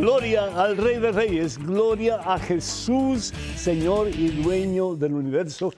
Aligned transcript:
Gloria 0.00 0.46
al 0.64 0.78
Rey 0.78 0.98
de 0.98 1.12
Reyes, 1.12 1.58
gloria 1.58 2.16
a 2.16 2.38
Jesús, 2.38 3.34
Señor 3.54 4.08
y 4.08 4.28
dueño 4.42 4.94
del 4.94 5.12
universo. 5.12 5.72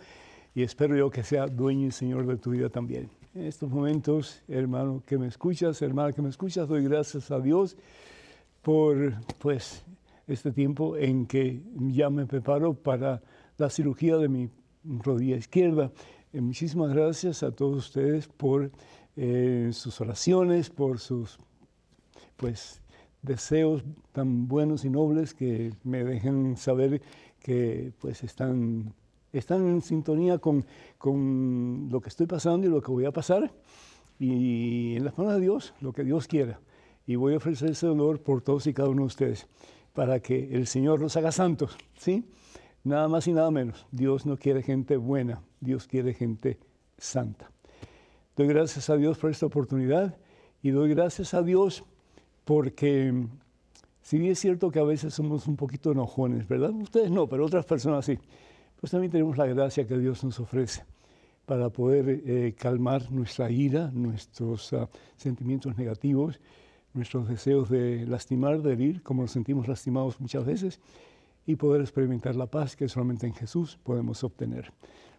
Y 0.54 0.62
espero 0.62 0.96
yo 0.96 1.10
que 1.10 1.22
sea 1.22 1.46
dueño 1.46 1.86
y 1.86 1.90
Señor 1.90 2.26
de 2.26 2.36
tu 2.36 2.50
vida 2.50 2.68
también. 2.68 3.10
En 3.34 3.46
estos 3.46 3.70
momentos, 3.70 4.42
hermano 4.48 5.02
que 5.06 5.16
me 5.16 5.26
escuchas, 5.26 5.80
hermana 5.80 6.12
que 6.12 6.20
me 6.20 6.28
escuchas, 6.28 6.68
doy 6.68 6.84
gracias 6.84 7.30
a 7.30 7.40
Dios 7.40 7.76
por 8.60 9.14
pues 9.38 9.84
este 10.26 10.52
tiempo 10.52 10.96
en 10.96 11.26
que 11.26 11.62
ya 11.74 12.10
me 12.10 12.26
preparo 12.26 12.74
para 12.74 13.22
la 13.56 13.70
cirugía 13.70 14.16
de 14.18 14.28
mi 14.28 14.50
rodilla 14.84 15.36
izquierda. 15.36 15.90
Eh, 16.32 16.40
muchísimas 16.40 16.92
gracias 16.92 17.42
a 17.42 17.52
todos 17.52 17.86
ustedes 17.86 18.28
por 18.28 18.70
eh, 19.16 19.70
sus 19.72 20.00
oraciones, 20.00 20.70
por 20.70 20.98
sus 20.98 21.38
pues 22.36 22.82
deseos 23.22 23.84
tan 24.12 24.48
buenos 24.48 24.84
y 24.84 24.90
nobles 24.90 25.34
que 25.34 25.72
me 25.84 26.04
dejen 26.04 26.56
saber 26.56 27.00
que 27.40 27.92
pues 28.00 28.24
están, 28.24 28.94
están 29.32 29.66
en 29.66 29.82
sintonía 29.82 30.38
con, 30.38 30.64
con 30.98 31.88
lo 31.90 32.00
que 32.00 32.08
estoy 32.08 32.26
pasando 32.26 32.66
y 32.66 32.70
lo 32.70 32.82
que 32.82 32.90
voy 32.90 33.04
a 33.04 33.12
pasar. 33.12 33.52
Y 34.18 34.96
en 34.96 35.04
las 35.04 35.16
manos 35.18 35.34
de 35.34 35.40
Dios, 35.40 35.74
lo 35.80 35.92
que 35.92 36.04
Dios 36.04 36.28
quiera. 36.28 36.60
Y 37.06 37.16
voy 37.16 37.34
a 37.34 37.38
ofrecer 37.38 37.70
ese 37.70 37.86
dolor 37.86 38.20
por 38.20 38.42
todos 38.42 38.66
y 38.66 38.74
cada 38.74 38.88
uno 38.88 39.02
de 39.02 39.06
ustedes, 39.06 39.48
para 39.92 40.20
que 40.20 40.54
el 40.54 40.66
Señor 40.66 41.00
los 41.00 41.16
haga 41.16 41.32
santos, 41.32 41.76
¿sí? 41.96 42.24
Nada 42.84 43.08
más 43.08 43.26
y 43.26 43.32
nada 43.32 43.50
menos. 43.50 43.86
Dios 43.90 44.26
no 44.26 44.36
quiere 44.36 44.62
gente 44.62 44.96
buena, 44.96 45.42
Dios 45.60 45.86
quiere 45.86 46.14
gente 46.14 46.58
santa. 46.98 47.50
Doy 48.36 48.46
gracias 48.46 48.88
a 48.90 48.96
Dios 48.96 49.18
por 49.18 49.30
esta 49.30 49.46
oportunidad 49.46 50.16
y 50.62 50.70
doy 50.70 50.90
gracias 50.90 51.34
a 51.34 51.42
Dios 51.42 51.84
porque 52.44 53.12
si 54.02 54.18
bien 54.18 54.32
es 54.32 54.38
cierto 54.38 54.70
que 54.70 54.78
a 54.78 54.84
veces 54.84 55.14
somos 55.14 55.46
un 55.46 55.56
poquito 55.56 55.92
enojones, 55.92 56.48
¿verdad? 56.48 56.70
Ustedes 56.70 57.10
no, 57.10 57.28
pero 57.28 57.44
otras 57.44 57.64
personas 57.64 58.04
sí. 58.04 58.18
Pues 58.82 58.90
también 58.90 59.12
tenemos 59.12 59.38
la 59.38 59.46
gracia 59.46 59.86
que 59.86 59.96
Dios 59.96 60.24
nos 60.24 60.40
ofrece 60.40 60.82
para 61.46 61.70
poder 61.70 62.20
eh, 62.26 62.52
calmar 62.58 63.12
nuestra 63.12 63.48
ira, 63.48 63.92
nuestros 63.92 64.72
uh, 64.72 64.88
sentimientos 65.14 65.78
negativos, 65.78 66.40
nuestros 66.92 67.28
deseos 67.28 67.70
de 67.70 68.04
lastimar, 68.08 68.60
de 68.60 68.72
herir, 68.72 69.00
como 69.04 69.22
nos 69.22 69.30
sentimos 69.30 69.68
lastimados 69.68 70.20
muchas 70.20 70.44
veces, 70.44 70.80
y 71.46 71.54
poder 71.54 71.80
experimentar 71.80 72.34
la 72.34 72.48
paz 72.48 72.74
que 72.74 72.88
solamente 72.88 73.24
en 73.24 73.34
Jesús 73.34 73.78
podemos 73.84 74.24
obtener. 74.24 74.72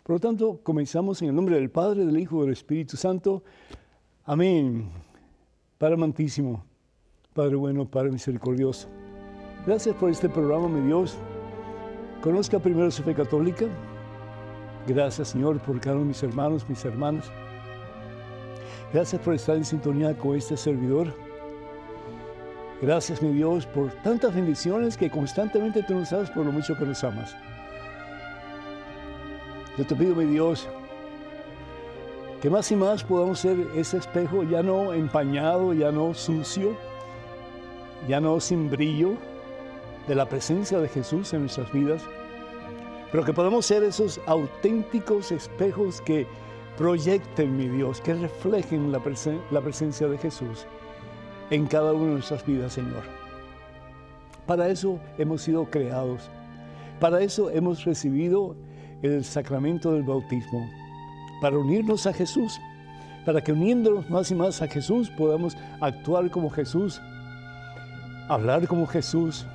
Por 0.03 0.17
lo 0.17 0.19
tanto, 0.19 0.59
comenzamos 0.61 1.21
en 1.21 1.29
el 1.29 1.35
nombre 1.35 1.55
del 1.55 1.71
Padre, 1.71 2.05
del 2.05 2.19
Hijo 2.19 2.41
del 2.41 2.51
Espíritu 2.51 2.97
Santo. 2.97 3.45
Amén. 4.25 4.89
Padre 5.77 5.93
amantísimo, 5.93 6.65
Padre 7.33 7.55
bueno, 7.55 7.85
Padre 7.85 8.11
misericordioso. 8.11 8.89
Gracias 9.65 9.95
por 9.95 10.09
este 10.09 10.27
programa, 10.27 10.67
mi 10.67 10.85
Dios. 10.85 11.17
Conozca 12.23 12.57
primero 12.57 12.89
su 12.89 13.03
fe 13.03 13.13
católica. 13.13 13.65
Gracias, 14.87 15.27
Señor, 15.29 15.59
por 15.59 15.77
cada 15.81 15.97
uno 15.97 16.05
de 16.05 16.07
mis 16.07 16.23
hermanos, 16.23 16.65
mis 16.69 16.85
hermanas. 16.85 17.29
Gracias 18.93 19.21
por 19.21 19.33
estar 19.33 19.57
en 19.57 19.65
sintonía 19.65 20.17
con 20.17 20.37
este 20.37 20.55
servidor. 20.55 21.13
Gracias, 22.81 23.21
mi 23.21 23.33
Dios, 23.33 23.65
por 23.65 23.91
tantas 24.03 24.33
bendiciones 24.33 24.95
que 24.95 25.09
constantemente 25.09 25.83
tú 25.83 25.95
nos 25.95 26.11
das 26.11 26.31
por 26.31 26.45
lo 26.45 26.53
mucho 26.53 26.77
que 26.77 26.85
nos 26.85 27.03
amas. 27.03 27.35
Yo 29.77 29.85
te 29.85 29.93
pido, 29.93 30.15
mi 30.15 30.25
Dios, 30.25 30.69
que 32.41 32.49
más 32.49 32.71
y 32.71 32.77
más 32.77 33.03
podamos 33.03 33.39
ser 33.39 33.57
ese 33.75 33.97
espejo 33.97 34.43
ya 34.43 34.63
no 34.63 34.93
empañado, 34.93 35.73
ya 35.73 35.91
no 35.91 36.13
sucio, 36.13 36.77
ya 38.07 38.21
no 38.21 38.39
sin 38.39 38.69
brillo 38.69 39.17
de 40.07 40.15
la 40.15 40.27
presencia 40.27 40.79
de 40.79 40.89
Jesús 40.89 41.33
en 41.33 41.41
nuestras 41.41 41.71
vidas, 41.71 42.01
pero 43.11 43.23
que 43.23 43.33
podamos 43.33 43.65
ser 43.65 43.83
esos 43.83 44.19
auténticos 44.25 45.31
espejos 45.31 46.01
que 46.01 46.27
proyecten, 46.77 47.55
mi 47.55 47.67
Dios, 47.67 48.01
que 48.01 48.13
reflejen 48.13 48.91
la, 48.91 48.99
presencia 48.99 50.07
de 50.07 50.17
Jesús 50.17 50.65
en 51.49 51.67
cada 51.67 51.93
una 51.93 52.05
de 52.05 52.13
nuestras 52.13 52.45
vidas, 52.45 52.73
Señor. 52.73 53.03
Para 54.47 54.67
eso 54.69 54.99
hemos 55.17 55.41
sido 55.41 55.65
creados, 55.69 56.29
para 56.99 57.21
eso 57.21 57.49
hemos 57.49 57.85
recibido 57.85 58.55
el 59.01 59.23
sacramento 59.23 59.93
del 59.93 60.03
bautismo, 60.03 60.69
para 61.41 61.57
unirnos 61.57 62.07
a 62.07 62.13
Jesús, 62.13 62.59
para 63.25 63.41
que 63.41 63.51
uniéndonos 63.51 64.09
más 64.09 64.31
y 64.31 64.35
más 64.35 64.61
a 64.61 64.67
Jesús 64.67 65.09
podamos 65.11 65.55
actuar 65.79 66.29
como 66.29 66.49
Jesús 66.49 67.01
hablar 68.27 68.67
como 68.67 68.87
Jesús, 68.87 69.45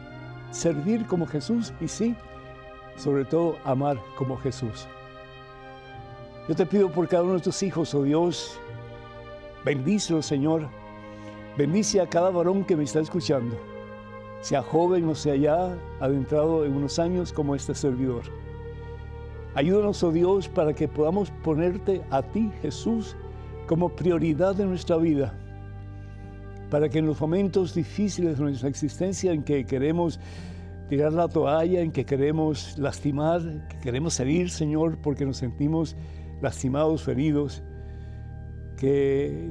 servir 0.51 1.07
como 1.07 1.27
Jesús 1.27 1.73
y 1.81 1.89
sí, 1.89 2.15
sobre 2.97 3.25
todo 3.25 3.57
amar 3.65 3.99
como 4.17 4.37
Jesús. 4.39 4.87
Yo 6.49 6.55
te 6.55 6.67
pido 6.67 6.91
por 6.91 7.09
cada 7.09 7.25
uno 7.25 7.35
de 7.35 7.41
tus 7.41 7.63
hijos, 7.63 7.95
oh 7.95 8.03
Dios, 8.03 8.59
bendícelo, 9.65 10.23
Señor. 10.23 10.69
Bendice 11.57 12.01
a 12.01 12.09
cada 12.09 12.31
varón 12.31 12.65
que 12.65 12.77
me 12.77 12.85
está 12.85 13.01
escuchando, 13.01 13.57
sea 14.41 14.63
joven 14.63 15.09
o 15.09 15.15
sea 15.15 15.35
ya 15.35 15.77
adentrado 16.01 16.65
en 16.65 16.75
unos 16.77 16.99
años 16.99 17.33
como 17.33 17.55
este 17.55 17.75
servidor. 17.75 18.23
Ayúdanos, 19.55 20.03
oh 20.05 20.13
Dios, 20.13 20.49
para 20.49 20.73
que 20.73 20.87
podamos 20.87 21.31
ponerte 21.43 22.03
a 22.11 22.23
ti, 22.23 22.51
Jesús, 22.63 23.17
como 23.67 23.89
prioridad 23.89 24.55
de 24.55 24.67
nuestra 24.67 24.97
vida 24.97 25.35
para 26.71 26.89
que 26.89 26.99
en 26.99 27.07
los 27.07 27.21
momentos 27.21 27.75
difíciles 27.75 28.39
de 28.39 28.45
nuestra 28.45 28.69
existencia 28.69 29.33
en 29.33 29.43
que 29.43 29.65
queremos 29.65 30.21
tirar 30.89 31.13
la 31.13 31.29
toalla, 31.29 31.81
en 31.81 31.93
que 31.93 32.05
queremos 32.05 32.79
lastimar, 32.79 33.67
que 33.69 33.79
queremos 33.79 34.19
herir, 34.21 34.51
Señor, 34.51 34.99
porque 34.99 35.25
nos 35.25 35.39
sentimos 35.39 35.97
lastimados, 36.41 37.03
feridos, 37.03 37.63
que 38.77 39.51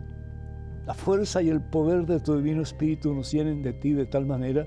la 0.85 0.93
fuerza 0.93 1.41
y 1.41 1.49
el 1.49 1.61
poder 1.61 2.05
de 2.05 2.19
tu 2.19 2.35
Divino 2.37 2.61
Espíritu 2.61 3.13
nos 3.13 3.31
llenen 3.31 3.61
de 3.61 3.73
ti 3.73 3.93
de 3.93 4.05
tal 4.05 4.25
manera 4.25 4.65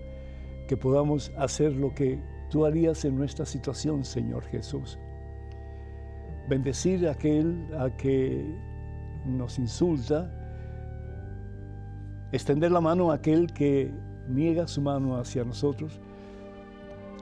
que 0.68 0.76
podamos 0.76 1.32
hacer 1.36 1.72
lo 1.72 1.94
que 1.94 2.22
tú 2.50 2.66
harías 2.66 3.04
en 3.04 3.16
nuestra 3.16 3.46
situación, 3.46 4.04
Señor 4.04 4.44
Jesús. 4.44 4.98
Bendecir 6.48 7.08
a 7.08 7.12
aquel 7.12 7.66
a 7.78 7.90
que 7.96 8.44
nos 9.24 9.58
insulta, 9.58 10.39
extender 12.32 12.70
la 12.70 12.80
mano 12.80 13.10
a 13.10 13.14
aquel 13.14 13.52
que 13.52 13.92
niega 14.28 14.68
su 14.68 14.80
mano 14.80 15.16
hacia 15.16 15.44
nosotros 15.44 16.00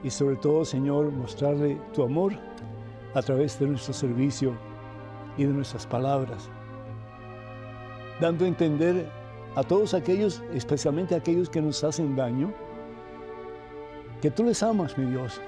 y 0.03 0.09
sobre 0.09 0.37
todo, 0.37 0.63
Señor, 0.63 1.11
mostrarle 1.11 1.79
tu 1.93 2.03
amor 2.03 2.33
a 3.13 3.21
través 3.21 3.59
de 3.59 3.67
nuestro 3.67 3.93
servicio 3.93 4.53
y 5.37 5.43
de 5.43 5.53
nuestras 5.53 5.85
palabras, 5.85 6.49
dando 8.21 8.45
a 8.45 8.47
entender 8.47 9.07
a 9.55 9.63
todos 9.63 9.93
aquellos, 9.93 10.41
especialmente 10.53 11.15
a 11.15 11.17
aquellos 11.17 11.49
que 11.49 11.61
nos 11.61 11.83
hacen 11.83 12.15
daño, 12.15 12.53
que 14.21 14.31
tú 14.31 14.43
les 14.43 14.61
amas, 14.63 14.97
mi 14.97 15.05
Dios, 15.05 15.41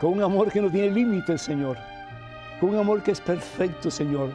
con 0.00 0.12
un 0.12 0.22
amor 0.22 0.50
que 0.50 0.60
no 0.60 0.70
tiene 0.70 0.90
límites, 0.90 1.42
Señor, 1.42 1.76
con 2.60 2.70
un 2.70 2.76
amor 2.76 3.02
que 3.02 3.10
es 3.10 3.20
perfecto, 3.20 3.90
Señor, 3.90 4.30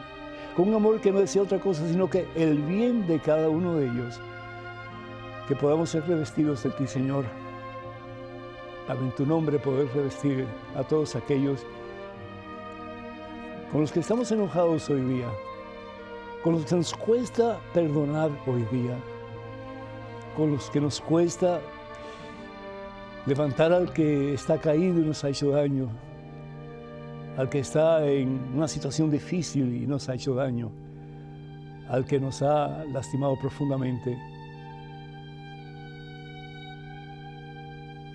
con 0.56 0.68
un 0.68 0.74
amor 0.74 1.00
que 1.00 1.10
no 1.10 1.20
desea 1.20 1.42
otra 1.42 1.58
cosa, 1.58 1.86
sino 1.88 2.10
que 2.10 2.28
el 2.36 2.58
bien 2.58 3.06
de 3.06 3.18
cada 3.18 3.48
uno 3.48 3.76
de 3.76 3.86
ellos 3.86 4.20
que 5.48 5.56
podamos 5.56 5.90
ser 5.90 6.06
revestidos 6.06 6.62
de 6.62 6.70
ti, 6.70 6.86
Señor, 6.86 7.24
para 8.86 9.00
en 9.00 9.10
tu 9.12 9.26
nombre 9.26 9.58
poder 9.58 9.88
revestir 9.94 10.46
a 10.76 10.82
todos 10.82 11.16
aquellos 11.16 11.64
con 13.70 13.80
los 13.80 13.90
que 13.90 14.00
estamos 14.00 14.30
enojados 14.30 14.88
hoy 14.90 15.00
día, 15.00 15.28
con 16.44 16.54
los 16.54 16.66
que 16.66 16.76
nos 16.76 16.92
cuesta 16.92 17.58
perdonar 17.72 18.30
hoy 18.46 18.64
día, 18.70 18.98
con 20.36 20.52
los 20.52 20.68
que 20.68 20.80
nos 20.80 21.00
cuesta 21.00 21.60
levantar 23.24 23.72
al 23.72 23.92
que 23.92 24.34
está 24.34 24.58
caído 24.58 25.00
y 25.00 25.04
nos 25.04 25.24
ha 25.24 25.30
hecho 25.30 25.50
daño, 25.50 25.88
al 27.36 27.48
que 27.48 27.60
está 27.60 28.06
en 28.06 28.52
una 28.54 28.68
situación 28.68 29.10
difícil 29.10 29.82
y 29.82 29.86
nos 29.86 30.08
ha 30.08 30.14
hecho 30.14 30.34
daño, 30.34 30.70
al 31.88 32.04
que 32.04 32.20
nos 32.20 32.42
ha 32.42 32.84
lastimado 32.84 33.38
profundamente. 33.40 34.31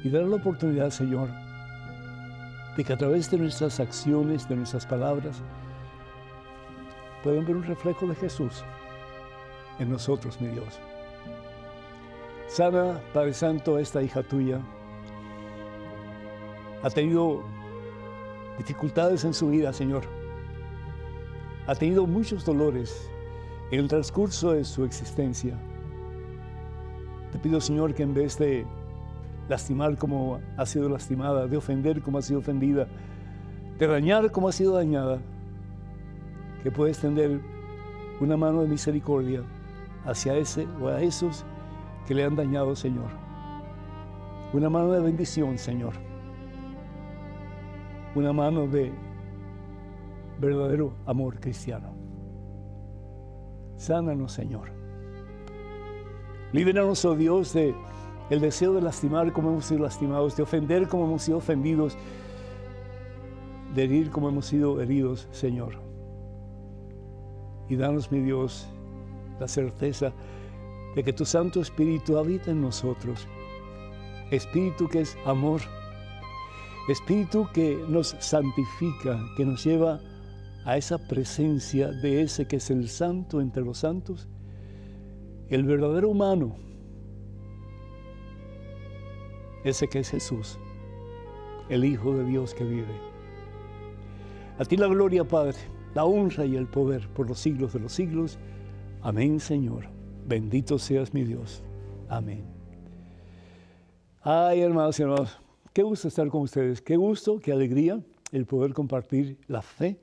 Y 0.04 0.10
dar 0.10 0.24
la 0.24 0.36
oportunidad, 0.36 0.90
Señor, 0.90 1.30
de 2.76 2.84
que 2.84 2.94
a 2.94 2.98
través 2.98 3.30
de 3.32 3.38
nuestras 3.38 3.80
acciones, 3.80 4.48
de 4.48 4.56
nuestras 4.56 4.86
palabras, 4.86 5.42
puedan 7.24 7.46
ver 7.46 7.56
un 7.56 7.64
reflejo 7.64 8.08
de 8.08 8.16
Jesús 8.16 8.64
en 9.80 9.90
nosotros, 9.90 10.40
mi 10.40 10.48
Dios. 10.48 10.80
Sana, 12.48 13.02
Padre 13.14 13.34
Santo, 13.34 13.78
esta 13.78 14.02
hija 14.02 14.24
tuya. 14.24 14.62
Ha 16.84 16.90
tenido 16.90 17.44
dificultades 18.58 19.26
en 19.26 19.34
su 19.34 19.50
vida, 19.50 19.74
Señor. 19.74 20.04
Ha 21.68 21.76
tenido 21.76 22.08
muchos 22.08 22.46
dolores 22.46 23.12
en 23.72 23.82
el 23.82 23.88
transcurso 23.88 24.54
de 24.54 24.64
su 24.64 24.86
existencia. 24.86 25.60
Te 27.32 27.40
pido, 27.40 27.60
Señor, 27.60 27.94
que 27.94 28.04
en 28.04 28.14
vez 28.14 28.38
de 28.38 28.66
lastimar 29.50 29.98
como 29.98 30.40
ha 30.58 30.66
sido 30.66 30.90
lastimada, 30.90 31.48
de 31.48 31.58
ofender 31.58 32.02
como 32.02 32.18
ha 32.18 32.22
sido 32.22 32.40
ofendida, 32.40 32.88
de 33.78 33.88
dañar 33.88 34.32
como 34.32 34.48
ha 34.50 34.52
sido 34.52 34.74
dañada, 34.74 35.20
que 36.64 36.72
pueda 36.72 36.92
extender 36.92 37.40
una 38.20 38.36
mano 38.36 38.62
de 38.62 38.68
misericordia 38.68 39.44
hacia 40.06 40.36
ese 40.36 40.68
o 40.82 40.88
a 40.88 41.02
esos 41.02 41.46
que 42.08 42.16
le 42.16 42.24
han 42.24 42.36
dañado, 42.36 42.76
Señor. 42.76 43.10
Una 44.54 44.70
mano 44.70 44.92
de 44.92 45.02
bendición, 45.02 45.58
Señor. 45.58 45.94
Una 48.16 48.34
mano 48.34 48.68
de 48.68 48.92
verdadero 50.40 50.94
amor 51.06 51.40
cristiano. 51.40 51.94
Sánanos, 53.76 54.32
Señor. 54.32 54.72
Líbranos, 56.54 57.04
oh 57.06 57.16
Dios, 57.16 57.54
de 57.54 57.76
el 58.30 58.42
deseo 58.42 58.74
de 58.74 58.82
lastimar 58.82 59.32
como 59.32 59.50
hemos 59.50 59.66
sido 59.66 59.84
lastimados, 59.84 60.36
de 60.36 60.44
ofender 60.44 60.88
como 60.88 61.06
hemos 61.06 61.24
sido 61.24 61.38
ofendidos, 61.38 61.98
de 63.74 63.84
herir 63.84 64.10
como 64.10 64.30
hemos 64.30 64.46
sido 64.46 64.82
heridos, 64.82 65.28
Señor. 65.32 65.76
Y 67.70 67.76
danos, 67.76 68.12
mi 68.12 68.20
Dios, 68.20 68.68
la 69.40 69.48
certeza 69.48 70.14
de 70.96 71.04
que 71.04 71.14
tu 71.14 71.26
Santo 71.26 71.62
Espíritu 71.62 72.18
habita 72.18 72.52
en 72.52 72.62
nosotros. 72.62 73.28
Espíritu 74.32 74.88
que 74.88 75.02
es 75.02 75.18
amor. 75.26 75.62
Espíritu 76.90 77.48
que 77.54 77.84
nos 77.88 78.16
santifica, 78.20 79.20
que 79.36 79.46
nos 79.46 79.64
lleva 79.64 80.00
a 80.66 80.76
esa 80.76 80.98
presencia 80.98 81.92
de 81.92 82.22
ese 82.22 82.46
que 82.46 82.58
es 82.58 82.70
el 82.70 82.90
santo 82.90 83.40
entre 83.40 83.64
los 83.64 83.78
santos, 83.78 84.28
el 85.50 85.64
verdadero 85.64 86.10
humano, 86.10 86.58
ese 89.64 89.88
que 89.88 90.00
es 90.00 90.10
Jesús, 90.10 90.60
el 91.70 91.86
Hijo 91.86 92.16
de 92.16 92.26
Dios 92.26 92.54
que 92.54 92.64
vive. 92.64 92.96
A 94.60 94.66
ti 94.66 94.78
la 94.78 94.88
gloria, 94.88 95.24
Padre, 95.24 95.58
la 95.94 96.06
honra 96.06 96.46
y 96.46 96.56
el 96.56 96.68
poder 96.68 97.08
por 97.10 97.28
los 97.28 97.40
siglos 97.40 97.74
de 97.74 97.80
los 97.80 97.94
siglos. 97.94 98.40
Amén, 99.02 99.40
Señor. 99.40 99.88
Bendito 100.28 100.80
seas 100.80 101.14
mi 101.14 101.24
Dios. 101.24 101.64
Amén. 102.10 102.44
Ay, 104.22 104.62
hermanos 104.62 105.00
y 105.00 105.04
hermanos, 105.04 105.40
qué 105.74 105.84
gusto 105.84 106.08
estar 106.08 106.28
con 106.28 106.42
ustedes. 106.42 106.82
Qué 106.82 106.98
gusto, 106.98 107.40
qué 107.40 107.52
alegría 107.52 108.02
el 108.32 108.46
poder 108.46 108.74
compartir 108.74 109.38
la 109.48 109.62
fe 109.62 110.00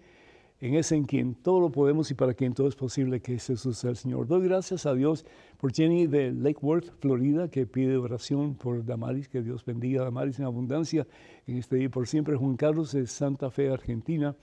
en 0.60 0.76
ese 0.76 0.96
en 0.96 1.04
quien 1.04 1.34
todo 1.34 1.60
lo 1.60 1.70
podemos 1.70 2.10
y 2.10 2.14
para 2.14 2.32
quien 2.32 2.54
todo 2.54 2.68
es 2.68 2.74
posible, 2.74 3.20
que 3.20 3.34
es 3.34 3.46
Jesús 3.46 3.84
el 3.84 3.96
Señor. 3.96 4.26
Doy 4.26 4.48
gracias 4.48 4.86
a 4.86 4.94
Dios 4.94 5.26
por 5.64 5.72
Jenny 5.72 6.06
de 6.06 6.30
Lake 6.30 6.58
Worth, 6.60 6.90
Florida, 7.00 7.48
que 7.48 7.66
pide 7.66 7.96
oración 7.96 8.54
por 8.54 8.84
Damaris, 8.84 9.28
que 9.28 9.40
Dios 9.40 9.64
bendiga 9.64 10.02
a 10.02 10.04
Damaris 10.04 10.38
en 10.38 10.44
abundancia 10.44 11.06
en 11.46 11.56
este 11.56 11.76
día 11.76 11.88
por 11.88 12.06
siempre. 12.06 12.36
Juan 12.36 12.58
Carlos 12.58 12.92
de 12.92 13.06
Santa 13.06 13.50
Fe, 13.50 13.70
Argentina, 13.70 14.36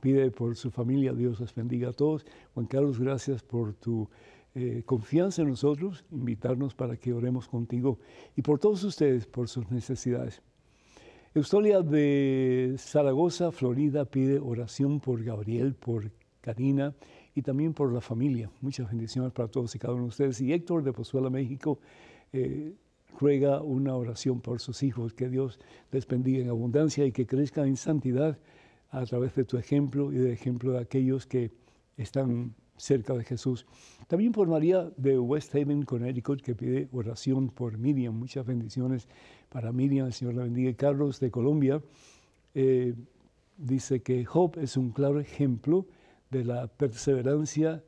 pide 0.00 0.28
por 0.32 0.56
su 0.56 0.72
familia, 0.72 1.12
Dios 1.12 1.38
les 1.38 1.54
bendiga 1.54 1.90
a 1.90 1.92
todos. 1.92 2.26
Juan 2.52 2.66
Carlos, 2.66 2.98
gracias 2.98 3.44
por 3.44 3.74
tu 3.74 4.10
eh, 4.56 4.82
confianza 4.84 5.42
en 5.42 5.50
nosotros, 5.50 6.04
invitarnos 6.10 6.74
para 6.74 6.96
que 6.96 7.12
oremos 7.12 7.46
contigo 7.46 8.00
y 8.34 8.42
por 8.42 8.58
todos 8.58 8.82
ustedes, 8.82 9.24
por 9.24 9.48
sus 9.48 9.70
necesidades. 9.70 10.42
Eustolia 11.32 11.80
de 11.80 12.74
Zaragoza, 12.76 13.52
Florida, 13.52 14.04
pide 14.04 14.40
oración 14.40 14.98
por 14.98 15.22
Gabriel, 15.22 15.76
por 15.76 16.10
Karina 16.40 16.92
y 17.36 17.42
también 17.42 17.74
por 17.74 17.92
la 17.92 18.00
familia. 18.00 18.50
Muchas 18.62 18.88
bendiciones 18.88 19.30
para 19.30 19.46
todos 19.46 19.74
y 19.74 19.78
cada 19.78 19.92
uno 19.92 20.04
de 20.04 20.08
ustedes. 20.08 20.40
Y 20.40 20.54
Héctor 20.54 20.82
de 20.82 20.92
Pozuela, 20.94 21.28
México, 21.28 21.78
eh, 22.32 22.72
ruega 23.20 23.60
una 23.60 23.94
oración 23.94 24.40
por 24.40 24.58
sus 24.58 24.82
hijos, 24.82 25.12
que 25.12 25.28
Dios 25.28 25.60
les 25.92 26.06
bendiga 26.06 26.42
en 26.42 26.48
abundancia 26.48 27.04
y 27.04 27.12
que 27.12 27.26
crezcan 27.26 27.68
en 27.68 27.76
santidad 27.76 28.38
a 28.90 29.04
través 29.04 29.34
de 29.34 29.44
tu 29.44 29.58
ejemplo 29.58 30.10
y 30.12 30.16
del 30.16 30.32
ejemplo 30.32 30.72
de 30.72 30.78
aquellos 30.78 31.26
que 31.26 31.50
están 31.98 32.54
cerca 32.78 33.12
de 33.12 33.22
Jesús. 33.24 33.66
También 34.06 34.32
por 34.32 34.48
María 34.48 34.90
de 34.96 35.18
West 35.18 35.54
Haven, 35.54 35.82
Connecticut, 35.82 36.40
que 36.40 36.54
pide 36.54 36.88
oración 36.90 37.50
por 37.50 37.76
Miriam. 37.76 38.14
Muchas 38.14 38.46
bendiciones 38.46 39.08
para 39.50 39.72
Miriam, 39.72 40.06
el 40.06 40.14
Señor 40.14 40.34
la 40.36 40.44
bendiga. 40.44 40.72
Carlos 40.72 41.20
de 41.20 41.30
Colombia 41.30 41.82
eh, 42.54 42.94
dice 43.58 44.00
que 44.00 44.24
Job 44.24 44.56
es 44.58 44.78
un 44.78 44.90
claro 44.90 45.20
ejemplo 45.20 45.86
de 46.30 46.44
la 46.44 46.66
perseverancia, 46.66 47.82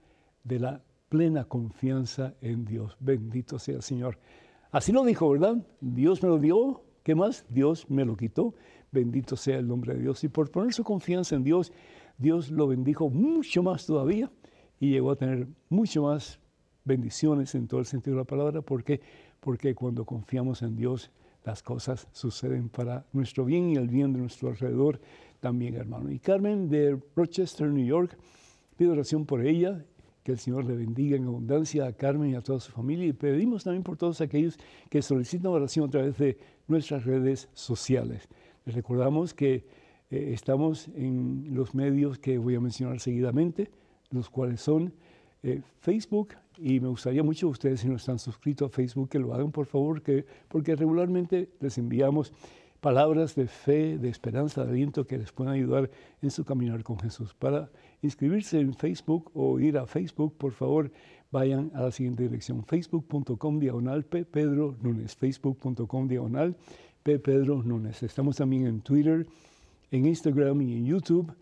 de 0.44 0.58
la 0.58 0.82
plena 1.08 1.44
confianza 1.44 2.35
en 2.40 2.64
Dios. 2.64 2.96
Bendito 3.00 3.58
sea 3.58 3.76
el 3.76 3.82
Señor. 3.82 4.19
Así 4.70 4.93
lo 4.93 5.05
dijo, 5.05 5.31
¿verdad? 5.31 5.56
Dios 5.81 6.23
me 6.23 6.29
lo 6.29 6.38
dio, 6.38 6.82
¿qué 7.02 7.14
más? 7.14 7.46
Dios 7.49 7.88
me 7.90 8.05
lo 8.05 8.17
quitó. 8.17 8.55
Bendito 8.90 9.37
sea 9.37 9.58
el 9.58 9.67
nombre 9.67 9.94
de 9.94 10.00
Dios. 10.00 10.23
Y 10.25 10.29
por 10.29 10.50
poner 10.50 10.73
su 10.73 10.85
confianza 10.85 11.37
en 11.37 11.44
Dios, 11.44 11.73
Dios 12.17 12.50
lo 12.50 12.67
bendijo 12.67 13.11
mucho 13.11 13.62
más 13.62 13.87
todavía 13.87 14.31
y 14.81 14.91
llegó 14.91 15.11
a 15.11 15.17
tener 15.17 15.46
mucho 15.69 16.02
más 16.02 16.41
bendiciones 16.84 17.55
en 17.55 17.67
todo 17.67 17.81
el 17.81 17.87
sentido 17.87 18.17
de 18.17 18.23
la 18.23 18.26
palabra. 18.26 18.62
¿Por 18.62 18.84
qué? 18.84 19.00
Porque 19.41 19.75
cuando 19.75 20.05
confiamos 20.05 20.62
en 20.62 20.76
Dios, 20.76 21.11
las 21.44 21.62
cosas 21.62 22.08
suceden 22.12 22.69
para 22.69 23.06
nuestro 23.12 23.44
bien 23.44 23.70
y 23.70 23.76
el 23.76 23.88
bien 23.88 24.12
de 24.12 24.20
nuestro 24.20 24.49
alrededor 24.49 25.00
también, 25.40 25.75
hermano. 25.75 26.11
Y 26.11 26.19
Carmen 26.19 26.69
de 26.69 26.99
Rochester, 27.14 27.69
New 27.69 27.87
York, 27.87 28.17
pido 28.76 28.93
oración 28.93 29.26
por 29.26 29.44
ella, 29.44 29.85
que 30.23 30.32
el 30.32 30.38
Señor 30.38 30.64
le 30.64 30.76
bendiga 30.76 31.17
en 31.17 31.25
abundancia 31.25 31.87
a 31.87 31.93
Carmen 31.93 32.31
y 32.31 32.35
a 32.35 32.43
toda 32.43 32.61
su 32.61 32.73
familia. 32.73 33.06
Y 33.06 33.12
pedimos 33.12 33.64
también 33.64 33.82
por 33.82 33.96
todos 33.96 34.20
aquellos 34.20 34.58
que 34.90 35.02
solicitan 35.02 35.52
oración 35.52 35.87
a 35.87 35.90
través 35.90 36.19
de 36.19 36.38
nuestras 36.67 37.05
redes 37.05 37.49
sociales. 37.55 38.29
Les 38.67 38.75
recordamos 38.75 39.32
que 39.32 39.64
eh, 40.11 40.31
estamos 40.32 40.88
en 40.88 41.49
los 41.55 41.75
medios 41.75 42.19
que 42.19 42.38
voy 42.38 42.55
a 42.55 42.61
mencionar 42.61 43.00
seguidamente 43.00 43.70
los 44.11 44.31
cuales 44.31 44.60
son 44.60 44.93
eh, 45.43 45.63
Facebook, 45.81 46.34
y 46.56 46.81
me 46.81 46.89
gustaría 46.89 47.22
mucho 47.22 47.48
ustedes 47.48 47.81
si 47.81 47.89
no 47.89 47.96
están 47.96 48.19
suscritos 48.19 48.70
a 48.70 48.74
Facebook 48.74 49.08
que 49.08 49.19
lo 49.19 49.32
hagan 49.34 49.53
por 49.53 49.67
favor, 49.67 50.03
que, 50.03 50.24
porque 50.48 50.74
regularmente 50.74 51.51
les 51.60 51.79
enviamos 51.79 52.32
palabras 52.81 53.35
de 53.35 53.47
fe, 53.47 53.99
de 53.99 54.08
esperanza, 54.08 54.65
de 54.65 54.70
aliento 54.70 55.06
que 55.06 55.19
les 55.19 55.32
puedan 55.32 55.55
ayudar 55.55 55.91
en 56.23 56.31
su 56.31 56.44
caminar 56.44 56.82
con 56.82 56.99
Jesús. 56.99 57.35
Para 57.35 57.70
inscribirse 58.03 58.61
en 58.61 58.75
Facebook 58.75 59.31
o 59.35 59.58
ir 59.58 59.79
a 59.79 59.87
Facebook, 59.87 60.37
por 60.37 60.53
favor, 60.53 60.91
vayan 61.31 61.70
a 61.75 61.82
la 61.82 61.91
siguiente 61.91 62.23
dirección, 62.23 62.65
facebook.com 62.65 63.58
diagonal 63.58 64.05
P. 64.05 64.25
Pedro 64.25 64.77
Núñez, 64.81 65.17
facebook.com 65.17 66.08
diagonal 66.08 66.56
P. 67.03 67.19
Pedro 67.19 67.63
Núñez. 67.63 68.03
Estamos 68.03 68.37
también 68.37 68.67
en 68.67 68.81
Twitter, 68.81 69.27
en 69.91 70.06
Instagram 70.06 70.63
y 70.63 70.77
en 70.77 70.87
YouTube. 70.87 71.32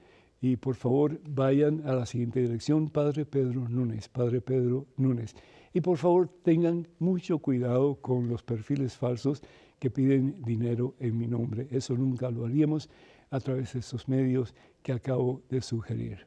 Y 0.40 0.56
por 0.56 0.74
favor 0.74 1.20
vayan 1.28 1.82
a 1.86 1.94
la 1.94 2.06
siguiente 2.06 2.40
dirección, 2.40 2.88
Padre 2.88 3.24
Pedro 3.24 3.68
Núñez, 3.68 4.08
Padre 4.08 4.40
Pedro 4.40 4.86
Núñez. 4.96 5.34
Y 5.72 5.80
por 5.80 5.98
favor 5.98 6.28
tengan 6.42 6.88
mucho 6.98 7.38
cuidado 7.38 7.96
con 7.96 8.28
los 8.28 8.42
perfiles 8.42 8.96
falsos 8.96 9.42
que 9.78 9.90
piden 9.90 10.42
dinero 10.42 10.94
en 10.98 11.18
mi 11.18 11.26
nombre. 11.26 11.68
Eso 11.70 11.94
nunca 11.94 12.30
lo 12.30 12.44
haríamos 12.44 12.88
a 13.30 13.40
través 13.40 13.72
de 13.72 13.80
esos 13.80 14.08
medios 14.08 14.54
que 14.82 14.92
acabo 14.92 15.42
de 15.50 15.60
sugerir. 15.60 16.26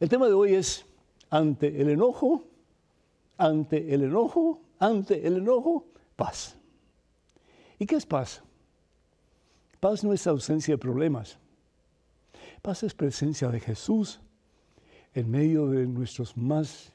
El 0.00 0.08
tema 0.08 0.26
de 0.26 0.32
hoy 0.32 0.54
es 0.54 0.86
ante 1.30 1.80
el 1.80 1.88
enojo, 1.88 2.44
ante 3.36 3.94
el 3.94 4.02
enojo, 4.02 4.60
ante 4.78 5.26
el 5.26 5.36
enojo, 5.36 5.86
paz. 6.16 6.56
¿Y 7.78 7.86
qué 7.86 7.96
es 7.96 8.06
paz? 8.06 8.42
Paz 9.80 10.02
no 10.04 10.12
es 10.12 10.26
ausencia 10.26 10.74
de 10.74 10.78
problemas. 10.78 11.38
Paz 12.62 12.82
es 12.82 12.94
presencia 12.94 13.48
de 13.48 13.60
Jesús 13.60 14.20
en 15.12 15.30
medio 15.30 15.68
de 15.68 15.86
nuestros 15.86 16.36
más 16.36 16.92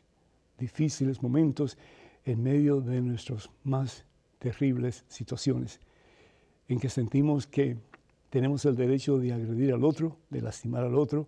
difíciles 0.58 1.22
momentos, 1.22 1.78
en 2.26 2.44
medio 2.44 2.82
de 2.82 3.02
nuestras 3.02 3.50
más 3.64 4.04
terribles 4.40 5.06
situaciones, 5.08 5.80
en 6.68 6.80
que 6.80 6.90
sentimos 6.90 7.48
que 7.48 7.78
tenemos 8.30 8.66
el 8.66 8.76
derecho 8.76 9.18
de 9.18 9.34
agredir 9.34 9.74
al 9.74 9.84
otro, 9.84 10.18
de 10.30 10.42
lastimar 10.42 10.84
al 10.84 10.96
otro, 10.96 11.28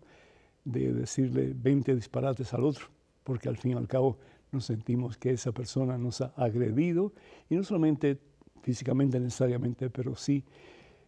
de 0.63 0.93
decirle 0.93 1.53
20 1.55 1.95
disparates 1.95 2.53
al 2.53 2.63
otro, 2.63 2.87
porque 3.23 3.49
al 3.49 3.57
fin 3.57 3.71
y 3.71 3.75
al 3.75 3.87
cabo 3.87 4.17
nos 4.51 4.65
sentimos 4.65 5.17
que 5.17 5.31
esa 5.31 5.51
persona 5.51 5.97
nos 5.97 6.21
ha 6.21 6.33
agredido, 6.35 7.13
y 7.49 7.55
no 7.55 7.63
solamente 7.63 8.19
físicamente 8.61 9.19
necesariamente, 9.19 9.89
pero 9.89 10.15
sí 10.15 10.43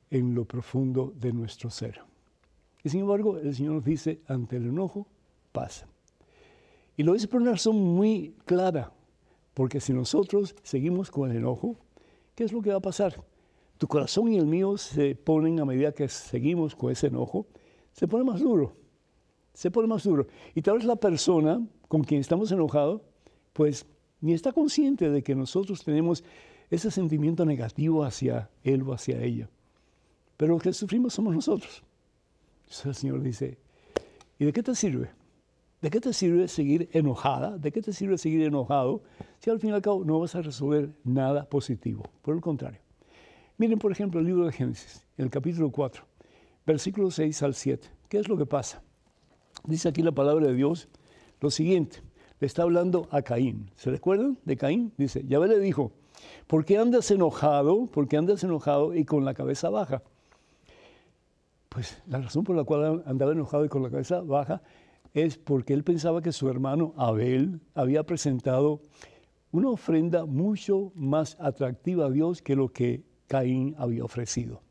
en 0.09 0.33
lo 0.33 0.45
profundo 0.45 1.13
de 1.19 1.33
nuestro 1.33 1.69
ser. 1.69 2.01
Y 2.83 2.89
sin 2.89 3.01
embargo, 3.01 3.37
el 3.37 3.55
Señor 3.55 3.73
nos 3.73 3.85
dice, 3.85 4.19
ante 4.27 4.57
el 4.57 4.65
enojo, 4.65 5.07
paz. 5.51 5.85
Y 6.97 7.03
lo 7.03 7.13
dice 7.13 7.27
por 7.27 7.41
una 7.41 7.51
razón 7.51 7.77
muy 7.77 8.35
clara, 8.45 8.91
porque 9.53 9.79
si 9.79 9.93
nosotros 9.93 10.55
seguimos 10.63 11.09
con 11.09 11.31
el 11.31 11.37
enojo, 11.37 11.77
¿qué 12.35 12.43
es 12.43 12.51
lo 12.51 12.61
que 12.61 12.69
va 12.69 12.77
a 12.77 12.81
pasar? 12.81 13.23
Tu 13.77 13.87
corazón 13.87 14.31
y 14.31 14.37
el 14.37 14.45
mío 14.45 14.77
se 14.77 15.15
ponen 15.15 15.59
a 15.59 15.65
medida 15.65 15.91
que 15.91 16.07
seguimos 16.07 16.75
con 16.75 16.91
ese 16.91 17.07
enojo, 17.07 17.47
se 17.91 18.07
pone 18.07 18.23
más 18.23 18.39
duro, 18.39 18.75
se 19.53 19.71
pone 19.71 19.87
más 19.87 20.03
duro. 20.03 20.27
Y 20.55 20.61
tal 20.61 20.77
vez 20.77 20.85
la 20.85 20.95
persona 20.95 21.65
con 21.87 22.03
quien 22.03 22.21
estamos 22.21 22.51
enojados, 22.51 23.01
pues 23.53 23.85
ni 24.21 24.33
está 24.33 24.51
consciente 24.51 25.09
de 25.09 25.21
que 25.21 25.35
nosotros 25.35 25.83
tenemos 25.83 26.23
ese 26.69 26.89
sentimiento 26.89 27.45
negativo 27.45 28.03
hacia 28.03 28.49
él 28.63 28.81
o 28.83 28.93
hacia 28.93 29.21
ella. 29.21 29.49
Pero 30.37 30.53
los 30.53 30.63
que 30.63 30.73
sufrimos 30.73 31.13
somos 31.13 31.35
nosotros. 31.35 31.83
Entonces 32.63 32.85
el 32.85 32.95
Señor 32.95 33.21
dice, 33.21 33.57
¿y 34.39 34.45
de 34.45 34.53
qué 34.53 34.63
te 34.63 34.73
sirve? 34.73 35.11
¿De 35.83 35.89
qué 35.89 35.99
te 35.99 36.13
sirve 36.13 36.47
seguir 36.47 36.87
enojada? 36.93 37.57
¿De 37.57 37.69
qué 37.69 37.81
te 37.81 37.91
sirve 37.91 38.17
seguir 38.17 38.43
enojado 38.43 39.01
si 39.39 39.49
al 39.49 39.59
fin 39.59 39.71
y 39.71 39.73
al 39.73 39.81
cabo 39.81 40.05
no 40.05 40.17
vas 40.17 40.33
a 40.33 40.41
resolver 40.41 40.91
nada 41.03 41.43
positivo? 41.49 42.03
Por 42.21 42.35
el 42.35 42.39
contrario. 42.39 42.79
Miren, 43.57 43.79
por 43.79 43.91
ejemplo, 43.91 44.21
el 44.21 44.25
libro 44.25 44.45
de 44.45 44.53
Génesis, 44.53 45.05
el 45.17 45.29
capítulo 45.29 45.71
4, 45.71 46.05
versículos 46.65 47.15
6 47.15 47.43
al 47.43 47.53
7. 47.53 47.89
¿Qué 48.07 48.17
es 48.17 48.29
lo 48.29 48.37
que 48.37 48.45
pasa? 48.45 48.81
Dice 49.65 49.89
aquí 49.89 50.01
la 50.01 50.13
palabra 50.13 50.47
de 50.47 50.53
Dios 50.53 50.87
lo 51.41 51.51
siguiente. 51.51 51.97
Le 52.39 52.47
está 52.47 52.63
hablando 52.63 53.09
a 53.11 53.21
Caín. 53.21 53.69
¿Se 53.75 53.91
recuerdan 53.91 54.39
de 54.45 54.55
Caín? 54.55 54.93
Dice, 54.95 55.25
Yahvé 55.27 55.49
le 55.49 55.59
dijo, 55.59 55.91
¿por 56.47 56.63
qué 56.63 56.77
andas 56.77 57.11
enojado? 57.11 57.87
¿Por 57.87 58.07
qué 58.07 58.15
andas 58.15 58.41
enojado 58.45 58.95
y 58.95 59.03
con 59.03 59.25
la 59.25 59.33
cabeza 59.33 59.69
baja? 59.69 60.01
Pues 61.67 62.01
la 62.07 62.21
razón 62.21 62.45
por 62.45 62.55
la 62.55 62.63
cual 62.63 63.03
andaba 63.05 63.33
enojado 63.33 63.65
y 63.65 63.67
con 63.67 63.83
la 63.83 63.89
cabeza 63.89 64.21
baja 64.21 64.61
es 65.13 65.37
porque 65.37 65.73
él 65.73 65.83
pensaba 65.83 66.21
que 66.21 66.31
su 66.31 66.49
hermano 66.49 66.93
Abel 66.97 67.61
había 67.75 68.03
presentado 68.03 68.81
una 69.51 69.69
ofrenda 69.69 70.25
mucho 70.25 70.91
más 70.95 71.37
atractiva 71.39 72.07
a 72.07 72.09
Dios 72.09 72.41
que 72.41 72.55
lo 72.55 72.69
que 72.69 73.03
Caín 73.27 73.75
había 73.77 74.03
ofrecido. 74.03 74.61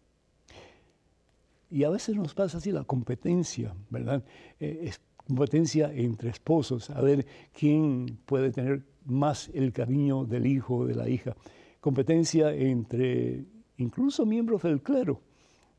Y 1.70 1.84
a 1.84 1.90
veces 1.90 2.16
nos 2.16 2.34
pasa 2.34 2.58
así 2.58 2.72
la 2.72 2.84
competencia, 2.84 3.74
¿verdad? 3.88 4.24
Eh, 4.60 4.90
competencia 5.26 5.92
entre 5.92 6.30
esposos, 6.30 6.90
a 6.90 7.00
ver 7.00 7.24
quién 7.52 8.18
puede 8.26 8.50
tener 8.50 8.84
más 9.04 9.50
el 9.54 9.72
cariño 9.72 10.24
del 10.24 10.46
hijo 10.46 10.78
o 10.78 10.86
de 10.86 10.94
la 10.94 11.08
hija. 11.08 11.36
Competencia 11.80 12.52
entre 12.52 13.46
incluso 13.76 14.26
miembros 14.26 14.62
del 14.62 14.82
clero, 14.82 15.20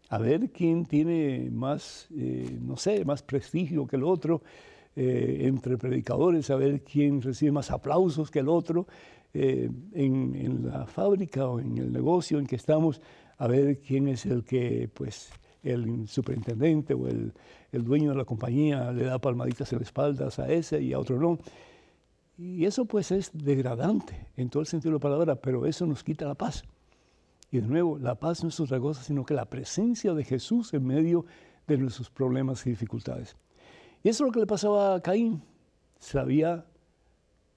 a 0.09 0.17
ver 0.17 0.51
quién 0.51 0.85
tiene 0.85 1.49
más, 1.51 2.07
eh, 2.15 2.57
no 2.61 2.77
sé, 2.77 3.03
más 3.05 3.23
prestigio 3.23 3.87
que 3.87 3.95
el 3.95 4.03
otro. 4.03 4.41
Eh, 4.95 5.47
entre 5.47 5.75
predicadores, 5.75 6.51
a 6.51 6.55
ver 6.55 6.83
quién 6.83 7.19
recibe 7.19 7.51
más 7.51 7.71
aplausos 7.71 8.29
que 8.29 8.39
el 8.39 8.49
otro. 8.49 8.85
Eh, 9.33 9.67
en, 9.93 10.67
la 10.67 10.85
fábrica 10.85 11.47
o 11.47 11.59
en 11.59 11.79
el 11.79 11.91
negocio 11.91 12.37
en 12.37 12.45
que 12.45 12.55
estamos, 12.55 13.01
a 13.39 13.47
ver 13.47 13.79
quién 13.79 14.07
es 14.07 14.27
el 14.27 14.43
que, 14.43 14.87
pues, 14.93 15.31
el 15.63 16.07
superintendente 16.07 16.93
o 16.93 17.07
el, 17.07 17.33
dueño 17.71 18.11
de 18.11 18.17
la 18.17 18.25
compañía 18.25 18.91
le 18.91 19.05
da 19.05 19.17
palmaditas 19.17 19.71
en 19.73 19.79
la 19.79 19.83
espalda 19.83 20.29
a 20.37 20.51
ese 20.51 20.79
y 20.79 20.93
a 20.93 20.99
otro 20.99 21.19
no. 21.19 21.39
Y 22.37 22.65
eso 22.65 22.85
pues 22.85 23.11
es 23.11 23.31
degradante 23.33 24.27
en 24.37 24.49
todo 24.49 24.61
el 24.61 24.67
sentido 24.67 24.91
de 24.91 24.97
la 24.97 25.01
palabra, 25.01 25.35
pero 25.35 25.65
eso 25.65 25.87
nos 25.87 26.03
quita 26.03 26.25
la 26.25 26.35
paz. 26.35 26.63
Y 27.53 27.61
de 27.61 27.67
nuevo, 27.67 27.99
la 27.99 28.15
paz 28.15 28.41
no 28.41 28.49
es 28.49 28.59
otra 28.59 28.79
cosa, 28.79 29.03
sino 29.03 29.23
que 29.23 29.35
la 29.35 29.45
presencia 29.45 30.15
de 30.15 30.23
Jesús 30.23 30.73
en 30.73 30.87
medio 30.87 31.23
de 31.67 31.77
nuestros 31.77 32.09
problemas 32.09 32.65
y 32.65 32.71
dificultades. 32.71 33.37
Y 34.01 34.09
eso 34.09 34.23
es 34.23 34.27
lo 34.27 34.31
que 34.31 34.39
le 34.39 34.47
pasaba 34.47 34.95
a 34.95 35.01
Caín. 35.01 35.43
Se 35.99 36.17
había 36.17 36.65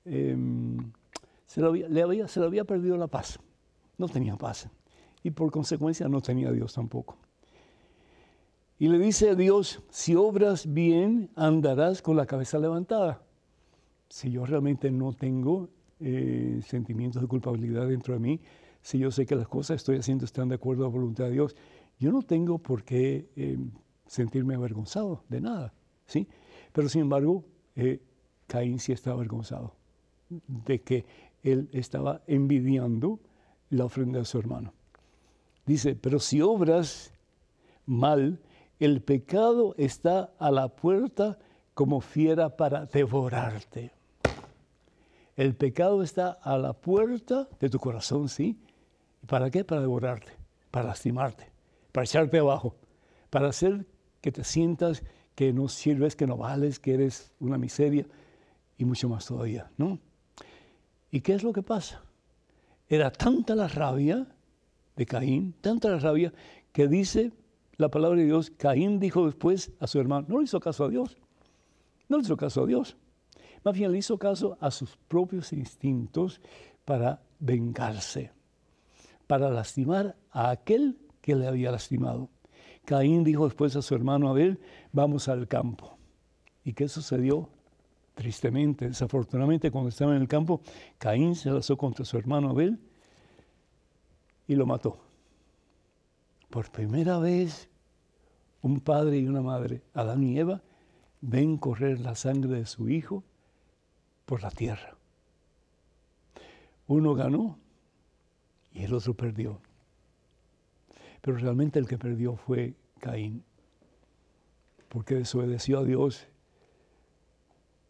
em, 0.04 0.92
se, 1.46 1.62
le 1.62 2.02
había, 2.02 2.28
se 2.28 2.40
había 2.40 2.64
perdido 2.64 2.98
la 2.98 3.06
paz. 3.06 3.38
No 3.96 4.06
tenía 4.06 4.36
paz. 4.36 4.68
Y 5.22 5.30
por 5.30 5.50
consecuencia 5.50 6.10
no 6.10 6.20
tenía 6.20 6.52
Dios 6.52 6.74
tampoco. 6.74 7.16
Y 8.78 8.88
le 8.88 8.98
dice 8.98 9.30
a 9.30 9.34
Dios, 9.34 9.82
si 9.88 10.14
obras 10.14 10.70
bien, 10.74 11.30
andarás 11.36 12.02
con 12.02 12.18
la 12.18 12.26
cabeza 12.26 12.58
levantada. 12.58 13.22
Si 14.10 14.30
yo 14.30 14.44
realmente 14.44 14.90
no 14.90 15.14
tengo 15.14 15.70
eh, 16.00 16.60
sentimientos 16.66 17.22
de 17.22 17.28
culpabilidad 17.28 17.88
dentro 17.88 18.12
de 18.12 18.20
mí, 18.20 18.40
si 18.86 18.98
yo 19.00 19.10
sé 19.10 19.26
que 19.26 19.34
las 19.34 19.48
cosas 19.48 19.74
que 19.74 19.78
estoy 19.78 19.96
haciendo 19.96 20.24
están 20.24 20.48
de 20.48 20.54
acuerdo 20.54 20.84
a 20.84 20.86
la 20.86 20.92
voluntad 20.94 21.24
de 21.24 21.32
Dios, 21.32 21.56
yo 21.98 22.12
no 22.12 22.22
tengo 22.22 22.58
por 22.58 22.84
qué 22.84 23.28
eh, 23.34 23.58
sentirme 24.06 24.54
avergonzado 24.54 25.24
de 25.28 25.40
nada. 25.40 25.74
¿sí? 26.06 26.28
Pero 26.72 26.88
sin 26.88 27.00
embargo, 27.00 27.44
eh, 27.74 28.00
Caín 28.46 28.78
sí 28.78 28.92
está 28.92 29.10
avergonzado 29.10 29.74
de 30.28 30.82
que 30.82 31.04
él 31.42 31.68
estaba 31.72 32.22
envidiando 32.28 33.18
la 33.70 33.86
ofrenda 33.86 34.20
de 34.20 34.24
su 34.24 34.38
hermano. 34.38 34.72
Dice, 35.66 35.96
pero 35.96 36.20
si 36.20 36.40
obras 36.40 37.12
mal, 37.86 38.38
el 38.78 39.02
pecado 39.02 39.74
está 39.78 40.32
a 40.38 40.52
la 40.52 40.68
puerta 40.68 41.40
como 41.74 42.00
fiera 42.00 42.56
para 42.56 42.86
devorarte. 42.86 43.90
El 45.34 45.56
pecado 45.56 46.04
está 46.04 46.30
a 46.30 46.56
la 46.56 46.72
puerta 46.72 47.48
de 47.58 47.68
tu 47.68 47.80
corazón, 47.80 48.28
¿sí? 48.28 48.60
¿Para 49.26 49.50
qué? 49.50 49.64
Para 49.64 49.80
devorarte, 49.80 50.33
para 50.71 50.88
lastimarte, 50.88 51.50
para 51.92 52.04
echarte 52.04 52.38
abajo, 52.38 52.76
para 53.30 53.49
hacer 53.49 53.87
que 54.21 54.33
te 54.33 54.45
sientas 54.45 55.02
que 55.35 55.52
no 55.52 55.68
sirves, 55.68 56.16
que 56.16 56.26
no 56.26 56.37
vales, 56.37 56.78
que 56.78 56.95
eres 56.95 57.33
una 57.40 57.59
miseria 57.59 58.06
y 58.78 58.85
mucho 58.85 59.09
más 59.09 59.26
todavía, 59.26 59.71
¿no? 59.76 59.99
¿Y 61.11 61.21
qué 61.21 61.35
es 61.35 61.42
lo 61.42 61.52
que 61.52 61.62
pasa? 61.62 62.02
Era 62.88 63.11
tanta 63.11 63.54
la 63.54 63.68
rabia 63.68 64.26
de 64.97 65.06
Caín, 65.06 65.54
tanta 65.61 65.88
la 65.88 65.99
rabia, 65.99 66.33
que 66.73 66.88
dice 66.88 67.33
la 67.76 67.90
palabra 67.90 68.18
de 68.18 68.25
Dios, 68.25 68.50
Caín 68.50 68.99
dijo 68.99 69.26
después 69.26 69.73
a 69.80 69.87
su 69.87 70.00
hermano, 70.00 70.26
no 70.28 70.38
le 70.38 70.45
hizo 70.45 70.61
caso 70.61 70.85
a 70.85 70.88
Dios, 70.88 71.16
no 72.09 72.16
le 72.16 72.23
hizo 72.23 72.37
caso 72.37 72.62
a 72.62 72.66
Dios, 72.66 72.97
más 73.64 73.75
bien 73.75 73.92
le 73.92 73.99
hizo 73.99 74.18
caso 74.18 74.56
a 74.61 74.71
sus 74.71 74.97
propios 75.09 75.52
instintos 75.52 76.40
para 76.85 77.21
vengarse, 77.38 78.33
para 79.26 79.50
lastimar 79.50 80.16
a 80.30 80.50
aquel 80.50 80.99
que 81.21 81.35
le 81.35 81.47
había 81.47 81.71
lastimado. 81.71 82.28
Caín 82.85 83.25
dijo 83.25 83.45
después 83.45 83.75
a 83.76 83.83
su 83.83 83.95
hermano 83.95 84.28
Abel, 84.28 84.61
vamos 84.92 85.28
al 85.28 85.49
campo. 85.49 85.99
¿Y 86.64 86.73
qué 86.73 86.88
sucedió? 86.88 87.49
Tristemente, 88.14 88.88
desafortunadamente, 88.88 89.71
cuando 89.71 89.88
estaba 89.90 90.14
en 90.14 90.23
el 90.23 90.28
campo, 90.28 90.62
Caín 90.99 91.35
se 91.35 91.50
lanzó 91.50 91.76
contra 91.76 92.04
su 92.04 92.16
hermano 92.16 92.50
Abel 92.50 92.78
y 94.47 94.54
lo 94.54 94.66
mató. 94.66 95.00
Por 96.49 96.71
primera 96.71 97.18
vez, 97.18 97.68
un 98.62 98.80
padre 98.80 99.18
y 99.18 99.26
una 99.26 99.42
madre, 99.42 99.83
Adán 99.92 100.23
y 100.23 100.38
Eva, 100.38 100.62
ven 101.21 101.56
correr 101.59 102.00
la 102.00 102.14
sangre 102.14 102.59
de 102.59 102.66
su 102.66 102.88
hijo 102.88 103.25
por 104.25 104.42
la 104.42 104.50
tierra. 104.50 104.97
Uno 106.87 107.14
ganó 107.14 107.59
y 108.76 108.85
el 108.85 108.92
otro 108.92 109.14
perdió. 109.14 109.59
Pero 111.23 111.38
realmente 111.38 111.78
el 111.78 111.88
que 111.88 111.97
perdió 111.97 112.37
fue 112.37 112.75
Caín, 113.00 113.42
porque 114.88 115.14
desobedeció 115.14 115.78
a 115.78 115.85
Dios 115.85 116.28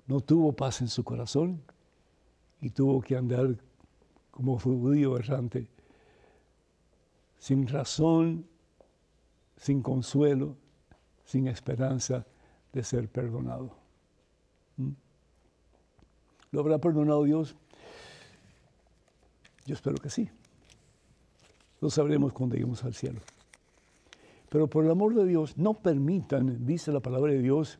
no 0.06 0.20
tuvo 0.20 0.52
paz 0.52 0.80
en 0.80 0.88
su 0.88 1.02
corazón 1.02 1.60
y 2.60 2.70
tuvo 2.70 3.00
que 3.00 3.16
andar 3.16 3.56
como 4.30 4.58
judío 4.58 5.18
errante, 5.18 5.68
sin 7.38 7.66
razón, 7.66 8.46
sin 9.56 9.82
consuelo, 9.82 10.56
sin 11.24 11.48
esperanza 11.48 12.24
de 12.72 12.84
ser 12.84 13.08
perdonado. 13.08 13.74
¿Mm? 14.76 14.92
¿Lo 16.52 16.60
habrá 16.60 16.78
perdonado 16.78 17.24
Dios? 17.24 17.56
Yo 19.64 19.74
espero 19.74 19.96
que 19.96 20.10
sí. 20.10 20.30
Lo 21.80 21.90
sabremos 21.90 22.32
cuando 22.32 22.54
lleguemos 22.54 22.82
al 22.84 22.94
cielo. 22.94 23.20
Pero 24.48 24.68
por 24.68 24.84
el 24.84 24.90
amor 24.90 25.14
de 25.14 25.26
Dios, 25.26 25.56
no 25.58 25.74
permitan, 25.74 26.64
dice 26.64 26.92
la 26.92 27.00
palabra 27.00 27.32
de 27.32 27.42
Dios, 27.42 27.78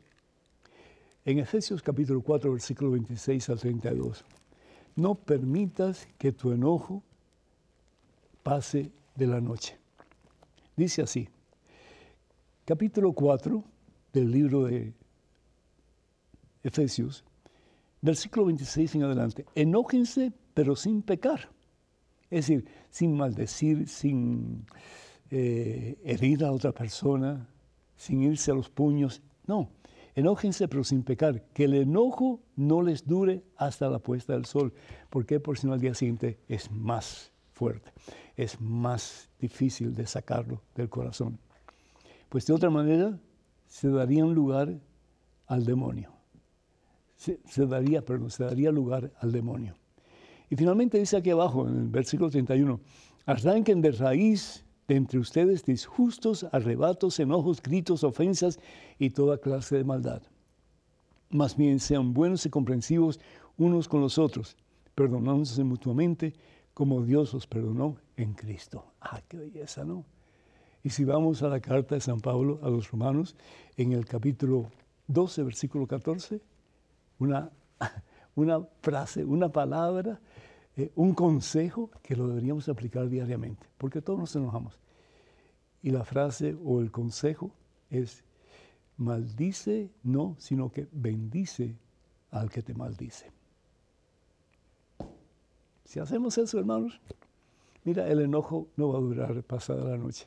en 1.25 1.39
Efesios 1.39 1.83
capítulo 1.83 2.21
4, 2.21 2.53
versículo 2.53 2.91
26 2.93 3.49
al 3.51 3.59
32, 3.59 4.25
no 4.97 5.15
permitas 5.15 6.09
que 6.19 6.33
tu 6.33 6.53
enojo 6.53 7.03
pase 8.43 8.93
de 9.15 9.27
la 9.27 9.41
noche. 9.41 9.77
Dice 10.77 11.03
así, 11.03 11.29
capítulo 12.65 13.13
4 13.13 13.65
del 14.13 14.31
libro 14.31 14.65
de 14.65 14.93
Efesios, 16.63 17.25
versículo 18.03 18.47
26 18.47 18.95
en 18.97 19.03
adelante, 19.05 19.47
enójense 19.55 20.33
pero 20.55 20.77
sin 20.77 21.03
pecar. 21.03 21.56
Es 22.37 22.49
decir, 22.49 22.67
sin 22.91 23.17
maldecir, 23.17 23.89
sin 23.89 24.67
eh, 25.31 25.99
herir 26.05 26.45
a 26.45 26.53
otra 26.53 26.73
persona, 26.73 27.49
sin 27.97 28.23
irse 28.23 28.51
a 28.51 28.55
los 28.55 28.69
puños. 28.69 29.23
No, 29.47 29.71
Enójense 30.17 30.67
pero 30.67 30.83
sin 30.83 31.03
pecar, 31.03 31.43
que 31.53 31.65
el 31.65 31.75
enojo 31.75 32.41
no 32.57 32.81
les 32.81 33.07
dure 33.07 33.45
hasta 33.57 33.91
la 33.91 33.99
puesta 33.99 34.33
del 34.33 34.47
sol, 34.47 34.73
porque 35.11 35.41
por 35.41 35.59
si 35.59 35.67
no 35.67 35.75
al 35.75 35.81
día 35.81 35.95
siguiente 35.95 36.39
es 36.49 36.71
más 36.71 37.33
fuerte, 37.53 37.93
es 38.35 38.59
más 38.59 39.29
difícil 39.39 39.95
de 39.95 40.07
sacarlo 40.07 40.63
del 40.75 40.89
corazón. 40.89 41.39
Pues 42.31 42.47
de 42.47 42.55
otra 42.55 42.71
manera 42.71 43.19
se 43.67 43.91
daría 43.91 44.25
lugar 44.25 44.79
al 45.47 45.67
demonio. 45.67 46.13
Se, 47.17 47.67
daría, 47.67 48.03
perdón, 48.03 48.31
se 48.31 48.45
daría 48.45 48.71
lugar 48.71 49.13
al 49.21 49.33
demonio. 49.33 49.75
Y 50.51 50.57
finalmente 50.57 50.99
dice 50.99 51.17
aquí 51.17 51.31
abajo, 51.31 51.69
en 51.69 51.77
el 51.77 51.89
versículo 51.89 52.31
31, 52.31 52.81
arranquen 53.27 53.81
de 53.81 53.93
raíz 53.93 54.65
de 54.87 54.97
entre 54.97 55.19
ustedes 55.19 55.65
disjustos, 55.65 56.47
arrebatos, 56.53 57.19
enojos, 57.19 57.61
gritos, 57.61 58.05
ofensas 58.05 58.61
y 58.99 59.11
toda 59.11 59.39
clase 59.39 59.77
de 59.77 59.85
maldad. 59.85 60.23
Más 61.31 61.57
bien 61.57 61.81
sean 61.81 62.15
buenos 62.15 62.47
y 62.47 62.51
comprensivos 62.51 63.19
unos 63.57 63.89
con 63.89 64.01
los 64.01 64.19
otros, 64.19 64.57
perdonándose 64.95 65.65
mutuamente 65.65 66.35
como 66.73 67.03
Dios 67.03 67.35
os 67.35 67.47
perdonó 67.47 67.97
en 68.17 68.35
Cristo. 68.35 68.85
Ah, 69.01 69.21
qué 69.27 69.39
belleza, 69.39 69.85
¿no? 69.85 70.05
Y 70.85 70.91
si 70.91 71.05
vamos 71.05 71.43
a 71.43 71.49
la 71.49 71.59
carta 71.59 71.97
de 71.97 72.01
San 72.01 72.21
Pablo 72.21 72.61
a 72.63 72.69
los 72.69 72.91
romanos, 72.91 73.35
en 73.77 73.93
el 73.93 74.05
capítulo 74.05 74.71
12, 75.09 75.43
versículo 75.43 75.87
14, 75.87 76.41
una, 77.19 77.51
una 78.37 78.65
frase, 78.81 79.25
una 79.25 79.51
palabra 79.51 80.21
eh, 80.77 80.93
un 80.95 81.15
consejo 81.15 81.91
que 82.03 82.15
lo 82.15 82.29
deberíamos 82.29 82.69
aplicar 82.69 83.09
diariamente, 83.09 83.67
porque 83.79 84.03
todos 84.03 84.19
nos 84.19 84.37
enojamos. 84.37 84.79
Y 85.83 85.91
la 85.91 86.05
frase 86.05 86.55
o 86.65 86.81
el 86.81 86.91
consejo 86.91 87.51
es, 87.91 88.25
maldice 88.99 89.91
no, 90.03 90.37
sino 90.39 90.71
que 90.71 90.87
bendice 90.93 91.77
al 92.31 92.51
que 92.51 92.63
te 92.63 92.75
maldice. 92.75 93.31
Si 95.85 95.99
hacemos 95.99 96.37
eso, 96.37 96.59
hermanos, 96.59 97.01
mira, 97.85 98.07
el 98.09 98.21
enojo 98.21 98.67
no 98.77 98.89
va 98.89 98.99
a 98.99 99.03
durar 99.03 99.43
pasada 99.45 99.91
la 99.91 99.97
noche. 99.97 100.27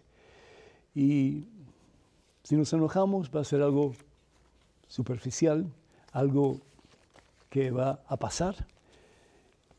Y 0.96 1.48
si 2.44 2.56
nos 2.56 2.74
enojamos 2.74 3.30
va 3.36 3.42
a 3.42 3.44
ser 3.44 3.62
algo 3.62 3.94
superficial, 4.88 5.72
algo 6.12 6.62
que 7.50 7.72
va 7.72 8.04
a 8.08 8.18
pasar, 8.18 8.68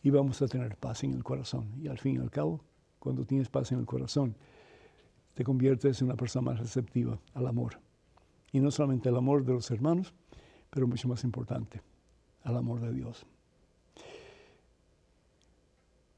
y 0.03 0.11
vamos 0.11 0.41
a 0.43 0.49
tener 0.49 0.77
paz 0.77 1.05
en 1.05 1.13
el 1.15 1.25
corazón. 1.25 1.73
Y 1.81 1.89
al 1.89 1.99
fin 1.99 2.17
y 2.17 2.19
al 2.19 2.31
cabo, 2.31 2.61
cuando 2.99 3.25
tienes 3.25 3.49
paz 3.49 3.73
en 3.73 3.79
el 3.79 3.87
corazón, 3.87 4.37
te 5.35 5.45
conviertes 5.45 6.01
en 6.01 6.09
una 6.09 6.17
persona 6.17 6.51
más 6.51 6.61
receptiva 6.61 7.19
al 7.35 7.47
amor. 7.47 7.79
Y 8.53 8.61
no 8.61 8.71
solamente 8.71 9.09
al 9.09 9.17
amor 9.17 9.45
de 9.45 9.53
los 9.53 9.71
hermanos, 9.71 10.15
pero 10.71 10.87
mucho 10.87 11.09
más 11.09 11.25
importante, 11.25 11.83
al 12.43 12.57
amor 12.57 12.81
de 12.81 12.93
Dios. 12.93 13.27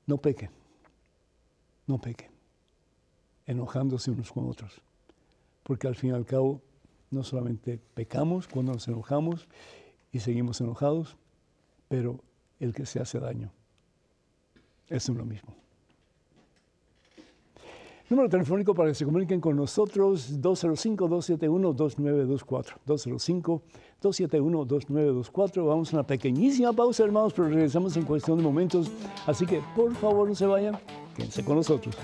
No 0.06 0.18
peque, 0.18 0.50
no 1.86 2.00
peque, 2.00 2.30
enojándose 3.46 4.10
unos 4.10 4.32
con 4.32 4.48
otros, 4.48 4.80
porque 5.62 5.86
al 5.86 5.94
fin 5.94 6.10
y 6.10 6.14
al 6.14 6.26
cabo 6.26 6.60
no 7.10 7.22
solamente 7.22 7.78
pecamos 7.94 8.48
cuando 8.48 8.72
nos 8.72 8.88
enojamos 8.88 9.48
y 10.10 10.20
seguimos 10.20 10.60
enojados, 10.60 11.16
pero 11.92 12.18
el 12.58 12.72
que 12.72 12.86
se 12.86 13.00
hace 13.00 13.20
daño 13.20 13.52
es 14.88 15.06
lo 15.10 15.26
mismo. 15.26 15.54
Número 18.08 18.30
telefónico 18.30 18.74
para 18.74 18.88
que 18.88 18.94
se 18.94 19.04
comuniquen 19.04 19.42
con 19.42 19.56
nosotros, 19.56 20.40
205-271-2924. 20.40 22.78
205-271-2924. 22.86 25.66
Vamos 25.66 25.92
a 25.92 25.98
una 25.98 26.06
pequeñísima 26.06 26.72
pausa, 26.72 27.04
hermanos, 27.04 27.34
pero 27.34 27.48
regresamos 27.48 27.94
en 27.98 28.04
cuestión 28.04 28.38
de 28.38 28.44
momentos. 28.44 28.90
Así 29.26 29.44
que, 29.44 29.60
por 29.76 29.94
favor, 29.94 30.30
no 30.30 30.34
se 30.34 30.46
vayan, 30.46 30.78
quédense 31.14 31.44
con 31.44 31.56
nosotros. 31.56 31.94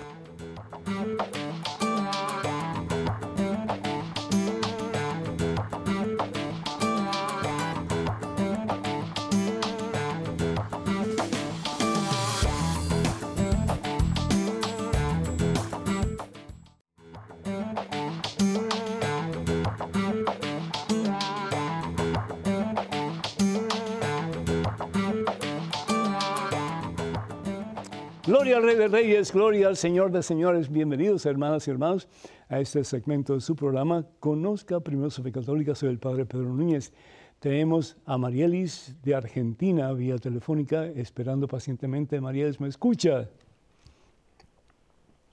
Gloria 28.28 28.58
al 28.58 28.62
Rey 28.62 28.76
de 28.76 28.88
Reyes, 28.88 29.32
gloria 29.32 29.68
al 29.68 29.76
Señor 29.76 30.12
de 30.12 30.22
Señores. 30.22 30.70
Bienvenidos, 30.70 31.24
hermanas 31.24 31.66
y 31.66 31.70
hermanos, 31.70 32.06
a 32.50 32.60
este 32.60 32.84
segmento 32.84 33.32
de 33.32 33.40
su 33.40 33.56
programa. 33.56 34.04
Conozca 34.20 34.80
primero 34.80 35.08
su 35.08 35.22
fe 35.22 35.32
católica. 35.32 35.74
Soy 35.74 35.88
el 35.88 35.98
Padre 35.98 36.26
Pedro 36.26 36.50
Núñez. 36.50 36.92
Tenemos 37.40 37.96
a 38.04 38.18
Marielis 38.18 38.94
de 39.02 39.14
Argentina 39.14 39.90
vía 39.94 40.18
telefónica, 40.18 40.84
esperando 40.84 41.48
pacientemente. 41.48 42.20
Marielis, 42.20 42.60
¿me 42.60 42.68
escucha? 42.68 43.30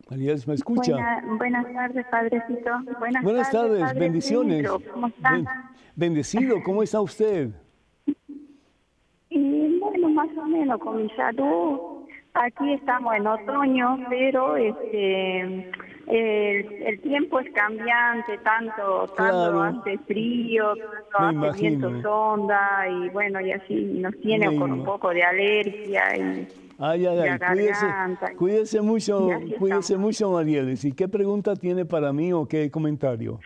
Marielis, 0.09 0.47
¿me 0.47 0.53
escucha? 0.53 0.95
buenas 1.37 1.65
tardes, 1.73 2.05
Padrecito. 2.09 2.69
Buenas, 3.23 3.51
tardes, 3.51 3.93
bendiciones. 3.93 4.69
¿Cómo 4.69 5.11
bendecido, 5.97 6.63
¿cómo 6.63 6.81
está 6.81 7.01
usted? 7.01 7.49
Y 9.27 9.79
bueno, 9.79 10.09
más 10.11 10.29
o 10.37 10.45
menos 10.45 10.79
con 10.79 10.95
mi 10.95 11.09
salud 11.09 11.94
Aquí 12.35 12.73
estamos 12.73 13.15
en 13.15 13.27
otoño, 13.27 13.97
pero 14.09 14.57
este 14.57 15.71
el, 16.07 16.99
tiempo 17.01 17.39
es 17.39 17.51
cambiante, 17.53 18.37
tanto, 18.39 19.07
tanto 19.15 19.63
hace 19.63 19.97
frío, 19.99 20.73
tanto 21.17 21.47
hace 21.47 21.61
viento 21.61 22.01
sonda 22.01 22.87
y 22.89 23.09
bueno, 23.09 23.39
y 23.39 23.51
así 23.51 23.85
nos 23.99 24.15
tiene 24.19 24.55
con 24.57 24.71
un 24.71 24.83
poco 24.83 25.11
de 25.11 25.23
alergia 25.23 26.15
y, 26.17 26.47
ay, 26.77 27.05
ay, 27.05 27.19
ay. 27.19 27.39
Cuídese, 27.39 27.85
cuídese, 28.37 28.81
mucho, 28.81 29.29
cuídese 29.57 29.97
mucho, 29.97 30.29
Marieles. 30.31 30.83
¿Y 30.83 30.91
qué 30.91 31.07
pregunta 31.07 31.55
tiene 31.55 31.85
para 31.85 32.11
mí 32.11 32.33
o 32.33 32.45
qué 32.47 32.69
comentario? 32.69 33.39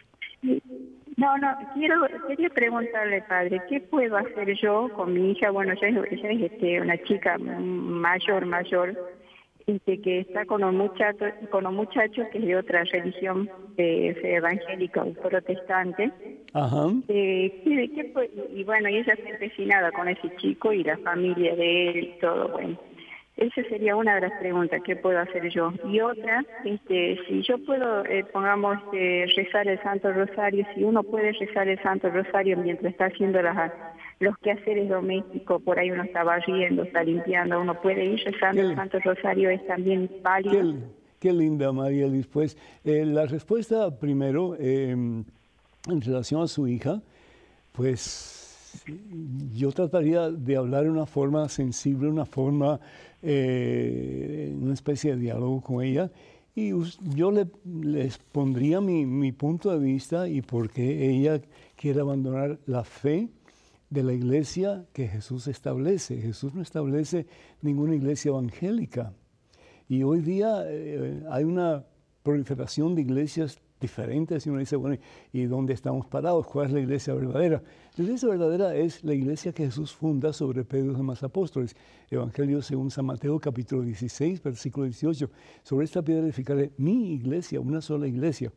No, 1.20 1.38
no, 1.38 1.54
quiero, 1.74 1.96
quería 2.30 2.50
preguntarle, 2.50 3.22
padre, 3.24 3.62
¿qué 3.68 3.82
puedo 3.82 4.16
hacer 4.16 4.56
yo 4.56 4.88
con 4.96 5.14
mi 5.14 5.32
hija? 5.32 5.52
Bueno, 5.52 5.74
ella, 5.74 6.04
es 6.10 6.42
este, 6.42 6.80
una 6.80 6.98
chica 7.04 7.38
mayor, 7.38 8.46
mayor, 8.46 8.98
este, 9.68 10.00
que 10.00 10.22
está 10.22 10.46
con 10.46 10.64
un 10.64 10.78
muchacho, 10.78 11.26
con 11.52 11.68
un 11.68 11.76
muchacho 11.76 12.24
que 12.32 12.38
es 12.38 12.46
de 12.46 12.56
otra 12.56 12.86
religión 12.86 13.50
eh, 13.76 14.18
evangélica 14.24 15.04
o 15.04 15.12
protestante. 15.12 16.10
Ajá. 16.54 16.88
Eh, 17.10 17.64
y 18.54 18.64
bueno, 18.64 18.88
y 18.88 19.00
ella 19.00 19.14
está 19.14 19.30
empecinada 19.30 19.92
con 19.92 20.08
ese 20.08 20.34
chico 20.38 20.72
y 20.72 20.86
la 20.86 20.98
familia 21.00 21.54
de 21.54 21.90
él 21.90 21.98
y 21.98 22.20
todo, 22.22 22.48
bueno. 22.48 22.80
Esa 23.40 23.64
sería 23.70 23.96
una 23.96 24.16
de 24.16 24.22
las 24.28 24.34
preguntas 24.38 24.82
que 24.84 24.98
puedo 24.98 25.18
hacer 25.18 25.50
yo. 25.50 25.72
Y 25.86 26.02
otra, 26.02 26.44
este, 26.66 27.18
si 27.26 27.42
yo 27.42 27.58
puedo, 27.66 28.04
eh, 28.06 28.26
pongamos, 28.34 28.78
este, 28.92 29.28
rezar 29.34 29.66
el 29.70 29.82
Santo 29.82 30.12
Rosario, 30.12 30.66
si 30.76 30.84
uno 30.84 31.04
puede 31.04 31.32
rezar 31.32 31.70
el 31.70 31.82
Santo 31.82 32.10
Rosario 32.10 32.58
mientras 32.58 32.92
está 32.92 33.06
haciendo 33.06 33.42
las, 33.42 33.72
los 34.20 34.38
quehaceres 34.40 34.90
domésticos, 34.90 35.62
por 35.62 35.80
ahí 35.80 35.90
uno 35.90 36.04
está 36.04 36.26
barriendo, 36.26 36.84
está 36.84 37.02
limpiando, 37.02 37.62
uno 37.62 37.80
puede 37.82 38.04
ir 38.04 38.22
rezando 38.26 38.62
el 38.62 38.76
Santo 38.76 39.00
Rosario, 39.00 39.50
es 39.50 39.66
también 39.68 40.12
válido. 40.22 40.76
Qué, 41.22 41.32
linda, 41.32 41.72
María 41.72 42.08
Liz. 42.08 42.28
Pues 42.28 42.58
eh, 42.84 43.06
la 43.06 43.26
respuesta 43.26 43.98
primero, 43.98 44.58
em, 44.60 45.24
en 45.90 46.02
relación 46.02 46.42
a 46.42 46.48
su 46.48 46.68
hija, 46.68 47.02
pues 47.72 48.39
yo 49.54 49.72
trataría 49.72 50.30
de 50.30 50.58
hablar 50.58 50.84
de 50.84 50.90
una 50.90 51.06
forma 51.06 51.48
sensible, 51.50 52.10
una 52.10 52.26
forma 52.26 52.80
eh, 53.22 54.56
una 54.60 54.74
especie 54.74 55.16
de 55.16 55.22
diálogo 55.22 55.62
con 55.62 55.84
ella 55.84 56.12
y 56.56 56.74
yo 57.16 57.32
le, 57.32 57.48
les 57.66 58.18
pondría 58.18 58.82
mi, 58.82 59.32
punto 59.32 59.72
de 59.72 59.80
vista 59.80 60.28
y 60.28 60.42
por 60.42 60.70
qué 60.70 61.10
ella 61.10 61.42
quiere 61.76 62.02
abandonar 62.02 62.60
la 62.66 62.84
fe 62.84 63.30
de 63.90 64.04
la 64.04 64.14
iglesia 64.14 64.86
que 64.92 65.08
Jesús 65.08 65.48
establece. 65.48 66.22
Jesús 66.22 66.54
no 66.54 66.62
establece 66.62 67.28
ninguna 67.62 67.96
iglesia 67.96 68.30
evangélica. 68.30 69.14
Y 69.88 70.04
hoy 70.04 70.20
día 70.20 70.64
eh, 70.66 71.24
hay 71.32 71.46
una 71.46 71.86
proliferación 72.24 72.94
de 72.94 73.02
iglesias 73.02 73.60
diferentes 73.80 74.46
y 74.46 74.50
uno 74.50 74.60
dice, 74.60 74.76
bueno, 74.76 74.98
¿y 75.32 75.44
dónde 75.44 75.74
estamos 75.74 76.06
parados? 76.06 76.46
¿Cuál 76.48 76.68
es 76.68 76.74
la 76.74 76.80
iglesia 76.82 77.14
verdadera? 77.14 77.62
La 77.96 78.04
iglesia 78.04 78.30
verdadera 78.30 78.76
es 78.76 79.04
la 79.04 79.14
iglesia 79.14 79.54
que 79.54 79.66
Jesús 79.66 79.94
funda 79.94 80.34
sobre 80.34 80.64
Pedro 80.64 80.94
y 80.94 80.96
demás 80.96 81.24
apóstoles. 81.24 81.76
Evangelio 82.10 82.62
según 82.62 82.92
San 82.92 83.06
Mateo 83.06 83.40
capítulo 83.40 83.84
16, 83.84 84.44
versículo 84.44 84.86
18. 84.86 85.30
Sobre 85.64 85.86
esta 85.86 86.02
piedra 86.02 86.24
edificaré 86.24 86.72
mi 86.78 87.14
iglesia, 87.14 87.60
una 87.60 87.82
sola 87.82 88.08
iglesia. 88.08 88.52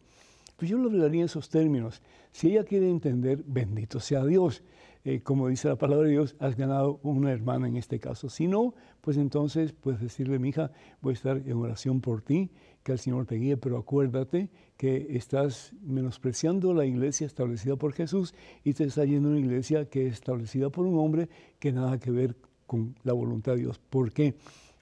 pues 0.57 0.71
yo 0.71 0.79
lo 0.79 0.89
hablaría 0.89 1.21
en 1.21 1.27
esos 1.27 1.49
términos. 1.49 2.03
Si 2.31 2.51
ella 2.51 2.65
quiere 2.65 2.89
entender, 2.89 3.43
bendito 3.47 4.01
sea 4.01 4.25
Dios. 4.25 4.63
Eh, 5.05 5.21
como 5.21 5.49
dice 5.49 5.69
la 5.69 5.77
palabra 5.77 6.07
de 6.07 6.13
Dios, 6.13 6.37
has 6.39 6.57
ganado 6.57 7.01
una 7.03 7.33
hermana 7.33 7.67
en 7.67 7.77
este 7.77 7.99
caso. 7.99 8.29
Si 8.29 8.47
no, 8.47 8.75
pues 9.01 9.17
entonces 9.17 9.73
puedes 9.73 10.01
decirle, 10.01 10.39
mi 10.39 10.51
hija, 10.51 10.71
voy 11.01 11.13
a 11.13 11.15
estar 11.15 11.39
en 11.39 11.57
oración 11.57 12.01
por 12.01 12.23
ti, 12.23 12.51
que 12.83 12.93
el 12.93 12.99
Señor 12.99 13.27
te 13.27 13.37
guíe, 13.37 13.57
pero 13.57 13.79
acuérdate 13.79 14.51
que 14.77 15.17
estás 15.17 15.73
menospreciando 15.83 16.75
la 16.75 16.85
iglesia 16.85 17.27
establecida 17.27 17.77
por 17.77 17.93
Jesús 17.93 18.35
y 18.65 18.75
te 18.75 18.85
está 18.85 19.05
yendo 19.05 19.29
a 19.29 19.33
una 19.33 19.41
iglesia 19.41 19.89
que 19.89 20.07
es 20.07 20.15
establecida 20.15 20.71
por 20.71 20.87
un 20.87 20.99
hombre 20.99 21.29
que 21.59 21.73
nada 21.73 21.99
que 21.99 22.11
ver 22.11 22.37
con 22.67 22.95
la 23.05 23.13
voluntad 23.13 23.53
de 23.53 23.61
Dios. 23.61 23.79
¿Por 23.79 24.13
qué? 24.13 24.35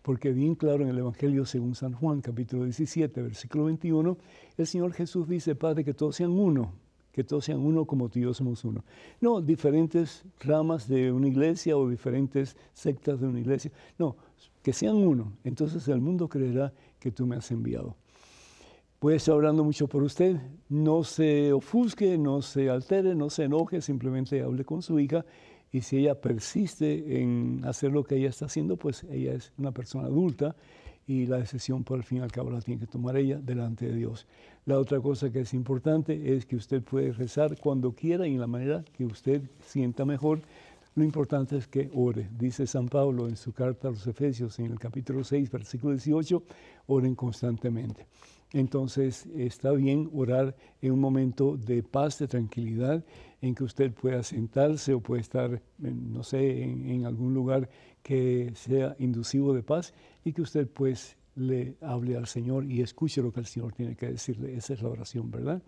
Porque 0.03 0.33
bien 0.33 0.55
claro 0.55 0.83
en 0.83 0.89
el 0.89 0.99
Evangelio 0.99 1.45
según 1.45 1.75
San 1.75 1.93
Juan, 1.93 2.23
capítulo 2.23 2.65
17, 2.65 3.21
versículo 3.21 3.65
21, 3.67 4.17
el 4.57 4.67
Señor 4.67 4.93
Jesús 4.93 5.29
dice, 5.29 5.55
Padre, 5.55 5.85
que 5.85 5.93
todos 5.93 6.17
sean 6.17 6.31
uno 6.31 6.73
que 7.13 7.25
todos 7.25 7.45
sean 7.45 7.59
uno 7.59 7.85
como 7.87 8.09
tú 8.09 8.19
y 8.19 8.23
yo 8.23 8.35
somos 8.35 8.65
uno. 8.65 8.85
No, 9.21 9.41
diferentes 9.41 10.25
ramas 10.39 10.89
de 10.89 11.11
una 11.13 11.29
iglesia 11.29 11.77
o 11.77 11.89
diferentes 11.89 12.57
sectas 12.73 13.21
de 13.21 13.27
una 13.27 13.41
iglesia. 13.41 13.73
No, 13.99 14.17
que 14.63 14.73
sean 14.73 14.97
uno. 14.97 15.33
Entonces 15.45 15.87
el 15.89 16.01
mundo 16.01 16.29
creerá 16.29 16.73
que 17.01 17.11
tú 17.11 17.27
me 17.27 17.37
has 17.37 17.51
enviado. 17.51 17.97
Puede 19.01 19.17
estar 19.17 19.35
hablando 19.35 19.65
mucho 19.65 19.89
por 19.89 20.03
usted. 20.03 20.37
No 20.69 21.05
se 21.05 21.53
ofusque, 21.53 22.19
no 22.19 22.43
se 22.43 22.69
altere, 22.69 23.15
no 23.15 23.31
se 23.31 23.45
enoje, 23.45 23.81
simplemente 23.81 24.43
hable 24.43 24.65
con 24.65 24.83
su 24.83 25.01
hija. 25.01 25.25
Y 25.73 25.81
si 25.81 25.99
ella 25.99 26.21
persiste 26.21 27.21
en 27.21 27.63
hacer 27.65 27.93
lo 27.93 28.05
que 28.05 28.17
ella 28.17 28.29
está 28.29 28.47
haciendo, 28.47 28.77
pues 28.77 29.05
ella 29.05 29.33
es 29.33 29.53
una 29.57 29.73
persona 29.73 30.07
adulta 30.07 30.55
y 31.07 31.27
la 31.27 31.39
decisión 31.39 31.83
por 31.83 31.97
el 31.97 32.05
fin 32.05 32.21
al 32.21 32.31
cabo 32.31 32.51
la 32.51 32.61
tiene 32.61 32.81
que 32.81 32.87
tomar 32.87 33.17
ella 33.17 33.41
delante 33.43 33.87
de 33.87 33.95
Dios. 33.95 34.27
La 34.67 34.79
otra 34.79 35.01
cosa 35.01 35.31
que 35.33 35.41
es 35.41 35.55
importante 35.55 36.37
es 36.37 36.47
que 36.47 36.57
usted 36.57 36.83
puede 36.83 37.13
rezar 37.13 37.59
cuando 37.59 37.93
quiera 37.93 38.29
y 38.29 38.35
en 38.35 38.41
la 38.41 38.47
manera 38.47 38.85
que 38.93 39.05
usted 39.05 39.43
sienta 39.61 40.05
mejor. 40.05 40.43
Lo 40.97 41.05
importante 41.05 41.57
es 41.57 41.69
que 41.69 41.89
ore. 41.95 42.29
Dice 42.37 42.67
San 42.67 42.89
Pablo 42.89 43.29
en 43.29 43.37
su 43.37 43.53
carta 43.53 43.89
a 43.89 43.91
los 43.93 44.07
Efesios 44.07 44.59
en 44.59 44.67
el 44.67 44.79
capítulo 44.79 45.23
6, 45.23 45.51
versículo 45.51 45.93
18, 45.95 46.43
oren 46.89 47.15
constantemente. 47.15 48.07
Entonces 48.53 49.27
está 49.37 49.71
bien 49.71 50.11
orar 50.13 50.57
en 50.83 50.93
un 50.93 51.01
momento 51.01 51.57
de 51.57 51.85
paz, 51.85 52.19
de 52.19 52.27
tranquilidad, 52.27 53.05
en 53.41 53.55
que 53.55 53.63
usted 53.63 53.93
pueda 53.93 54.25
sentarse 54.25 54.93
o 54.93 55.01
puede 55.01 55.21
estar, 55.21 55.63
no 55.79 56.25
sé, 56.25 56.65
en, 56.65 56.89
en 56.91 57.07
algún 57.07 57.33
lugar 57.35 57.69
que 58.03 58.51
sea 58.57 58.97
inducivo 58.99 59.55
de 59.55 59.63
paz 59.63 59.95
y 60.25 60.33
que 60.33 60.43
usted 60.43 60.67
pues 60.69 61.17
le 61.37 61.77
hable 61.81 62.17
al 62.17 62.27
Señor 62.27 62.65
y 62.65 62.83
escuche 62.83 63.23
lo 63.23 63.33
que 63.33 63.41
el 63.41 63.47
Señor 63.47 63.73
tiene 63.73 63.95
que 63.95 64.07
decirle. 64.07 64.57
Esa 64.57 64.75
es 64.75 64.83
la 64.83 64.89
oración, 64.89 65.31
¿verdad? 65.31 65.63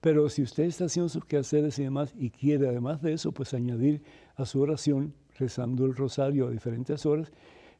Pero 0.00 0.28
si 0.30 0.42
usted 0.42 0.64
está 0.64 0.86
haciendo 0.86 1.08
sus 1.08 1.24
quehaceres 1.24 1.78
y 1.78 1.84
demás 1.84 2.14
y 2.16 2.30
quiere 2.30 2.68
además 2.68 3.02
de 3.02 3.12
eso, 3.12 3.32
pues 3.32 3.52
añadir 3.52 4.02
a 4.36 4.46
su 4.46 4.60
oración, 4.60 5.14
rezando 5.38 5.84
el 5.84 5.94
rosario 5.94 6.46
a 6.46 6.50
diferentes 6.50 7.04
horas, 7.04 7.32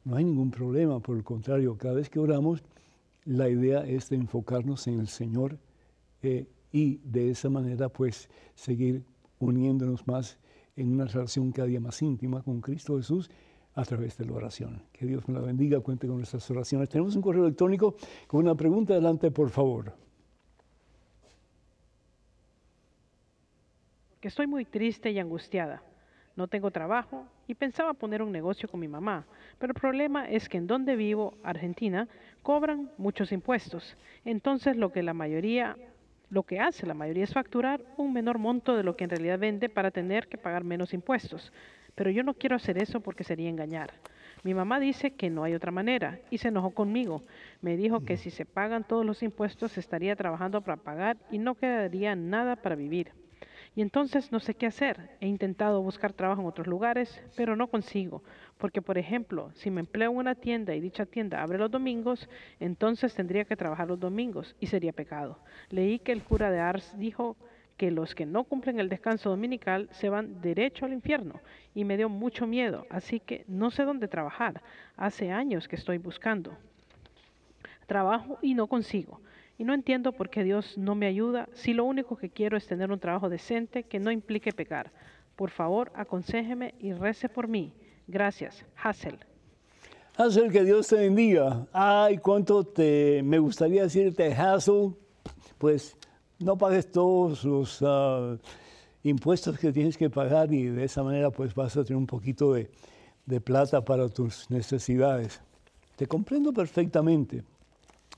no 0.03 0.15
hay 0.15 0.23
ningún 0.23 0.51
problema. 0.51 0.99
Por 0.99 1.17
el 1.17 1.23
contrario, 1.23 1.77
cada 1.77 1.95
vez 1.95 2.09
que 2.09 2.19
oramos, 2.19 2.63
la 3.25 3.49
idea 3.49 3.85
es 3.85 4.09
de 4.09 4.17
enfocarnos 4.17 4.87
en 4.87 4.99
el 4.99 5.07
Señor 5.07 5.57
eh, 6.21 6.47
y 6.71 6.97
de 7.03 7.31
esa 7.31 7.49
manera 7.49 7.89
pues 7.89 8.29
seguir 8.55 9.03
uniéndonos 9.39 10.07
más 10.07 10.37
en 10.75 10.93
una 10.93 11.05
relación 11.05 11.51
cada 11.51 11.67
día 11.67 11.79
más 11.79 12.01
íntima 12.01 12.41
con 12.43 12.61
Cristo 12.61 12.97
Jesús 12.97 13.29
a 13.73 13.83
través 13.83 14.17
de 14.17 14.25
la 14.25 14.33
oración. 14.33 14.83
Que 14.91 15.05
Dios 15.05 15.27
me 15.27 15.33
la 15.33 15.41
bendiga, 15.41 15.79
cuente 15.79 16.07
con 16.07 16.17
nuestras 16.17 16.49
oraciones. 16.51 16.89
Tenemos 16.89 17.15
un 17.15 17.21
correo 17.21 17.45
electrónico 17.45 17.95
con 18.27 18.41
una 18.41 18.55
pregunta. 18.55 18.93
Adelante, 18.93 19.31
por 19.31 19.49
favor. 19.49 19.93
Que 24.21 24.27
estoy 24.27 24.47
muy 24.47 24.65
triste 24.65 25.09
y 25.09 25.19
angustiada. 25.19 25.81
No 26.35 26.47
tengo 26.47 26.71
trabajo 26.71 27.27
y 27.47 27.55
pensaba 27.55 27.93
poner 27.93 28.21
un 28.21 28.31
negocio 28.31 28.69
con 28.69 28.79
mi 28.79 28.87
mamá, 28.87 29.25
pero 29.59 29.71
el 29.71 29.79
problema 29.79 30.29
es 30.29 30.47
que 30.47 30.57
en 30.57 30.67
donde 30.67 30.95
vivo, 30.95 31.33
Argentina, 31.43 32.07
cobran 32.43 32.91
muchos 32.97 33.31
impuestos. 33.31 33.97
Entonces 34.23 34.77
lo 34.77 34.91
que 34.91 35.03
la 35.03 35.13
mayoría 35.13 35.75
lo 36.29 36.43
que 36.43 36.61
hace 36.61 36.85
la 36.85 36.93
mayoría 36.93 37.25
es 37.25 37.33
facturar 37.33 37.83
un 37.97 38.13
menor 38.13 38.37
monto 38.37 38.77
de 38.77 38.83
lo 38.83 38.95
que 38.95 39.03
en 39.03 39.09
realidad 39.09 39.37
vende 39.37 39.67
para 39.67 39.91
tener 39.91 40.27
que 40.27 40.37
pagar 40.37 40.63
menos 40.63 40.93
impuestos. 40.93 41.51
Pero 41.93 42.09
yo 42.09 42.23
no 42.23 42.35
quiero 42.35 42.55
hacer 42.55 42.77
eso 42.77 43.01
porque 43.01 43.25
sería 43.25 43.49
engañar. 43.49 43.91
Mi 44.43 44.53
mamá 44.53 44.79
dice 44.79 45.11
que 45.11 45.29
no 45.29 45.43
hay 45.43 45.55
otra 45.55 45.71
manera 45.71 46.19
y 46.29 46.37
se 46.37 46.47
enojó 46.47 46.69
conmigo. 46.71 47.23
Me 47.59 47.75
dijo 47.75 48.05
que 48.05 48.15
si 48.15 48.29
se 48.29 48.45
pagan 48.45 48.85
todos 48.85 49.05
los 49.05 49.23
impuestos 49.23 49.77
estaría 49.77 50.15
trabajando 50.15 50.61
para 50.61 50.77
pagar 50.77 51.17
y 51.31 51.37
no 51.37 51.55
quedaría 51.55 52.15
nada 52.15 52.55
para 52.55 52.75
vivir. 52.75 53.11
Y 53.73 53.81
entonces 53.81 54.31
no 54.31 54.39
sé 54.39 54.53
qué 54.55 54.65
hacer. 54.65 55.11
He 55.21 55.27
intentado 55.27 55.81
buscar 55.81 56.11
trabajo 56.11 56.41
en 56.41 56.47
otros 56.47 56.67
lugares, 56.67 57.21
pero 57.37 57.55
no 57.55 57.67
consigo. 57.67 58.21
Porque, 58.57 58.81
por 58.81 58.97
ejemplo, 58.97 59.49
si 59.53 59.71
me 59.71 59.79
empleo 59.79 60.11
en 60.11 60.17
una 60.17 60.35
tienda 60.35 60.75
y 60.75 60.81
dicha 60.81 61.05
tienda 61.05 61.41
abre 61.41 61.57
los 61.57 61.71
domingos, 61.71 62.27
entonces 62.59 63.15
tendría 63.15 63.45
que 63.45 63.55
trabajar 63.55 63.87
los 63.87 63.99
domingos 63.99 64.55
y 64.59 64.67
sería 64.67 64.91
pecado. 64.91 65.39
Leí 65.69 65.99
que 65.99 66.11
el 66.11 66.23
cura 66.23 66.51
de 66.51 66.59
Ars 66.59 66.93
dijo 66.97 67.37
que 67.77 67.91
los 67.91 68.13
que 68.13 68.25
no 68.25 68.43
cumplen 68.43 68.79
el 68.79 68.89
descanso 68.89 69.29
dominical 69.29 69.87
se 69.91 70.09
van 70.09 70.41
derecho 70.41 70.85
al 70.85 70.93
infierno 70.93 71.39
y 71.73 71.85
me 71.85 71.97
dio 71.97 72.09
mucho 72.09 72.45
miedo, 72.45 72.85
así 72.89 73.19
que 73.19 73.43
no 73.47 73.71
sé 73.71 73.85
dónde 73.85 74.07
trabajar. 74.07 74.61
Hace 74.97 75.31
años 75.31 75.67
que 75.67 75.77
estoy 75.77 75.97
buscando 75.97 76.55
trabajo 77.87 78.37
y 78.41 78.53
no 78.53 78.67
consigo. 78.67 79.19
Y 79.61 79.63
no 79.63 79.75
entiendo 79.75 80.11
por 80.13 80.31
qué 80.31 80.43
Dios 80.43 80.75
no 80.75 80.95
me 80.95 81.05
ayuda 81.05 81.47
si 81.53 81.75
lo 81.75 81.85
único 81.85 82.17
que 82.17 82.31
quiero 82.31 82.57
es 82.57 82.65
tener 82.65 82.91
un 82.91 82.97
trabajo 82.97 83.29
decente 83.29 83.83
que 83.83 83.99
no 83.99 84.09
implique 84.09 84.53
pecar. 84.53 84.91
Por 85.35 85.51
favor, 85.51 85.91
aconséjeme 85.93 86.73
y 86.79 86.93
rece 86.93 87.29
por 87.29 87.47
mí. 87.47 87.71
Gracias. 88.07 88.65
Hassel. 88.75 89.19
Hassel, 90.17 90.51
que 90.51 90.63
Dios 90.63 90.87
te 90.87 90.95
bendiga. 90.95 91.67
Ay, 91.73 92.17
cuánto 92.17 92.63
te 92.63 93.21
me 93.21 93.37
gustaría 93.37 93.83
decirte 93.83 94.33
Hassel. 94.33 94.95
Pues 95.59 95.95
no 96.39 96.57
pagues 96.57 96.91
todos 96.91 97.45
los 97.45 97.83
ah, 97.85 98.37
impuestos 99.03 99.59
que 99.59 99.71
tienes 99.71 99.95
que 99.95 100.09
pagar 100.09 100.51
y 100.51 100.69
de 100.69 100.85
esa 100.85 101.03
manera 101.03 101.29
pues 101.29 101.53
vas 101.53 101.77
a 101.77 101.83
tener 101.83 101.97
un 101.97 102.07
poquito 102.07 102.53
de, 102.53 102.71
plata 103.41 103.85
para 103.85 104.09
tus 104.09 104.49
necesidades. 104.49 105.39
Te 105.97 106.07
comprendo 106.07 106.51
perfectamente, 106.51 107.43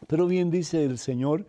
pero 0.07 0.27
bien 0.27 0.49
dice 0.49 0.83
el 0.83 0.97
Señor, 0.97 1.45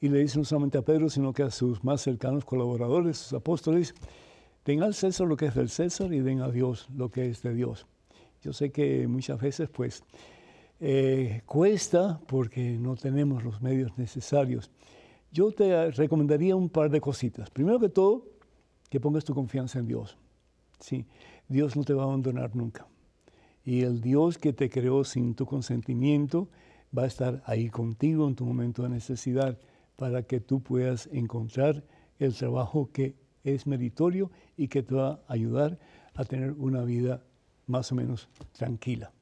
y 0.00 0.08
le 0.08 0.18
dice 0.18 0.38
no 0.38 0.44
solamente 0.44 0.78
a 0.78 0.82
Pedro, 0.82 1.08
sino 1.08 1.32
que 1.32 1.42
a 1.42 1.50
sus 1.50 1.82
más 1.82 2.02
cercanos 2.02 2.44
colaboradores, 2.44 3.18
sus 3.18 3.32
apóstoles, 3.32 3.94
den 4.64 4.82
al 4.82 4.94
César 4.94 5.26
lo 5.26 5.36
que 5.36 5.46
es 5.46 5.54
del 5.54 5.68
César 5.68 6.12
y 6.12 6.20
den 6.20 6.40
a 6.40 6.50
Dios 6.50 6.88
lo 6.94 7.10
que 7.10 7.28
es 7.28 7.42
de 7.42 7.54
Dios. 7.54 7.86
Yo 8.42 8.52
sé 8.52 8.70
que 8.70 9.08
muchas 9.08 9.40
veces 9.40 9.68
pues 9.68 10.02
eh, 10.80 11.42
cuesta 11.46 12.20
porque 12.26 12.72
no 12.72 12.96
tenemos 12.96 13.42
los 13.42 13.62
medios 13.62 13.96
necesarios 13.96 14.70
yo 15.36 15.52
te 15.52 15.90
recomendaría 15.90 16.56
un 16.56 16.70
par 16.70 16.90
de 16.90 16.98
cositas. 16.98 17.50
Primero 17.50 17.78
que 17.78 17.90
todo, 17.90 18.24
que 18.88 19.00
pongas 19.00 19.22
tu 19.22 19.34
confianza 19.34 19.78
en 19.78 19.86
Dios. 19.86 20.16
Sí, 20.80 21.04
Dios 21.46 21.76
no 21.76 21.84
te 21.84 21.92
va 21.92 22.04
a 22.04 22.06
abandonar 22.06 22.56
nunca. 22.56 22.86
Y 23.62 23.82
el 23.82 24.00
Dios 24.00 24.38
que 24.38 24.54
te 24.54 24.70
creó 24.70 25.04
sin 25.04 25.34
tu 25.34 25.44
consentimiento 25.44 26.48
va 26.96 27.04
a 27.04 27.06
estar 27.06 27.42
ahí 27.46 27.68
contigo 27.68 28.28
en 28.28 28.34
tu 28.34 28.44
momento 28.44 28.82
de 28.82 28.88
necesidad 28.88 29.58
para 29.96 30.22
que 30.22 30.40
tú 30.40 30.60
puedas 30.60 31.08
encontrar 31.12 31.84
el 32.18 32.34
trabajo 32.34 32.90
que 32.92 33.14
es 33.44 33.66
meritorio 33.66 34.30
y 34.56 34.68
que 34.68 34.82
te 34.82 34.94
va 34.94 35.20
a 35.26 35.32
ayudar 35.32 35.78
a 36.14 36.24
tener 36.24 36.52
una 36.52 36.82
vida 36.82 37.22
más 37.66 37.92
o 37.92 37.94
menos 37.94 38.28
tranquila. 38.52 39.12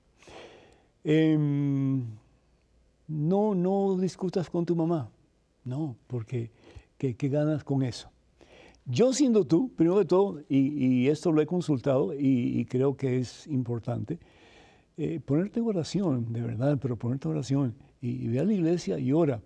Em, 1.03 2.05
no, 3.09 3.55
no 3.55 3.97
discutas 3.99 4.49
con 4.49 4.65
tu 4.65 4.75
mamá. 4.75 5.11
No, 5.65 5.97
porque 6.07 6.51
¿qué, 6.99 7.15
ganas 7.29 7.65
con 7.65 7.83
eso? 7.83 8.11
Yo 8.87 9.13
siendo 9.13 9.47
tú, 9.47 9.71
primero 9.75 9.99
de 9.99 10.05
todo, 10.05 10.43
y, 10.49 11.09
esto 11.09 11.33
lo 11.33 11.41
he 11.41 11.47
consultado 11.47 12.13
y, 12.15 12.65
creo 12.67 12.97
que 12.97 13.19
es 13.19 13.47
importante, 13.47 14.19
eh, 14.97 15.21
ponerte 15.25 15.61
en 15.61 15.67
oración, 15.67 16.33
de 16.33 16.41
verdad, 16.41 16.79
pero 16.81 16.97
ponerte 16.97 17.29
en 17.29 17.33
oración 17.33 17.75
y, 18.01 18.29
ve 18.29 18.39
a 18.39 18.45
la 18.45 18.53
iglesia 18.53 18.99
y 18.99 19.13
ora. 19.13 19.41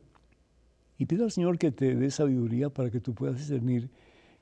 Y 0.98 1.06
pide 1.06 1.24
al 1.24 1.30
Señor 1.30 1.58
que 1.58 1.70
te 1.70 1.94
dé 1.94 2.10
sabiduría 2.10 2.70
para 2.70 2.90
que 2.90 3.00
tú 3.00 3.14
puedas 3.14 3.36
discernir 3.36 3.88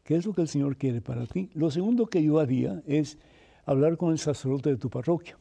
qué 0.02 0.16
es 0.16 0.26
lo 0.26 0.32
que 0.32 0.42
el 0.42 0.48
Señor 0.48 0.76
quiere 0.76 1.00
para 1.00 1.26
ti. 1.26 1.50
Lo 1.54 1.70
segundo 1.70 2.06
que 2.06 2.22
yo 2.22 2.40
haría 2.40 2.82
es 2.86 3.18
hablar 3.66 3.96
con 3.96 4.12
el 4.12 4.18
sacerdote 4.18 4.70
de 4.70 4.76
tu 4.76 4.88
parroquia. 4.88 5.36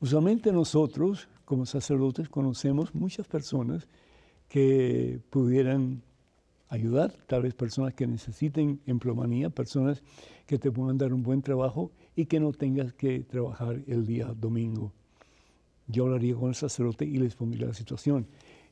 Usualmente 0.00 0.52
nosotros, 0.52 1.28
como 1.44 1.66
sacerdotes, 1.66 2.28
conocemos 2.28 2.94
muchas 2.94 3.26
personas 3.26 3.88
que 4.48 5.20
pudieran 5.30 6.02
ayudar, 6.68 7.14
tal 7.26 7.42
vez 7.42 7.54
personas 7.54 7.94
que 7.94 8.06
necesiten 8.06 8.80
emplomanía, 8.86 9.50
personas 9.50 10.02
que 10.46 10.58
te 10.58 10.70
puedan 10.70 10.98
dar 10.98 11.12
un 11.12 11.22
buen 11.22 11.40
trabajo 11.42 11.90
y 12.16 12.26
que 12.26 12.40
no 12.40 12.52
tengas 12.52 12.92
que 12.92 13.20
trabajar 13.20 13.82
el 13.86 14.06
día 14.06 14.26
domingo. 14.26 14.92
Yo 15.86 16.04
hablaría 16.04 16.34
con 16.34 16.48
el 16.48 16.54
sacerdote 16.54 17.04
y 17.04 17.18
les 17.18 17.34
pondría 17.34 17.66
la 17.66 17.74
situación. 17.74 18.26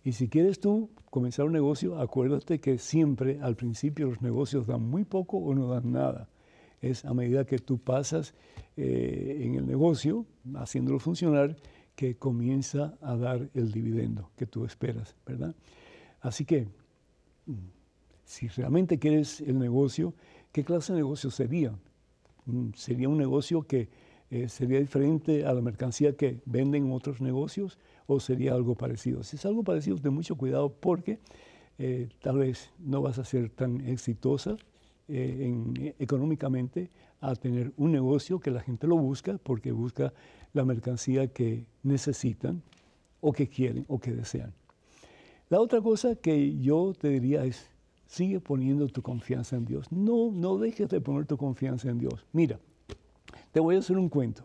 Y 0.04 0.12
si 0.12 0.28
quieres 0.28 0.58
tú 0.58 0.90
comenzar 1.10 1.46
un 1.46 1.52
negocio, 1.52 1.98
acuérdate 1.98 2.60
que 2.60 2.78
siempre 2.78 3.40
al 3.40 3.56
principio 3.56 4.08
los 4.08 4.22
negocios 4.22 4.66
dan 4.66 4.82
muy 4.82 5.04
poco 5.04 5.38
o 5.38 5.54
no 5.54 5.68
dan 5.68 5.92
nada. 5.92 6.28
Es 6.80 7.04
a 7.04 7.14
medida 7.14 7.44
que 7.44 7.58
tú 7.58 7.78
pasas 7.78 8.34
eh, 8.76 9.42
en 9.42 9.54
el 9.54 9.66
negocio, 9.66 10.26
haciéndolo 10.54 10.98
funcionar, 10.98 11.56
que 11.94 12.16
comienza 12.16 12.96
a 13.00 13.16
dar 13.16 13.48
el 13.54 13.70
dividendo 13.70 14.30
que 14.36 14.46
tú 14.46 14.64
esperas, 14.64 15.14
¿verdad? 15.26 15.54
Así 16.20 16.44
que, 16.44 16.66
mm, 17.46 17.52
si 18.24 18.48
realmente 18.48 18.98
quieres 18.98 19.40
el 19.40 19.58
negocio, 19.58 20.14
¿qué 20.50 20.64
clase 20.64 20.92
de 20.92 21.00
negocio 21.00 21.30
sería? 21.30 21.74
Mm, 22.46 22.70
¿Sería 22.74 23.08
un 23.08 23.18
negocio 23.18 23.62
que 23.62 23.88
eh, 24.30 24.48
sería 24.48 24.80
diferente 24.80 25.44
a 25.44 25.52
la 25.52 25.60
mercancía 25.60 26.16
que 26.16 26.40
venden 26.46 26.90
otros 26.92 27.20
negocios 27.20 27.78
o 28.06 28.20
sería 28.20 28.54
algo 28.54 28.74
parecido? 28.74 29.22
Si 29.22 29.36
es 29.36 29.46
algo 29.46 29.62
parecido, 29.62 29.98
ten 29.98 30.14
mucho 30.14 30.36
cuidado 30.36 30.72
porque 30.72 31.18
eh, 31.78 32.08
tal 32.20 32.38
vez 32.38 32.70
no 32.78 33.02
vas 33.02 33.18
a 33.18 33.24
ser 33.24 33.50
tan 33.50 33.80
exitosa 33.80 34.56
eh, 35.08 35.94
económicamente 35.98 36.90
a 37.20 37.34
tener 37.34 37.72
un 37.76 37.92
negocio 37.92 38.40
que 38.40 38.50
la 38.50 38.60
gente 38.60 38.86
lo 38.86 38.96
busca 38.96 39.38
porque 39.38 39.72
busca 39.72 40.12
la 40.52 40.64
mercancía 40.64 41.28
que 41.28 41.66
necesitan 41.82 42.62
o 43.20 43.32
que 43.32 43.48
quieren 43.48 43.84
o 43.88 43.98
que 43.98 44.12
desean. 44.12 44.52
La 45.48 45.60
otra 45.60 45.80
cosa 45.80 46.16
que 46.16 46.58
yo 46.58 46.94
te 46.98 47.08
diría 47.08 47.44
es, 47.44 47.68
sigue 48.12 48.40
poniendo 48.40 48.86
tu 48.88 49.00
confianza 49.00 49.56
en 49.56 49.64
Dios. 49.64 49.90
No, 49.90 50.30
no 50.30 50.58
dejes 50.58 50.88
de 50.90 51.00
poner 51.00 51.24
tu 51.24 51.38
confianza 51.38 51.88
en 51.88 51.98
Dios. 51.98 52.26
Mira, 52.32 52.60
te 53.52 53.58
voy 53.58 53.76
a 53.76 53.78
hacer 53.78 53.96
un 53.96 54.10
cuento. 54.10 54.44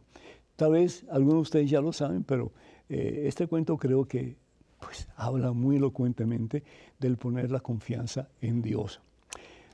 Tal 0.56 0.72
vez 0.72 1.06
algunos 1.12 1.36
de 1.36 1.42
ustedes 1.42 1.70
ya 1.70 1.82
lo 1.82 1.92
saben, 1.92 2.24
pero 2.24 2.54
eh, 2.88 3.26
este 3.26 3.46
cuento 3.46 3.78
creo 3.78 4.06
que 4.06 4.38
pues, 4.80 5.10
habla 5.18 5.52
muy 5.52 5.76
elocuentemente 5.76 6.64
del 6.98 7.18
poner 7.18 7.52
la 7.52 7.60
confianza 7.60 8.30
en 8.40 8.62
Dios. 8.62 9.02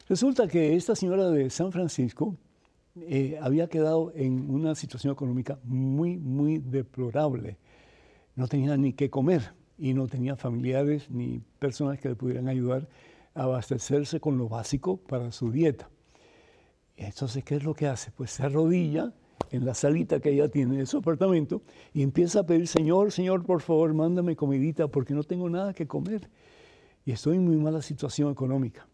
Resulta 0.09 0.47
que 0.47 0.75
esta 0.75 0.95
señora 0.95 1.29
de 1.29 1.51
San 1.51 1.71
Francisco 1.71 2.35
eh, 2.95 3.37
había 3.39 3.67
quedado 3.67 4.11
en 4.15 4.49
una 4.49 4.73
situación 4.73 5.13
económica 5.13 5.59
muy, 5.65 6.17
muy 6.17 6.57
deplorable. 6.57 7.57
No 8.35 8.47
tenía 8.47 8.75
ni 8.75 8.93
qué 8.93 9.11
comer 9.11 9.53
y 9.77 9.93
no 9.93 10.07
tenía 10.07 10.35
familiares 10.35 11.11
ni 11.11 11.41
personas 11.59 11.99
que 11.99 12.09
le 12.09 12.15
pudieran 12.15 12.47
ayudar 12.47 12.87
abastecerse 13.33 14.19
con 14.19 14.37
lo 14.37 14.47
básico 14.47 14.97
para 14.97 15.31
su 15.31 15.51
dieta. 15.51 15.89
Entonces, 16.95 17.43
¿qué 17.43 17.55
es 17.55 17.63
lo 17.63 17.73
que 17.73 17.87
hace? 17.87 18.11
Pues 18.11 18.31
se 18.31 18.43
arrodilla 18.43 19.13
en 19.49 19.65
la 19.65 19.73
salita 19.73 20.19
que 20.19 20.31
ella 20.31 20.47
tiene 20.47 20.77
de 20.77 20.85
su 20.85 20.97
apartamento 20.97 21.61
y 21.93 22.01
empieza 22.01 22.41
a 22.41 22.45
pedir, 22.45 22.67
Señor, 22.67 23.11
Señor, 23.11 23.43
por 23.43 23.61
favor, 23.61 23.93
mándame 23.93 24.35
comidita 24.35 24.87
porque 24.87 25.13
no 25.13 25.23
tengo 25.23 25.49
nada 25.49 25.73
que 25.73 25.87
comer 25.87 26.29
y 27.05 27.11
estoy 27.11 27.37
en 27.37 27.45
muy 27.45 27.57
mala 27.57 27.81
situación 27.81 28.31
económica. 28.31 28.87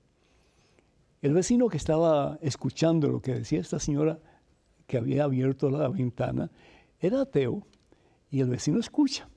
El 1.22 1.34
vecino 1.34 1.68
que 1.68 1.78
estaba 1.78 2.38
escuchando 2.42 3.10
lo 3.10 3.22
que 3.22 3.36
decía 3.36 3.60
esta 3.60 3.80
señora 3.80 4.20
que 4.88 4.98
había 4.98 5.26
abierto 5.26 5.70
la 5.70 5.90
ventana 5.90 6.50
era 7.00 7.22
ateo 7.22 7.68
y 8.32 8.40
el 8.40 8.50
vecino 8.50 8.80
escucha 8.80 9.30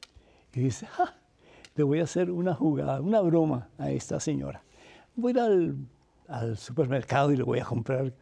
y 0.54 0.60
dice, 0.60 0.86
ah, 0.98 1.16
le 1.74 1.82
voy 1.82 2.00
a 2.00 2.04
hacer 2.04 2.30
una 2.30 2.54
jugada, 2.54 3.00
una 3.00 3.20
broma 3.20 3.70
a 3.78 3.90
esta 3.90 4.20
señora. 4.20 4.62
Voy 5.14 5.38
al, 5.38 5.76
al 6.28 6.56
supermercado 6.56 7.32
y 7.32 7.36
le 7.36 7.42
voy 7.42 7.58
a 7.58 7.64
comprar 7.64 8.12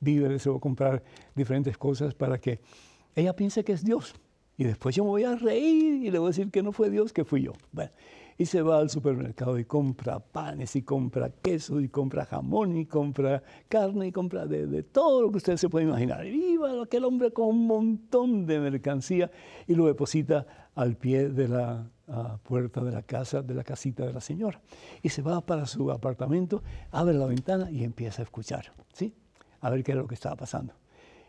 víveres, 0.00 0.44
le 0.44 0.50
voy 0.50 0.58
a 0.58 0.60
comprar 0.60 1.02
diferentes 1.34 1.76
cosas 1.76 2.14
para 2.14 2.38
que 2.38 2.60
ella 3.14 3.34
piense 3.34 3.64
que 3.64 3.72
es 3.72 3.84
Dios. 3.84 4.14
Y 4.56 4.64
después 4.64 4.94
yo 4.94 5.04
me 5.04 5.10
voy 5.10 5.24
a 5.24 5.36
reír 5.36 6.04
y 6.04 6.10
le 6.10 6.18
voy 6.18 6.26
a 6.26 6.30
decir 6.30 6.50
que 6.50 6.62
no 6.62 6.72
fue 6.72 6.90
Dios, 6.90 7.12
que 7.12 7.24
fui 7.24 7.42
yo. 7.42 7.52
Bueno, 7.72 7.90
y 8.36 8.46
se 8.46 8.62
va 8.62 8.78
al 8.78 8.90
supermercado 8.90 9.58
y 9.58 9.64
compra 9.64 10.18
panes 10.18 10.74
y 10.74 10.82
compra 10.82 11.30
queso 11.30 11.80
y 11.80 11.88
compra 11.88 12.24
jamón 12.24 12.76
y 12.76 12.86
compra 12.86 13.42
carne 13.68 14.08
y 14.08 14.12
compra 14.12 14.46
de, 14.46 14.82
todo 14.82 15.22
lo 15.22 15.30
que 15.30 15.36
ustedes 15.38 15.60
se 15.60 15.68
pueden 15.68 15.88
imaginar. 15.88 16.26
Y 16.26 16.56
va 16.56 16.82
aquel 16.82 17.04
hombre 17.04 17.32
con 17.32 17.48
un 17.48 17.66
montón 17.66 18.46
de 18.46 18.58
mercancía 18.60 19.30
y 19.66 19.74
lo 19.74 19.86
deposita 19.86 20.46
al 20.74 20.96
pie 20.96 21.28
de 21.28 21.48
la 21.48 21.86
puerta 22.42 22.82
de 22.82 22.92
la 22.92 23.02
casa, 23.02 23.42
de 23.42 23.54
la 23.54 23.64
casita 23.64 24.04
de 24.06 24.12
la 24.12 24.20
señora. 24.20 24.60
Y 25.02 25.08
se 25.08 25.22
va 25.22 25.40
para 25.40 25.66
su 25.66 25.90
apartamento, 25.90 26.62
abre 26.90 27.14
la 27.14 27.26
ventana 27.26 27.70
y 27.70 27.84
empieza 27.84 28.22
a 28.22 28.24
escuchar, 28.24 28.72
¿sí? 28.92 29.14
A 29.60 29.70
ver 29.70 29.82
qué 29.84 29.92
es 29.92 29.98
lo 29.98 30.06
que 30.06 30.14
estaba 30.14 30.36
pasando. 30.36 30.74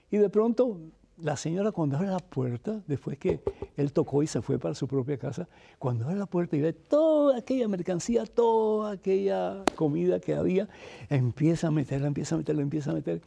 Y 0.09 0.17
de 0.17 0.29
pronto 0.29 0.77
la 1.17 1.37
señora 1.37 1.71
cuando 1.71 1.97
abre 1.97 2.09
la 2.09 2.19
puerta, 2.19 2.81
después 2.87 3.17
que 3.17 3.41
él 3.77 3.93
tocó 3.93 4.23
y 4.23 4.27
se 4.27 4.41
fue 4.41 4.57
para 4.57 4.73
su 4.73 4.87
propia 4.87 5.17
casa, 5.17 5.47
cuando 5.77 6.05
abre 6.05 6.17
la 6.17 6.25
puerta 6.25 6.55
y 6.55 6.61
ve 6.61 6.73
toda 6.73 7.37
aquella 7.37 7.67
mercancía, 7.67 8.25
toda 8.25 8.93
aquella 8.93 9.63
comida 9.75 10.19
que 10.19 10.33
había, 10.33 10.67
empieza 11.09 11.67
a 11.67 11.71
meterla, 11.71 12.07
empieza 12.07 12.35
a 12.35 12.37
meterla, 12.39 12.61
empieza 12.61 12.91
a 12.91 12.93
meter. 12.93 13.21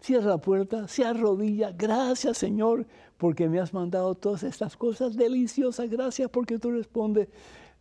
Cierra 0.00 0.30
la 0.30 0.38
puerta, 0.38 0.88
se 0.88 1.04
arrodilla, 1.04 1.72
gracias 1.72 2.38
Señor, 2.38 2.86
porque 3.18 3.48
me 3.48 3.60
has 3.60 3.74
mandado 3.74 4.14
todas 4.14 4.42
estas 4.42 4.76
cosas 4.76 5.14
deliciosas, 5.14 5.90
gracias 5.90 6.30
porque 6.30 6.58
tú 6.58 6.70
respondes 6.70 7.28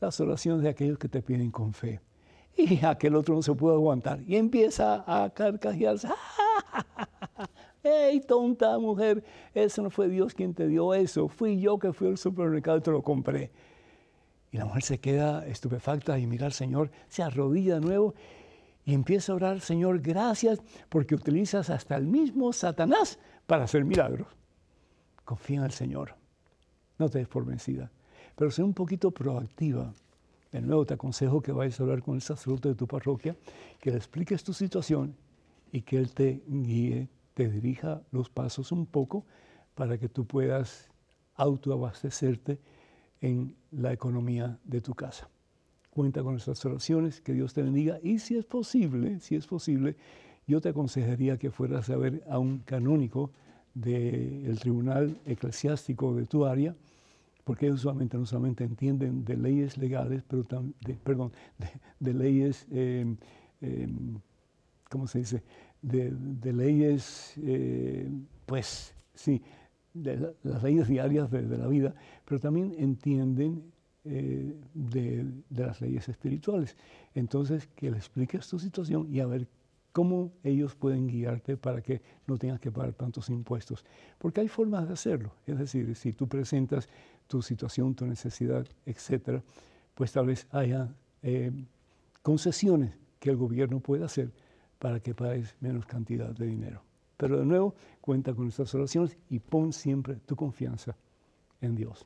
las 0.02 0.20
oraciones 0.20 0.62
de 0.64 0.70
aquellos 0.70 0.98
que 0.98 1.08
te 1.08 1.22
piden 1.22 1.50
con 1.50 1.74
fe. 1.74 2.02
Y 2.58 2.84
aquel 2.86 3.16
otro 3.16 3.36
no 3.36 3.42
se 3.42 3.54
pudo 3.54 3.74
aguantar 3.74 4.22
y 4.28 4.36
empieza 4.36 5.04
a 5.08 5.30
carcajearse. 5.30 6.10
¡Ey, 7.84 8.20
tonta 8.20 8.78
mujer! 8.78 9.24
Eso 9.54 9.82
no 9.82 9.90
fue 9.90 10.10
Dios 10.10 10.34
quien 10.34 10.54
te 10.54 10.68
dio 10.68 10.94
eso. 10.94 11.30
Fui 11.30 11.62
yo 11.62 11.80
que 11.80 11.94
fui 11.94 12.10
al 12.10 12.18
supermercado 12.18 12.80
y 12.80 12.82
te 12.82 12.92
lo 12.92 13.02
compré. 13.02 13.52
Y 14.52 14.58
la 14.58 14.66
mujer 14.66 14.84
se 14.84 15.00
queda 15.00 15.48
estupefacta 15.48 16.20
y 16.20 16.28
mira 16.28 16.48
al 16.48 16.54
Señor, 16.54 16.92
se 17.08 17.24
arrodilla 17.24 17.76
de 17.76 17.82
nuevo 17.82 18.14
y 18.90 18.96
empieza 18.96 19.32
a 19.32 19.36
orar, 19.36 19.62
Señor, 19.62 20.02
gracias 20.02 20.60
porque 20.90 21.14
utilizas 21.14 21.70
hasta 21.70 21.96
el 21.96 22.08
mismo 22.08 22.52
Satanás 22.52 23.20
para 23.46 23.66
hacer 23.66 23.86
milagros. 23.86 24.28
Confía 25.24 25.60
en 25.60 25.66
el 25.66 25.72
Señor. 25.72 26.16
No 26.98 27.08
te 27.08 27.20
des 27.20 27.28
por 27.28 27.46
vencida, 27.46 27.92
pero 28.36 28.50
sé 28.50 28.64
un 28.64 28.74
poquito 28.74 29.12
proactiva. 29.12 29.94
De 30.52 30.62
nuevo 30.62 30.88
te 30.88 30.96
aconsejo 30.96 31.40
que 31.40 31.52
vayas 31.52 31.80
a 31.80 31.84
hablar 31.84 32.02
con 32.02 32.16
el 32.16 32.24
sacerdote 32.24 32.70
de 32.70 32.74
tu 32.74 32.88
parroquia, 32.88 33.36
que 33.80 33.92
le 33.92 33.98
expliques 33.98 34.44
tu 34.44 34.54
situación 34.54 35.16
y 35.72 35.84
que 35.84 35.98
Él 35.98 36.12
te 36.12 36.42
guíe 36.48 37.10
te 37.36 37.48
dirija 37.48 38.02
los 38.10 38.32
pasos 38.32 38.72
un 38.72 38.88
poco 38.88 39.24
para 39.76 40.00
que 40.00 40.10
tú 40.10 40.26
puedas 40.26 40.90
autoabastecerte 41.36 42.60
en 43.22 43.56
la 43.70 43.94
economía 43.94 44.58
de 44.64 44.82
tu 44.82 44.96
casa. 44.96 45.30
Cuenta 45.90 46.22
con 46.22 46.34
nuestras 46.34 46.64
oraciones, 46.66 47.22
que 47.22 47.34
Dios 47.34 47.54
te 47.54 47.64
bendiga 47.64 48.00
y 48.04 48.20
si 48.20 48.38
es 48.38 48.46
posible, 48.46 49.20
si 49.20 49.36
es 49.36 49.48
posible, 49.48 49.96
yo 50.48 50.62
te 50.62 50.70
aconsejaría 50.70 51.38
que 51.38 51.52
fueras 51.52 51.90
a 51.90 51.98
ver 51.98 52.24
a 52.30 52.40
un 52.40 52.60
canónico 52.60 53.32
del 53.74 54.60
tribunal 54.60 55.20
eclesiástico 55.26 56.14
de 56.16 56.26
tu 56.26 56.46
área, 56.46 56.76
porque 57.44 57.68
ellos 57.68 57.80
usualmente 57.80 58.18
no 58.18 58.26
solamente 58.26 58.64
entienden 58.64 59.26
de 59.26 59.38
leyes 59.38 59.78
legales, 59.78 60.24
pero 60.28 60.44
también, 60.44 61.00
perdón, 61.04 61.32
de, 62.00 62.14
leyes, 62.14 62.68
eh, 62.72 63.16
eh, 63.62 63.88
¿cómo 64.90 65.08
se 65.08 65.20
dice? 65.20 65.44
de, 65.82 66.54
leyes, 66.54 67.34
eh, 67.38 68.10
pues 68.46 68.94
sí, 69.14 69.42
de 69.94 70.34
las 70.44 70.64
leyes 70.64 70.88
diarias 70.88 71.32
de, 71.32 71.58
la 71.58 71.68
vida, 71.68 71.96
pero 72.26 72.40
también 72.40 72.74
entienden 72.78 73.72
eh, 74.06 74.56
de, 74.74 75.26
las 75.50 75.82
leyes 75.82 76.08
espirituales. 76.08 76.78
Entonces, 77.14 77.68
que 77.76 77.92
le 77.92 77.98
expliques 77.98 78.48
tu 78.48 78.58
situación 78.58 79.08
y 79.14 79.20
a 79.20 79.26
ver 79.26 79.48
cómo 79.92 80.32
ellos 80.44 80.76
pueden 80.76 81.08
guiarte 81.08 81.58
para 81.58 81.82
que 81.82 82.02
no 82.28 82.38
tengas 82.38 82.60
que 82.60 82.72
pagar 82.72 82.94
tantos 82.94 83.30
impuestos. 83.30 83.84
Porque 84.18 84.42
hay 84.42 84.48
formas 84.48 84.88
de 84.88 84.94
hacerlo. 84.94 85.34
Es 85.46 85.58
decir, 85.58 85.96
si 85.96 86.14
tú 86.14 86.28
presentas 86.28 86.88
tu 87.28 87.42
situación, 87.42 87.96
tu 87.96 88.06
necesidad, 88.06 88.66
etcétera, 88.86 89.44
pues 89.96 90.12
tal 90.12 90.28
vez 90.28 90.48
haya 90.52 90.94
eh, 91.22 91.52
concesiones 92.22 92.98
que 93.20 93.32
el 93.32 93.36
gobierno 93.36 93.80
pueda 93.82 94.06
hacer 94.06 94.32
para 94.80 95.02
que 95.02 95.14
pagues 95.14 95.56
menos 95.60 95.86
cantidad 95.86 96.30
de 96.30 96.46
dinero. 96.46 96.82
Pero 97.18 97.38
de 97.38 97.46
nuevo, 97.46 97.76
cuenta 98.00 98.34
con 98.34 98.48
estas 98.48 98.74
oraciones 98.74 99.18
y 99.30 99.40
pon 99.40 99.74
siempre 99.74 100.16
tu 100.26 100.38
confianza 100.38 100.96
en 101.60 101.76
Dios. 101.76 102.06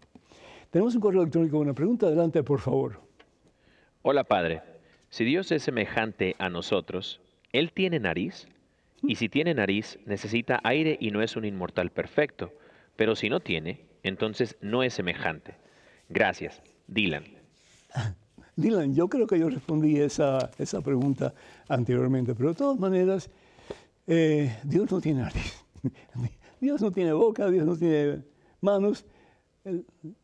Tenemos 0.73 0.95
un 0.95 1.01
correo 1.01 1.21
electrónico 1.21 1.57
con 1.57 1.67
una 1.67 1.75
pregunta. 1.75 2.07
Adelante, 2.07 2.41
por 2.41 2.59
favor. 2.59 2.99
Hola, 4.01 4.23
Padre. 4.23 4.63
Si 5.11 5.23
Dios 5.23 5.51
es 5.51 5.61
semejante 5.61 6.35
a 6.39 6.49
nosotros, 6.49 7.21
¿Él 7.51 7.71
tiene 7.71 7.99
nariz? 7.99 8.47
Y 9.03 9.17
si 9.17 9.29
tiene 9.29 9.53
nariz, 9.53 9.99
necesita 10.07 10.59
aire 10.63 10.97
y 10.99 11.11
no 11.11 11.21
es 11.21 11.35
un 11.35 11.45
inmortal 11.45 11.91
perfecto. 11.91 12.51
Pero 12.95 13.15
si 13.15 13.29
no 13.29 13.39
tiene, 13.39 13.85
entonces 14.01 14.57
no 14.61 14.81
es 14.81 14.95
semejante. 14.95 15.53
Gracias. 16.09 16.59
Dylan. 16.87 17.25
Dylan, 18.55 18.95
yo 18.95 19.07
creo 19.09 19.27
que 19.27 19.37
yo 19.37 19.51
respondí 19.51 19.99
esa, 19.99 20.49
esa 20.57 20.81
pregunta 20.81 21.35
anteriormente, 21.67 22.33
pero 22.33 22.49
de 22.49 22.55
todas 22.55 22.79
maneras, 22.79 23.29
eh, 24.07 24.57
Dios 24.63 24.91
no 24.91 24.99
tiene 24.99 25.21
nariz, 25.21 25.63
Dios 26.59 26.81
no 26.81 26.91
tiene 26.91 27.13
boca, 27.13 27.51
Dios 27.51 27.67
no 27.67 27.77
tiene 27.77 28.23
manos. 28.59 29.05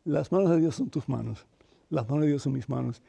Las 0.04 0.32
manos 0.32 0.50
de 0.50 0.58
Dios 0.58 0.76
son 0.76 0.90
tus 0.90 1.08
manos, 1.08 1.46
las 1.88 2.08
manos 2.08 2.22
de 2.22 2.28
Dios 2.28 2.42
son 2.42 2.52
mis 2.52 2.68
manos. 2.68 3.02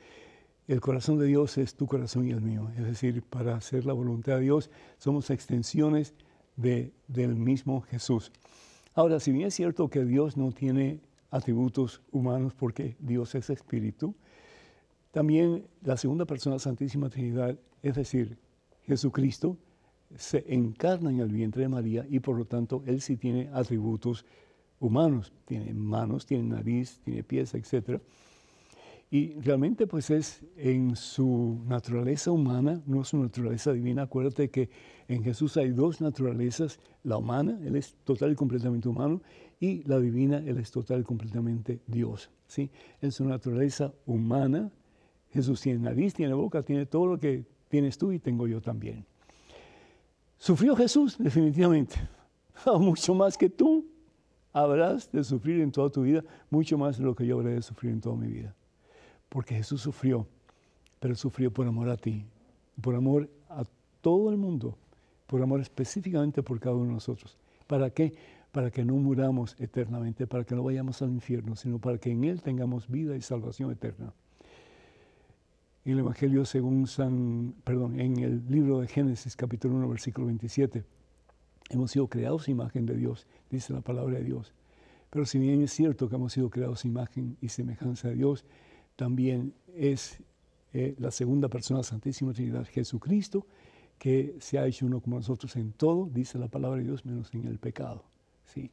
el 0.67 0.79
corazón 0.79 1.17
de 1.17 1.25
Dios 1.25 1.57
es 1.57 1.75
tu 1.75 1.85
corazón 1.85 2.27
y 2.27 2.31
el 2.31 2.41
mío. 2.41 2.69
Es 2.77 2.85
decir, 2.85 3.23
para 3.23 3.55
hacer 3.55 3.85
la 3.85 3.93
voluntad 3.93 4.35
de 4.35 4.41
Dios 4.41 4.69
somos 4.97 5.29
extensiones 5.29 6.13
de, 6.55 6.93
del 7.07 7.35
mismo 7.35 7.81
Jesús. 7.81 8.31
Ahora, 8.93 9.19
si 9.19 9.31
bien 9.31 9.47
es 9.47 9.55
cierto 9.55 9.89
que 9.89 10.05
Dios 10.05 10.37
no 10.37 10.51
tiene 10.51 11.01
atributos 11.29 12.01
humanos 12.11 12.53
porque 12.53 12.95
Dios 12.99 13.35
es 13.35 13.49
espíritu, 13.49 14.15
también 15.11 15.65
la 15.81 15.97
segunda 15.97 16.25
persona 16.25 16.57
Santísima 16.57 17.09
Trinidad, 17.09 17.57
es 17.81 17.95
decir, 17.95 18.37
Jesucristo, 18.83 19.57
se 20.15 20.43
encarna 20.53 21.09
en 21.09 21.19
el 21.19 21.29
vientre 21.29 21.63
de 21.63 21.69
María 21.69 22.05
y 22.09 22.19
por 22.19 22.37
lo 22.37 22.45
tanto 22.45 22.83
Él 22.85 23.01
sí 23.01 23.17
tiene 23.17 23.49
atributos 23.53 24.25
humanos, 24.25 24.25
tiene 25.45 25.73
manos, 25.73 26.25
tiene 26.25 26.43
nariz, 26.43 26.99
tiene 27.03 27.23
pies, 27.23 27.53
etc. 27.53 28.01
Y 29.11 29.33
realmente 29.41 29.85
pues 29.85 30.09
es 30.09 30.41
en 30.55 30.95
su 30.95 31.59
naturaleza 31.67 32.31
humana, 32.31 32.81
no 32.85 33.03
su 33.03 33.17
naturaleza 33.17 33.73
divina. 33.73 34.03
Acuérdate 34.03 34.49
que 34.49 34.69
en 35.07 35.23
Jesús 35.23 35.57
hay 35.57 35.71
dos 35.71 36.01
naturalezas, 36.01 36.79
la 37.03 37.17
humana, 37.17 37.59
Él 37.63 37.75
es 37.75 37.95
total 38.05 38.31
y 38.31 38.35
completamente 38.35 38.87
humano, 38.87 39.21
y 39.59 39.83
la 39.83 39.99
divina, 39.99 40.37
Él 40.37 40.57
es 40.57 40.71
total 40.71 41.01
y 41.01 41.03
completamente 41.03 41.81
Dios. 41.85 42.31
¿sí? 42.47 42.71
En 43.01 43.11
su 43.11 43.25
naturaleza 43.25 43.93
humana, 44.05 44.71
Jesús 45.29 45.61
tiene 45.61 45.79
nariz, 45.79 46.13
tiene 46.13 46.33
boca, 46.33 46.63
tiene 46.63 46.85
todo 46.85 47.05
lo 47.05 47.19
que 47.19 47.45
tienes 47.67 47.97
tú 47.97 48.11
y 48.13 48.19
tengo 48.19 48.47
yo 48.47 48.61
también. 48.61 49.05
Sufrió 50.37 50.75
Jesús, 50.75 51.17
definitivamente, 51.19 51.95
mucho 52.79 53.13
más 53.13 53.37
que 53.37 53.49
tú 53.49 53.90
habrás 54.53 55.11
de 55.11 55.23
sufrir 55.23 55.61
en 55.61 55.71
toda 55.71 55.89
tu 55.89 56.03
vida, 56.03 56.23
mucho 56.49 56.77
más 56.77 56.97
de 56.97 57.03
lo 57.03 57.15
que 57.15 57.25
yo 57.25 57.37
habré 57.37 57.55
de 57.55 57.61
sufrir 57.61 57.91
en 57.91 58.01
toda 58.01 58.15
mi 58.15 58.27
vida. 58.27 58.53
Porque 59.29 59.55
Jesús 59.55 59.81
sufrió, 59.81 60.27
pero 60.99 61.15
sufrió 61.15 61.51
por 61.51 61.67
amor 61.67 61.89
a 61.89 61.97
ti, 61.97 62.25
por 62.81 62.95
amor 62.95 63.29
a 63.49 63.63
todo 64.01 64.29
el 64.29 64.37
mundo, 64.37 64.77
por 65.27 65.41
amor 65.41 65.61
específicamente 65.61 66.43
por 66.43 66.59
cada 66.59 66.75
uno 66.75 66.87
de 66.87 66.93
nosotros. 66.93 67.37
¿Para 67.67 67.89
qué? 67.89 68.13
Para 68.51 68.69
que 68.69 68.83
no 68.83 68.95
muramos 68.95 69.55
eternamente, 69.59 70.27
para 70.27 70.43
que 70.43 70.55
no 70.55 70.63
vayamos 70.63 71.01
al 71.01 71.11
infierno, 71.11 71.55
sino 71.55 71.79
para 71.79 71.97
que 71.97 72.11
en 72.11 72.25
Él 72.25 72.41
tengamos 72.41 72.89
vida 72.89 73.15
y 73.15 73.21
salvación 73.21 73.71
eterna. 73.71 74.13
En 75.85 75.93
el 75.93 75.99
Evangelio 75.99 76.45
según 76.45 76.85
San, 76.85 77.55
perdón, 77.63 77.99
en 77.99 78.19
el 78.19 78.43
libro 78.49 78.81
de 78.81 78.87
Génesis 78.87 79.35
capítulo 79.35 79.75
1 79.77 79.89
versículo 79.89 80.27
27, 80.27 80.83
hemos 81.75 81.91
sido 81.91 82.07
creados 82.07 82.49
imagen 82.49 82.85
de 82.85 82.95
Dios, 82.95 83.27
dice 83.49 83.73
la 83.73 83.81
palabra 83.81 84.17
de 84.17 84.23
Dios. 84.23 84.53
Pero 85.09 85.25
si 85.25 85.39
bien 85.39 85.61
es 85.61 85.71
cierto 85.73 86.09
que 86.09 86.15
hemos 86.15 86.33
sido 86.33 86.49
creados 86.49 86.85
imagen 86.85 87.37
y 87.41 87.49
semejanza 87.49 88.07
de 88.07 88.15
Dios, 88.15 88.45
también 88.95 89.53
es 89.75 90.19
eh, 90.73 90.95
la 90.99 91.11
segunda 91.11 91.49
persona 91.49 91.83
Santísima 91.83 92.33
Trinidad, 92.33 92.65
Jesucristo, 92.65 93.45
que 93.97 94.35
se 94.39 94.57
ha 94.57 94.65
hecho 94.65 94.85
uno 94.85 95.01
como 95.01 95.17
nosotros 95.17 95.55
en 95.57 95.73
todo, 95.73 96.09
dice 96.11 96.39
la 96.39 96.47
palabra 96.47 96.79
de 96.79 96.85
Dios, 96.85 97.05
menos 97.05 97.33
en 97.33 97.45
el 97.47 97.59
pecado. 97.59 98.03
¿sí? 98.45 98.71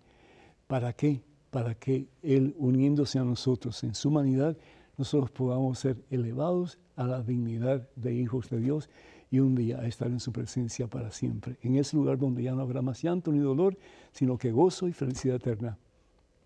¿Para 0.66 0.92
qué? 0.92 1.22
Para 1.50 1.74
que 1.74 2.06
Él, 2.22 2.54
uniéndose 2.56 3.18
a 3.18 3.24
nosotros 3.24 3.82
en 3.84 3.94
su 3.94 4.08
humanidad, 4.08 4.56
nosotros 4.96 5.30
podamos 5.30 5.78
ser 5.78 5.96
elevados 6.10 6.78
a 6.96 7.04
la 7.04 7.22
dignidad 7.22 7.88
de 7.96 8.14
hijos 8.14 8.48
de 8.50 8.58
Dios 8.58 8.88
y 9.30 9.40
un 9.40 9.54
día 9.54 9.84
estar 9.86 10.08
en 10.08 10.20
su 10.20 10.32
presencia 10.32 10.86
para 10.86 11.10
siempre, 11.10 11.56
en 11.62 11.76
ese 11.76 11.96
lugar 11.96 12.18
donde 12.18 12.42
ya 12.42 12.52
no 12.52 12.62
habrá 12.62 12.82
más 12.82 13.02
llanto 13.02 13.30
ni 13.32 13.38
dolor, 13.38 13.76
sino 14.12 14.38
que 14.38 14.52
gozo 14.52 14.88
y 14.88 14.92
felicidad 14.92 15.36
eterna, 15.36 15.78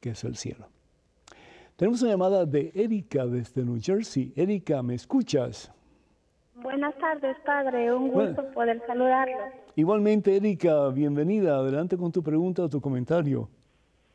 que 0.00 0.10
es 0.10 0.24
el 0.24 0.36
cielo. 0.36 0.66
Tenemos 1.76 2.02
una 2.02 2.12
llamada 2.12 2.44
de 2.44 2.70
Erika 2.74 3.26
desde 3.26 3.64
New 3.64 3.78
Jersey. 3.80 4.32
Erika, 4.36 4.82
¿me 4.82 4.94
escuchas? 4.94 5.72
Buenas 6.54 6.94
tardes, 6.98 7.36
padre. 7.44 7.92
Un 7.94 8.08
gusto 8.08 8.44
poder 8.52 8.80
saludarlo. 8.86 9.36
Igualmente, 9.74 10.36
Erika, 10.36 10.88
bienvenida. 10.90 11.56
Adelante 11.56 11.96
con 11.96 12.12
tu 12.12 12.22
pregunta 12.22 12.62
o 12.62 12.68
tu 12.68 12.80
comentario. 12.80 13.48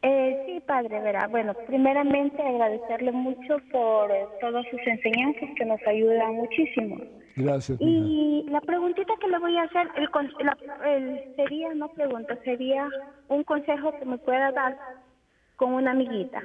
Eh, 0.04 0.44
sí, 0.46 0.62
padre, 0.66 1.00
verá. 1.02 1.28
Bueno, 1.28 1.54
primeramente 1.66 2.42
agradecerle 2.42 3.12
mucho 3.12 3.58
por 3.72 4.12
todas 4.40 4.66
sus 4.70 4.80
enseñanzas 4.86 5.50
que 5.58 5.66
nos 5.66 5.82
ayudan 5.88 6.36
muchísimo. 6.36 6.98
Gracias. 7.36 7.78
Y 7.82 8.46
la 8.50 8.62
preguntita 8.62 9.14
que 9.20 9.28
le 9.28 9.40
voy 9.40 9.58
a 9.58 9.64
hacer, 9.64 9.90
el, 9.96 11.36
sería, 11.36 11.74
no 11.74 11.88
pregunta, 11.90 12.38
sería 12.44 12.88
un 13.28 13.44
consejo 13.44 13.92
que 14.00 14.06
me 14.06 14.18
pueda 14.18 14.52
dar 14.52 14.78
con 15.56 15.74
una 15.74 15.92
amiguita. 15.92 16.44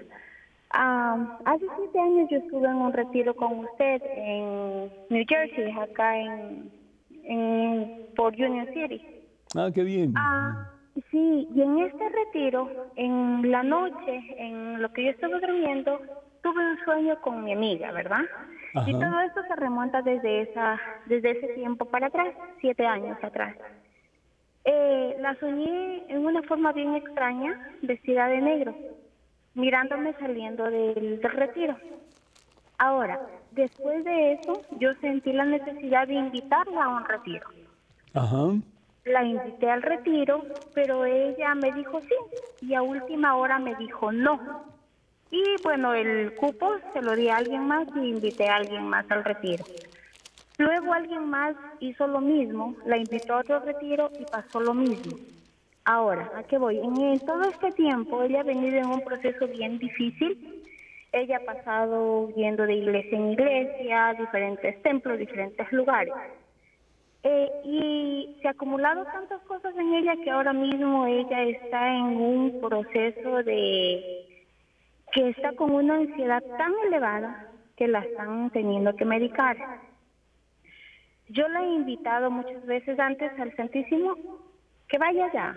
Ah, 0.71 1.38
hace 1.45 1.67
siete 1.77 1.99
años 1.99 2.29
yo 2.31 2.38
estuve 2.38 2.67
en 2.67 2.77
un 2.77 2.93
retiro 2.93 3.35
con 3.37 3.59
usted 3.59 4.01
en 4.17 4.91
New 5.11 5.25
Jersey, 5.29 5.71
acá 5.79 6.19
en, 6.19 6.71
en 7.25 8.07
por 8.17 8.33
Union 8.33 8.67
City. 8.73 9.03
Ah, 9.55 9.71
qué 9.75 9.83
bien. 9.85 10.15
Ah, 10.17 10.71
sí, 11.11 11.48
y 11.55 11.62
en 11.62 11.78
este 11.81 12.09
retiro, 12.09 12.70
en 12.96 13.50
la 13.50 13.62
noche, 13.62 14.20
en 14.38 14.81
lo 14.81 14.92
que 14.92 15.05
yo 15.05 15.11
estuve 15.11 15.40
durmiendo, 15.40 16.00
tuve 16.42 16.70
un 16.72 16.78
sueño 16.85 17.20
con 17.20 17.44
mi 17.44 17.52
amiga, 17.52 17.92
¿verdad? 17.92 18.22
Y 18.87 18.92
todo 18.92 19.20
esto 19.20 19.42
se 19.46 19.57
remonta 19.57 20.00
desde 20.02 20.42
esa, 20.42 20.81
desde 21.07 21.33
ese 21.33 21.48
tiempo 21.55 21.85
para 21.85 22.07
atrás, 22.07 22.35
siete 22.61 22.87
años 22.87 23.18
atrás. 23.22 23.55
Eh, 24.64 25.16
la 25.20 25.35
soñé 25.37 26.05
en 26.09 26.24
una 26.24 26.42
forma 26.42 26.72
bien 26.72 26.94
extraña, 26.94 27.70
vestida 27.83 28.28
de 28.28 28.40
negro 28.40 28.74
mirándome 29.55 30.14
saliendo 30.14 30.64
del, 30.64 31.20
retiro. 31.22 31.76
Ahora, 32.78 33.20
después 33.52 34.05
de 34.05 34.33
eso, 34.35 34.62
yo 34.78 34.92
sentí 35.00 35.33
la 35.33 35.44
necesidad 35.44 36.09
de 36.09 36.14
invitarla 36.14 36.85
a 36.85 36.88
un 36.88 37.05
retiro. 37.05 37.46
Ajá. 38.14 38.55
La 39.05 39.25
invité 39.25 39.69
al 39.69 39.83
retiro, 39.83 40.45
pero 40.75 41.05
ella 41.05 41.55
me 41.55 41.73
dijo 41.73 42.01
sí 42.01 42.15
y 42.61 42.75
a 42.75 42.83
última 42.83 43.37
hora 43.37 43.59
me 43.59 43.75
dijo 43.75 44.12
no. 44.12 44.65
Y 45.31 45.43
bueno, 45.62 45.93
el 45.95 46.35
cupo 46.37 46.77
se 46.93 47.03
lo 47.03 47.17
di 47.17 47.29
a 47.29 47.38
alguien 47.38 47.67
más 47.67 47.88
y 47.97 48.11
invité 48.11 48.49
a 48.49 48.57
alguien 48.57 48.85
más 48.85 49.11
al 49.11 49.25
retiro. 49.25 49.65
Luego 50.59 50.93
alguien 50.93 51.25
más 51.25 51.57
hizo 51.81 52.07
lo 52.07 52.21
mismo, 52.21 52.77
la 52.87 52.97
invitó 52.97 53.35
a 53.35 53.41
otro 53.41 53.61
retiro 53.61 54.11
y 54.21 54.25
pasó 54.27 54.61
lo 54.61 54.75
mismo. 54.75 55.19
Ahora, 55.85 56.31
¿a 56.37 56.45
qué 56.45 56.59
voy? 56.59 56.79
En 56.79 57.19
todo 57.21 57.43
este 57.45 57.73
tiempo 57.73 58.23
ella 58.23 58.41
ha 58.41 58.45
venido 58.45 58.77
en 58.77 58.87
un 58.87 59.01
proceso 59.01 59.49
bien 59.49 59.79
difícil. 59.79 60.62
Ella 61.11 61.38
ha 61.38 61.45
pasado 61.45 62.31
yendo 62.37 62.65
de 62.67 62.75
iglesia 62.75 63.19
en 63.19 63.33
iglesia, 63.33 64.15
diferentes 64.17 64.81
templos, 64.83 65.19
diferentes 65.19 65.73
lugares. 65.73 66.15
Eh, 67.25 67.51
y 67.65 68.37
se 68.43 68.49
ha 68.49 68.51
acumulado 68.51 69.05
tantas 69.05 69.41
cosas 69.43 69.75
en 69.77 69.95
ella 69.95 70.17
que 70.25 70.31
ahora 70.31 70.53
mismo 70.53 71.07
ella 71.07 71.43
está 71.43 71.95
en 71.95 72.17
un 72.17 72.61
proceso 72.61 73.45
de 73.45 74.27
que 75.13 75.29
está 75.29 75.53
con 75.53 75.73
una 75.73 75.97
ansiedad 75.97 76.43
tan 76.59 76.73
elevada 76.87 77.49
que 77.77 77.87
la 77.87 78.01
están 78.01 78.51
teniendo 78.51 78.97
que 78.97 79.05
medicar. 79.05 79.57
Yo 81.29 81.47
la 81.49 81.63
he 81.63 81.75
invitado 81.75 82.31
muchas 82.31 82.65
veces 82.67 82.99
antes 82.99 83.31
al 83.39 83.55
Santísimo 83.57 84.17
que 84.89 84.99
vaya 84.99 85.31
ya. 85.33 85.57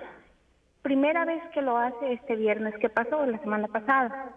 Primera 0.84 1.26
vez 1.26 1.42
que 1.54 1.62
lo 1.62 1.78
hace 1.78 2.14
este 2.14 2.36
viernes 2.36 2.76
que 2.78 2.90
pasó, 2.90 3.26
la 3.26 3.40
semana 3.40 3.68
pasada. 3.68 4.34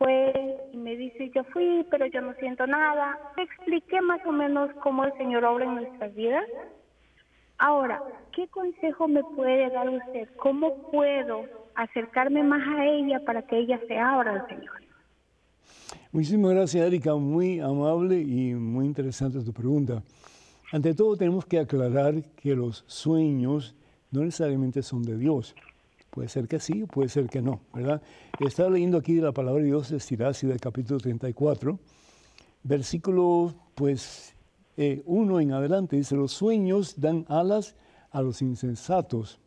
Fue 0.00 0.56
y 0.72 0.78
me 0.78 0.96
dice, 0.96 1.30
yo 1.34 1.44
fui, 1.52 1.86
pero 1.90 2.06
yo 2.06 2.22
no 2.22 2.32
siento 2.36 2.66
nada. 2.66 3.18
Te 3.36 3.42
expliqué 3.42 4.00
más 4.00 4.24
o 4.24 4.32
menos 4.32 4.70
cómo 4.82 5.04
el 5.04 5.12
Señor 5.18 5.44
obra 5.44 5.66
en 5.66 5.74
nuestras 5.74 6.14
vidas. 6.14 6.46
Ahora, 7.58 8.02
¿qué 8.34 8.48
consejo 8.48 9.08
me 9.08 9.22
puede 9.22 9.68
dar 9.68 9.90
usted? 9.90 10.26
¿Cómo 10.38 10.90
puedo 10.90 11.44
acercarme 11.74 12.42
más 12.42 12.66
a 12.66 12.86
ella 12.86 13.20
para 13.26 13.42
que 13.42 13.58
ella 13.58 13.78
se 13.86 13.98
abra 13.98 14.40
al 14.40 14.48
Señor? 14.48 14.72
Muchísimas 16.12 16.52
gracias, 16.52 16.86
Erika. 16.86 17.14
Muy 17.16 17.60
amable 17.60 18.20
y 18.20 18.54
muy 18.54 18.86
interesante 18.86 19.44
tu 19.44 19.52
pregunta. 19.52 20.02
Ante 20.72 20.94
todo, 20.94 21.14
tenemos 21.14 21.44
que 21.44 21.58
aclarar 21.58 22.14
que 22.36 22.56
los 22.56 22.84
sueños 22.86 23.76
no 24.10 24.22
necesariamente 24.22 24.82
son 24.82 25.02
de 25.02 25.18
Dios. 25.18 25.54
Puede 26.10 26.28
ser 26.28 26.48
que 26.48 26.58
sí, 26.58 26.84
puede 26.86 27.08
ser 27.08 27.28
que 27.28 27.40
no, 27.40 27.60
¿verdad? 27.72 28.02
Estaba 28.40 28.70
leyendo 28.70 28.98
aquí 28.98 29.20
la 29.20 29.32
palabra 29.32 29.60
de 29.60 29.68
Dios 29.68 29.90
de 29.90 30.00
Siracida, 30.00 30.50
del 30.50 30.60
capítulo 30.60 30.98
34, 30.98 31.78
versículo, 32.64 33.54
pues, 33.74 34.34
eh, 34.76 35.02
uno 35.06 35.40
en 35.40 35.52
adelante, 35.52 35.96
dice, 35.96 36.16
los 36.16 36.32
sueños 36.32 37.00
dan 37.00 37.24
alas 37.28 37.76
a 38.10 38.22
los 38.22 38.42
insensatos. 38.42 39.40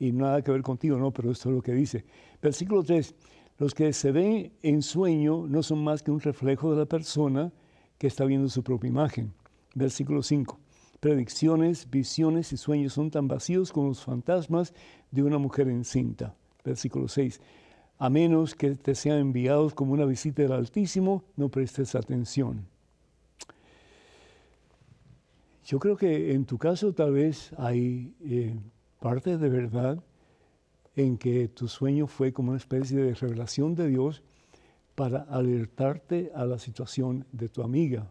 Y 0.00 0.12
nada 0.12 0.42
que 0.42 0.52
ver 0.52 0.62
contigo, 0.62 0.96
¿no? 0.96 1.12
Pero 1.12 1.30
esto 1.30 1.48
es 1.48 1.54
lo 1.56 1.62
que 1.62 1.72
dice. 1.72 2.04
Versículo 2.40 2.84
3, 2.84 3.14
los 3.58 3.74
que 3.74 3.92
se 3.92 4.12
ven 4.12 4.52
en 4.62 4.82
sueño 4.82 5.46
no 5.48 5.62
son 5.62 5.82
más 5.82 6.02
que 6.02 6.10
un 6.10 6.20
reflejo 6.20 6.70
de 6.72 6.78
la 6.78 6.86
persona 6.86 7.52
que 7.98 8.06
está 8.06 8.24
viendo 8.24 8.48
su 8.48 8.62
propia 8.62 8.88
imagen. 8.88 9.32
Versículo 9.74 10.22
5, 10.22 10.58
predicciones, 11.00 11.88
visiones 11.90 12.52
y 12.52 12.56
sueños 12.56 12.92
son 12.92 13.10
tan 13.10 13.28
vacíos 13.28 13.72
como 13.72 13.88
los 13.88 14.02
fantasmas 14.02 14.74
de 15.10 15.22
una 15.22 15.38
mujer 15.38 15.68
encinta. 15.68 16.34
Versículo 16.64 17.08
6. 17.08 17.40
A 17.98 18.10
menos 18.10 18.54
que 18.54 18.74
te 18.74 18.94
sean 18.94 19.18
enviados 19.18 19.74
como 19.74 19.92
una 19.92 20.04
visita 20.04 20.42
del 20.42 20.52
Altísimo, 20.52 21.24
no 21.36 21.48
prestes 21.48 21.94
atención. 21.94 22.66
Yo 25.64 25.78
creo 25.78 25.96
que 25.96 26.32
en 26.32 26.46
tu 26.46 26.56
caso 26.58 26.94
tal 26.94 27.12
vez 27.12 27.52
hay 27.58 28.14
eh, 28.20 28.56
parte 29.00 29.36
de 29.36 29.48
verdad 29.48 30.02
en 30.96 31.18
que 31.18 31.48
tu 31.48 31.68
sueño 31.68 32.06
fue 32.06 32.32
como 32.32 32.50
una 32.50 32.58
especie 32.58 32.96
de 32.96 33.14
revelación 33.14 33.74
de 33.74 33.88
Dios 33.88 34.22
para 34.94 35.22
alertarte 35.22 36.32
a 36.34 36.44
la 36.44 36.58
situación 36.58 37.26
de 37.32 37.48
tu 37.48 37.62
amiga. 37.62 38.10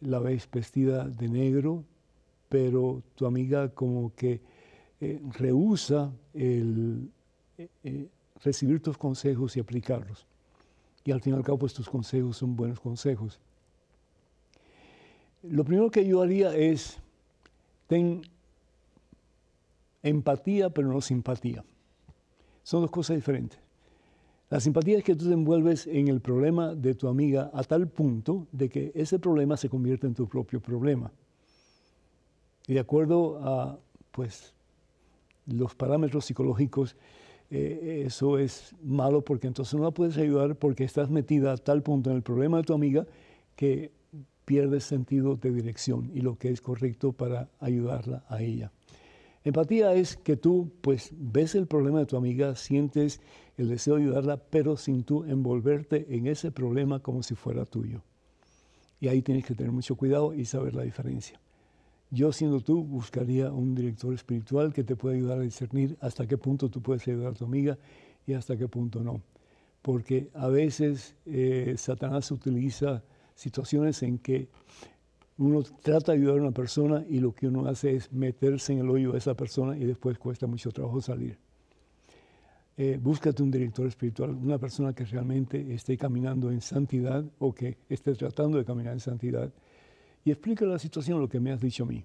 La 0.00 0.18
ves 0.18 0.48
vestida 0.50 1.08
de 1.08 1.28
negro, 1.28 1.84
pero 2.48 3.02
tu 3.14 3.26
amiga 3.26 3.70
como 3.70 4.14
que 4.14 4.40
eh, 5.00 5.20
rehúsa 5.38 6.12
el 6.34 7.10
eh, 7.58 8.08
recibir 8.42 8.82
tus 8.82 8.98
consejos 8.98 9.56
y 9.56 9.60
aplicarlos. 9.60 10.26
Y 11.04 11.12
al 11.12 11.20
fin 11.20 11.34
y 11.34 11.36
al 11.36 11.44
cabo, 11.44 11.58
pues 11.58 11.72
tus 11.72 11.88
consejos 11.88 12.36
son 12.36 12.56
buenos 12.56 12.80
consejos. 12.80 13.40
Lo 15.42 15.64
primero 15.64 15.90
que 15.90 16.06
yo 16.06 16.20
haría 16.22 16.54
es, 16.54 16.98
ten 17.86 18.22
empatía, 20.02 20.70
pero 20.70 20.88
no 20.88 21.00
simpatía. 21.00 21.64
Son 22.62 22.82
dos 22.82 22.90
cosas 22.90 23.16
diferentes. 23.16 23.58
La 24.48 24.60
simpatía 24.60 24.98
es 24.98 25.04
que 25.04 25.16
tú 25.16 25.26
te 25.26 25.32
envuelves 25.32 25.88
en 25.88 26.06
el 26.06 26.20
problema 26.20 26.74
de 26.74 26.94
tu 26.94 27.08
amiga 27.08 27.50
a 27.52 27.64
tal 27.64 27.88
punto 27.88 28.46
de 28.52 28.68
que 28.68 28.92
ese 28.94 29.18
problema 29.18 29.56
se 29.56 29.68
convierte 29.68 30.06
en 30.06 30.14
tu 30.14 30.28
propio 30.28 30.60
problema. 30.60 31.10
Y 32.68 32.74
de 32.74 32.80
acuerdo 32.80 33.40
a 33.42 33.78
pues, 34.12 34.54
los 35.46 35.74
parámetros 35.74 36.26
psicológicos, 36.26 36.96
eh, 37.50 38.04
eso 38.06 38.38
es 38.38 38.74
malo 38.82 39.22
porque 39.22 39.48
entonces 39.48 39.74
no 39.74 39.82
la 39.82 39.90
puedes 39.90 40.16
ayudar 40.16 40.56
porque 40.56 40.84
estás 40.84 41.10
metida 41.10 41.52
a 41.52 41.56
tal 41.56 41.82
punto 41.82 42.10
en 42.10 42.16
el 42.16 42.22
problema 42.22 42.58
de 42.58 42.64
tu 42.64 42.74
amiga 42.74 43.06
que 43.56 43.90
pierdes 44.44 44.84
sentido 44.84 45.34
de 45.34 45.52
dirección 45.52 46.10
y 46.14 46.20
lo 46.20 46.38
que 46.38 46.50
es 46.50 46.60
correcto 46.60 47.12
para 47.12 47.48
ayudarla 47.58 48.24
a 48.28 48.42
ella. 48.42 48.72
Empatía 49.46 49.94
es 49.94 50.16
que 50.16 50.36
tú 50.36 50.72
pues 50.80 51.12
ves 51.16 51.54
el 51.54 51.68
problema 51.68 52.00
de 52.00 52.06
tu 52.06 52.16
amiga, 52.16 52.56
sientes 52.56 53.20
el 53.56 53.68
deseo 53.68 53.94
de 53.94 54.02
ayudarla, 54.02 54.38
pero 54.38 54.76
sin 54.76 55.04
tú 55.04 55.22
envolverte 55.22 56.04
en 56.16 56.26
ese 56.26 56.50
problema 56.50 56.98
como 56.98 57.22
si 57.22 57.36
fuera 57.36 57.64
tuyo. 57.64 58.02
Y 58.98 59.06
ahí 59.06 59.22
tienes 59.22 59.44
que 59.44 59.54
tener 59.54 59.70
mucho 59.70 59.94
cuidado 59.94 60.34
y 60.34 60.46
saber 60.46 60.74
la 60.74 60.82
diferencia. 60.82 61.40
Yo 62.10 62.32
siendo 62.32 62.60
tú 62.60 62.82
buscaría 62.82 63.52
un 63.52 63.76
director 63.76 64.12
espiritual 64.12 64.72
que 64.72 64.82
te 64.82 64.96
pueda 64.96 65.14
ayudar 65.14 65.38
a 65.38 65.42
discernir 65.42 65.96
hasta 66.00 66.26
qué 66.26 66.36
punto 66.36 66.68
tú 66.68 66.82
puedes 66.82 67.06
ayudar 67.06 67.30
a 67.30 67.34
tu 67.34 67.44
amiga 67.44 67.78
y 68.26 68.32
hasta 68.32 68.56
qué 68.56 68.66
punto 68.66 69.04
no. 69.04 69.22
Porque 69.80 70.28
a 70.34 70.48
veces 70.48 71.14
eh, 71.24 71.76
Satanás 71.78 72.32
utiliza 72.32 73.04
situaciones 73.36 74.02
en 74.02 74.18
que 74.18 74.48
uno 75.38 75.62
trata 75.62 76.12
de 76.12 76.18
ayudar 76.18 76.38
a 76.38 76.42
una 76.42 76.52
persona 76.52 77.04
y 77.08 77.18
lo 77.18 77.34
que 77.34 77.46
uno 77.46 77.66
hace 77.66 77.94
es 77.94 78.12
meterse 78.12 78.72
en 78.72 78.80
el 78.80 78.90
hoyo 78.90 79.12
de 79.12 79.18
esa 79.18 79.34
persona 79.34 79.76
y 79.76 79.84
después 79.84 80.18
cuesta 80.18 80.46
mucho 80.46 80.70
trabajo 80.70 81.00
salir. 81.00 81.38
Eh, 82.78 82.98
búscate 83.02 83.42
un 83.42 83.50
director 83.50 83.86
espiritual, 83.86 84.30
una 84.30 84.58
persona 84.58 84.94
que 84.94 85.04
realmente 85.04 85.74
esté 85.74 85.96
caminando 85.96 86.50
en 86.50 86.60
santidad 86.60 87.24
o 87.38 87.54
que 87.54 87.78
esté 87.88 88.14
tratando 88.14 88.58
de 88.58 88.64
caminar 88.64 88.92
en 88.92 89.00
santidad 89.00 89.52
y 90.24 90.30
explica 90.30 90.64
la 90.66 90.78
situación, 90.78 91.20
lo 91.20 91.28
que 91.28 91.40
me 91.40 91.52
has 91.52 91.60
dicho 91.60 91.84
a 91.84 91.86
mí. 91.86 92.04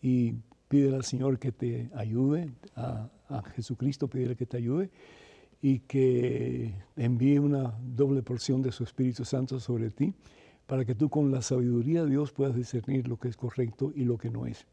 Y 0.00 0.34
pídele 0.68 0.96
al 0.96 1.04
Señor 1.04 1.38
que 1.38 1.52
te 1.52 1.90
ayude, 1.94 2.50
a, 2.76 3.10
Jesucristo 3.54 4.08
pídele 4.08 4.36
que 4.36 4.46
te 4.46 4.58
ayude 4.58 4.90
y 5.62 5.80
que 5.80 6.74
envíe 6.96 7.38
una 7.38 7.74
doble 7.82 8.22
porción 8.22 8.60
de 8.60 8.72
su 8.72 8.84
Espíritu 8.84 9.24
Santo 9.24 9.58
sobre 9.58 9.90
ti 9.90 10.14
para 10.72 10.86
que 10.86 10.94
tú 10.94 11.10
con 11.10 11.30
la 11.30 11.42
sabiduría 11.42 12.02
de 12.02 12.08
Dios 12.08 12.32
puedas 12.32 12.56
discernir 12.56 13.06
lo 13.06 13.18
que 13.18 13.28
es 13.28 13.36
correcto 13.36 13.92
y 13.94 14.04
lo 14.04 14.16
que 14.16 14.30
no 14.30 14.46
es. 14.46 14.66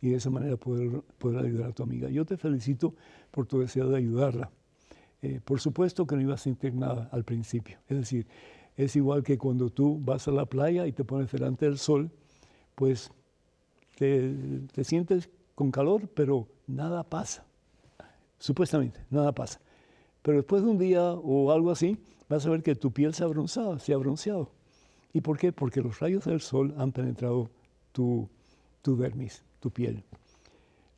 Y 0.00 0.08
de 0.08 0.16
esa 0.16 0.30
manera 0.30 0.56
poder, 0.56 1.02
poder 1.18 1.44
ayudar 1.44 1.68
a 1.68 1.72
tu 1.74 1.82
amiga. 1.82 2.08
Yo 2.08 2.24
te 2.24 2.38
felicito 2.38 2.94
por 3.30 3.44
tu 3.44 3.58
deseo 3.58 3.90
de 3.90 3.98
ayudarla. 3.98 4.50
Eh, 5.20 5.42
por 5.44 5.60
supuesto 5.60 6.06
que 6.06 6.16
no 6.16 6.22
ibas 6.22 6.40
a 6.40 6.44
sentir 6.44 6.72
nada 6.72 7.10
al 7.12 7.24
principio. 7.24 7.76
Es 7.90 7.98
decir, 7.98 8.26
es 8.74 8.96
igual 8.96 9.22
que 9.22 9.36
cuando 9.36 9.68
tú 9.68 10.00
vas 10.02 10.26
a 10.28 10.30
la 10.30 10.46
playa 10.46 10.86
y 10.86 10.92
te 10.92 11.04
pones 11.04 11.30
delante 11.30 11.66
del 11.66 11.76
sol, 11.76 12.10
pues 12.74 13.10
te, 13.96 14.34
sientes 14.82 15.28
con 15.54 15.70
calor, 15.70 16.08
pero 16.08 16.48
nada 16.66 17.02
pasa. 17.04 17.44
Supuestamente, 18.38 18.98
nada 19.10 19.32
pasa. 19.32 19.60
Pero 20.22 20.38
después 20.38 20.62
de 20.62 20.70
un 20.70 20.78
día 20.78 21.02
o 21.12 21.52
algo 21.52 21.70
así, 21.70 21.98
vas 22.30 22.46
a 22.46 22.48
ver 22.48 22.62
que 22.62 22.74
tu 22.74 22.92
piel 22.92 23.12
se 23.12 23.24
ha 23.24 23.26
bronceado, 23.26 23.78
se 23.78 23.92
ha 23.92 23.98
bronceado. 23.98 24.63
¿Y 25.14 25.20
por 25.20 25.38
qué? 25.38 25.52
Porque 25.52 25.80
los 25.80 26.00
rayos 26.00 26.24
del 26.24 26.40
sol 26.40 26.74
han 26.76 26.90
penetrado 26.90 27.48
tu, 27.92 28.28
dermis, 28.84 29.44
tu 29.60 29.70
piel. 29.70 30.02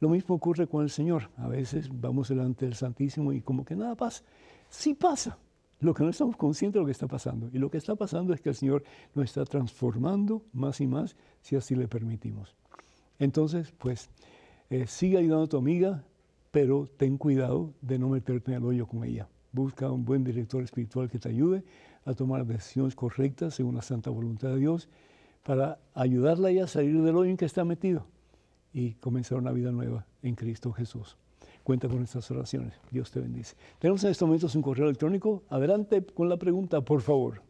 Lo 0.00 0.08
mismo 0.08 0.34
ocurre 0.34 0.66
con 0.66 0.82
el 0.82 0.90
Señor. 0.90 1.28
A 1.36 1.48
veces 1.48 1.90
vamos 1.92 2.28
delante 2.28 2.64
del 2.64 2.74
Santísimo 2.74 3.32
y 3.34 3.42
como 3.42 3.66
que 3.66 3.76
nada 3.76 3.94
pasa. 3.94 4.24
Sí 4.70 4.94
pasa, 4.94 5.38
lo 5.80 5.92
que 5.92 6.02
no 6.02 6.08
estamos 6.08 6.34
conscientes 6.36 6.74
de 6.76 6.80
lo 6.80 6.86
que 6.86 6.92
está 6.92 7.06
pasando. 7.06 7.50
Y 7.52 7.58
lo 7.58 7.70
que 7.70 7.76
está 7.76 7.94
pasando 7.94 8.32
es 8.32 8.40
que 8.40 8.48
el 8.48 8.54
Señor 8.54 8.84
nos 9.14 9.26
está 9.26 9.44
transformando 9.44 10.42
más 10.54 10.80
y 10.80 10.86
más 10.86 11.14
si 11.42 11.54
así 11.54 11.74
le 11.74 11.86
permitimos. 11.86 12.56
Entonces, 13.18 13.70
pues, 13.76 14.08
eh, 14.70 14.86
sigue 14.86 15.18
ayudando 15.18 15.44
a 15.44 15.48
tu 15.48 15.58
amiga, 15.58 16.04
pero 16.52 16.88
ten 16.96 17.18
cuidado 17.18 17.74
de 17.82 17.98
no 17.98 18.08
meterte 18.08 18.52
en 18.52 18.56
el 18.56 18.64
hoyo 18.64 18.86
con 18.86 19.04
ella. 19.04 19.28
Busca 19.57 19.90
un 19.90 20.04
buen 20.04 20.22
director 20.22 20.62
espiritual 20.62 21.09
que 21.09 21.18
te 21.18 21.30
ayude 21.30 21.64
a 22.04 22.12
tomar 22.12 22.44
decisiones 22.44 22.94
correctas 22.94 23.54
según 23.54 23.74
la 23.74 23.80
santa 23.80 24.11
voluntad 24.11 24.50
de 24.50 24.59
Dios 24.59 24.90
para 25.42 25.78
ayudarla 25.94 26.50
a 26.62 26.66
salir 26.66 27.00
del 27.00 27.16
hoyo 27.16 27.30
en 27.30 27.38
que 27.38 27.46
está 27.46 27.64
metido 27.64 28.04
y 28.74 28.96
comenzar 28.96 29.38
una 29.38 29.52
vida 29.52 29.72
nueva 29.72 30.04
en 30.22 30.34
Cristo 30.34 30.74
Jesús. 30.74 31.16
Cuenta 31.62 31.88
con 31.88 32.02
estas 32.02 32.30
oraciones. 32.30 32.78
Dios 32.90 33.11
te 33.11 33.18
bendice. 33.18 33.57
Tenemos 33.78 34.04
en 34.04 34.11
estos 34.11 34.26
momentos 34.28 34.54
un 34.54 34.61
correo 34.61 34.84
electrónico. 34.84 35.42
Adelante 35.48 36.04
con 36.04 36.28
la 36.28 36.36
pregunta, 36.36 36.82
por 36.82 37.00
favor. 37.00 37.40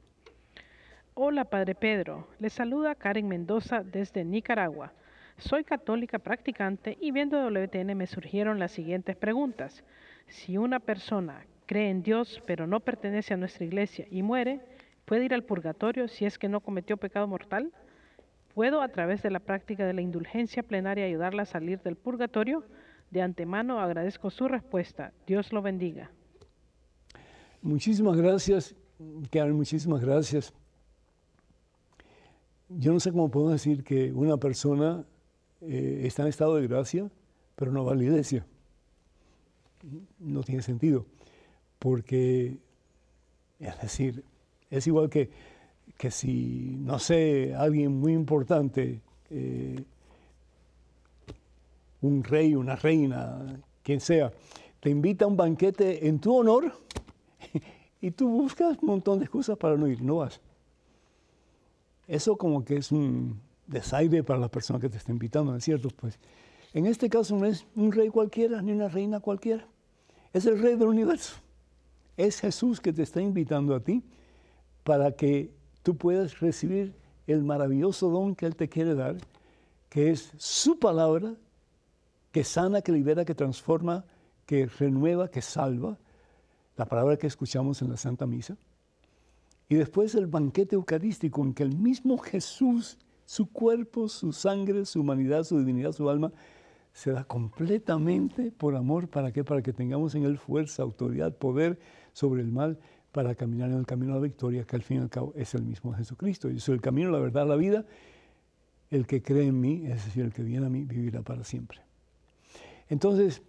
Hola, 1.14 1.44
Padre 1.46 1.74
Pedro. 1.74 2.28
Le 2.38 2.50
saluda 2.50 2.94
Karen 2.94 3.26
Mendoza 3.26 3.82
desde 3.82 4.24
Nicaragua. 4.24 4.92
Soy 5.38 5.64
católica 5.64 6.20
practicante 6.20 6.96
y 7.00 7.10
viendo 7.10 7.44
WTN 7.44 7.96
me 7.96 8.06
surgieron 8.06 8.60
las 8.60 8.70
siguientes 8.70 9.16
preguntas. 9.16 9.82
Si 10.28 10.56
una 10.56 10.78
persona 10.78 11.44
cree 11.66 11.90
en 11.90 12.02
Dios 12.02 12.40
pero 12.46 12.66
no 12.66 12.80
pertenece 12.80 13.34
a 13.34 13.36
nuestra 13.36 13.64
iglesia 13.64 14.06
y 14.10 14.22
muere, 14.22 14.60
¿puede 15.04 15.24
ir 15.24 15.34
al 15.34 15.44
purgatorio 15.44 16.08
si 16.08 16.24
es 16.24 16.38
que 16.38 16.48
no 16.48 16.60
cometió 16.60 16.96
pecado 16.96 17.26
mortal? 17.26 17.72
¿Puedo 18.54 18.80
a 18.80 18.88
través 18.88 19.22
de 19.22 19.30
la 19.30 19.40
práctica 19.40 19.84
de 19.84 19.92
la 19.92 20.00
indulgencia 20.00 20.62
plenaria 20.62 21.04
ayudarla 21.04 21.42
a 21.42 21.46
salir 21.46 21.80
del 21.82 21.96
purgatorio? 21.96 22.64
De 23.10 23.20
antemano 23.20 23.80
agradezco 23.80 24.30
su 24.30 24.48
respuesta. 24.48 25.12
Dios 25.26 25.52
lo 25.52 25.60
bendiga. 25.60 26.10
Muchísimas 27.60 28.16
gracias, 28.16 28.74
Karen, 29.30 29.54
muchísimas 29.54 30.00
gracias. 30.00 30.54
Yo 32.68 32.92
no 32.92 33.00
sé 33.00 33.12
cómo 33.12 33.30
puedo 33.30 33.50
decir 33.50 33.84
que 33.84 34.12
una 34.12 34.36
persona 34.36 35.04
eh, 35.60 36.02
está 36.04 36.22
en 36.22 36.28
estado 36.28 36.56
de 36.56 36.66
gracia, 36.66 37.10
pero 37.54 37.72
no 37.72 37.84
va 37.84 37.92
a 37.92 37.94
la 37.94 38.04
iglesia. 38.04 38.44
No 40.18 40.42
tiene 40.42 40.62
sentido, 40.62 41.06
porque, 41.78 42.56
es 43.58 43.80
decir, 43.80 44.24
es 44.70 44.86
igual 44.86 45.08
que, 45.08 45.30
que 45.96 46.10
si, 46.10 46.76
no 46.80 46.98
sé, 46.98 47.54
alguien 47.54 47.98
muy 47.98 48.12
importante 48.12 49.00
eh, 49.30 49.84
un 52.02 52.22
rey, 52.22 52.54
una 52.54 52.76
reina, 52.76 53.60
quien 53.82 54.00
sea, 54.00 54.32
te 54.80 54.90
invita 54.90 55.24
a 55.24 55.28
un 55.28 55.36
banquete 55.36 56.06
en 56.06 56.20
tu 56.20 56.36
honor 56.36 56.72
y 58.00 58.10
tú 58.10 58.28
buscas 58.28 58.78
un 58.80 58.88
montón 58.88 59.18
de 59.18 59.24
excusas 59.24 59.56
para 59.56 59.76
no 59.76 59.88
ir, 59.88 60.02
no 60.02 60.16
vas. 60.16 60.40
Eso 62.06 62.36
como 62.36 62.64
que 62.64 62.76
es 62.76 62.92
un 62.92 63.40
desaire 63.66 64.22
para 64.22 64.38
la 64.38 64.48
persona 64.48 64.78
que 64.78 64.88
te 64.88 64.96
está 64.96 65.10
invitando, 65.10 65.50
¿no 65.50 65.58
es 65.58 65.64
cierto? 65.64 65.88
Pues 65.88 66.18
en 66.72 66.86
este 66.86 67.08
caso 67.08 67.36
no 67.36 67.46
es 67.46 67.66
un 67.74 67.90
rey 67.90 68.10
cualquiera 68.10 68.62
ni 68.62 68.72
una 68.72 68.88
reina 68.88 69.20
cualquiera, 69.20 69.66
es 70.32 70.46
el 70.46 70.60
rey 70.60 70.76
del 70.76 70.88
universo. 70.88 71.34
Es 72.16 72.40
Jesús 72.40 72.80
que 72.80 72.92
te 72.92 73.02
está 73.02 73.20
invitando 73.20 73.74
a 73.74 73.80
ti 73.80 74.02
para 74.84 75.12
que 75.12 75.52
tú 75.82 75.96
puedas 75.96 76.40
recibir 76.40 76.94
el 77.26 77.42
maravilloso 77.42 78.08
don 78.10 78.34
que 78.34 78.46
Él 78.46 78.56
te 78.56 78.68
quiere 78.68 78.94
dar, 78.94 79.16
que 79.88 80.10
es 80.10 80.32
su 80.36 80.78
palabra 80.78 81.34
que 82.32 82.44
sana, 82.44 82.82
que 82.82 82.92
libera, 82.92 83.24
que 83.24 83.34
transforma, 83.34 84.04
que 84.44 84.66
renueva, 84.66 85.28
que 85.28 85.42
salva, 85.42 85.98
la 86.76 86.84
palabra 86.84 87.16
que 87.16 87.26
escuchamos 87.26 87.80
en 87.82 87.90
la 87.90 87.96
Santa 87.96 88.26
Misa. 88.26 88.56
Y 89.68 89.76
después 89.76 90.14
el 90.14 90.26
banquete 90.26 90.76
eucarístico 90.76 91.42
en 91.42 91.54
que 91.54 91.62
el 91.62 91.74
mismo 91.74 92.18
Jesús, 92.18 92.98
su 93.24 93.50
cuerpo, 93.50 94.08
su 94.08 94.32
sangre, 94.32 94.84
su 94.84 95.00
humanidad, 95.00 95.44
su 95.44 95.58
divinidad, 95.58 95.92
su 95.92 96.08
alma, 96.08 96.30
se 96.96 97.12
da 97.12 97.24
completamente 97.24 98.50
por 98.50 98.74
amor. 98.74 99.08
¿Para 99.08 99.30
qué? 99.30 99.44
Para 99.44 99.60
que 99.60 99.74
tengamos 99.74 100.14
en 100.14 100.24
él 100.24 100.38
fuerza, 100.38 100.82
autoridad, 100.82 101.36
poder 101.36 101.78
sobre 102.14 102.40
el 102.40 102.50
mal, 102.50 102.78
para 103.12 103.34
caminar 103.34 103.68
en 103.70 103.76
el 103.76 103.84
camino 103.84 104.14
de 104.14 104.20
la 104.20 104.22
victoria, 104.22 104.64
que 104.64 104.76
al 104.76 104.82
fin 104.82 104.96
y 104.96 105.00
al 105.00 105.10
cabo 105.10 105.34
es 105.36 105.52
el 105.54 105.62
mismo 105.62 105.92
Jesucristo. 105.92 106.50
Y 106.50 106.56
es 106.56 106.66
el 106.70 106.80
camino, 106.80 107.10
la 107.10 107.18
verdad, 107.18 107.46
la 107.46 107.56
vida. 107.56 107.84
el 108.88 109.06
que 109.06 109.20
cree 109.20 109.46
en 109.46 109.60
mí, 109.60 109.82
es 109.84 110.06
decir, 110.06 110.24
el 110.24 110.32
que 110.32 110.42
viene 110.42 110.64
a 110.64 110.70
mí, 110.70 110.84
vivirá 110.84 111.20
para 111.20 111.44
siempre. 111.44 111.80
Entonces, 112.88 113.42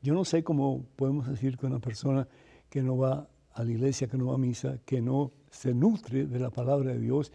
yo 0.00 0.14
no 0.14 0.24
sé 0.24 0.42
cómo 0.42 0.86
podemos 0.96 1.28
decir 1.28 1.58
que 1.58 1.66
una 1.66 1.80
persona 1.80 2.26
que 2.70 2.82
no 2.82 2.96
va 2.96 3.28
a 3.52 3.62
la 3.62 3.70
iglesia, 3.70 4.08
que 4.08 4.16
no 4.16 4.28
va 4.28 4.36
a 4.36 4.38
misa, 4.38 4.78
que 4.86 5.02
no 5.02 5.32
se 5.50 5.74
nutre 5.74 6.24
de 6.24 6.38
la 6.38 6.48
palabra 6.48 6.92
de 6.92 6.98
Dios, 6.98 7.30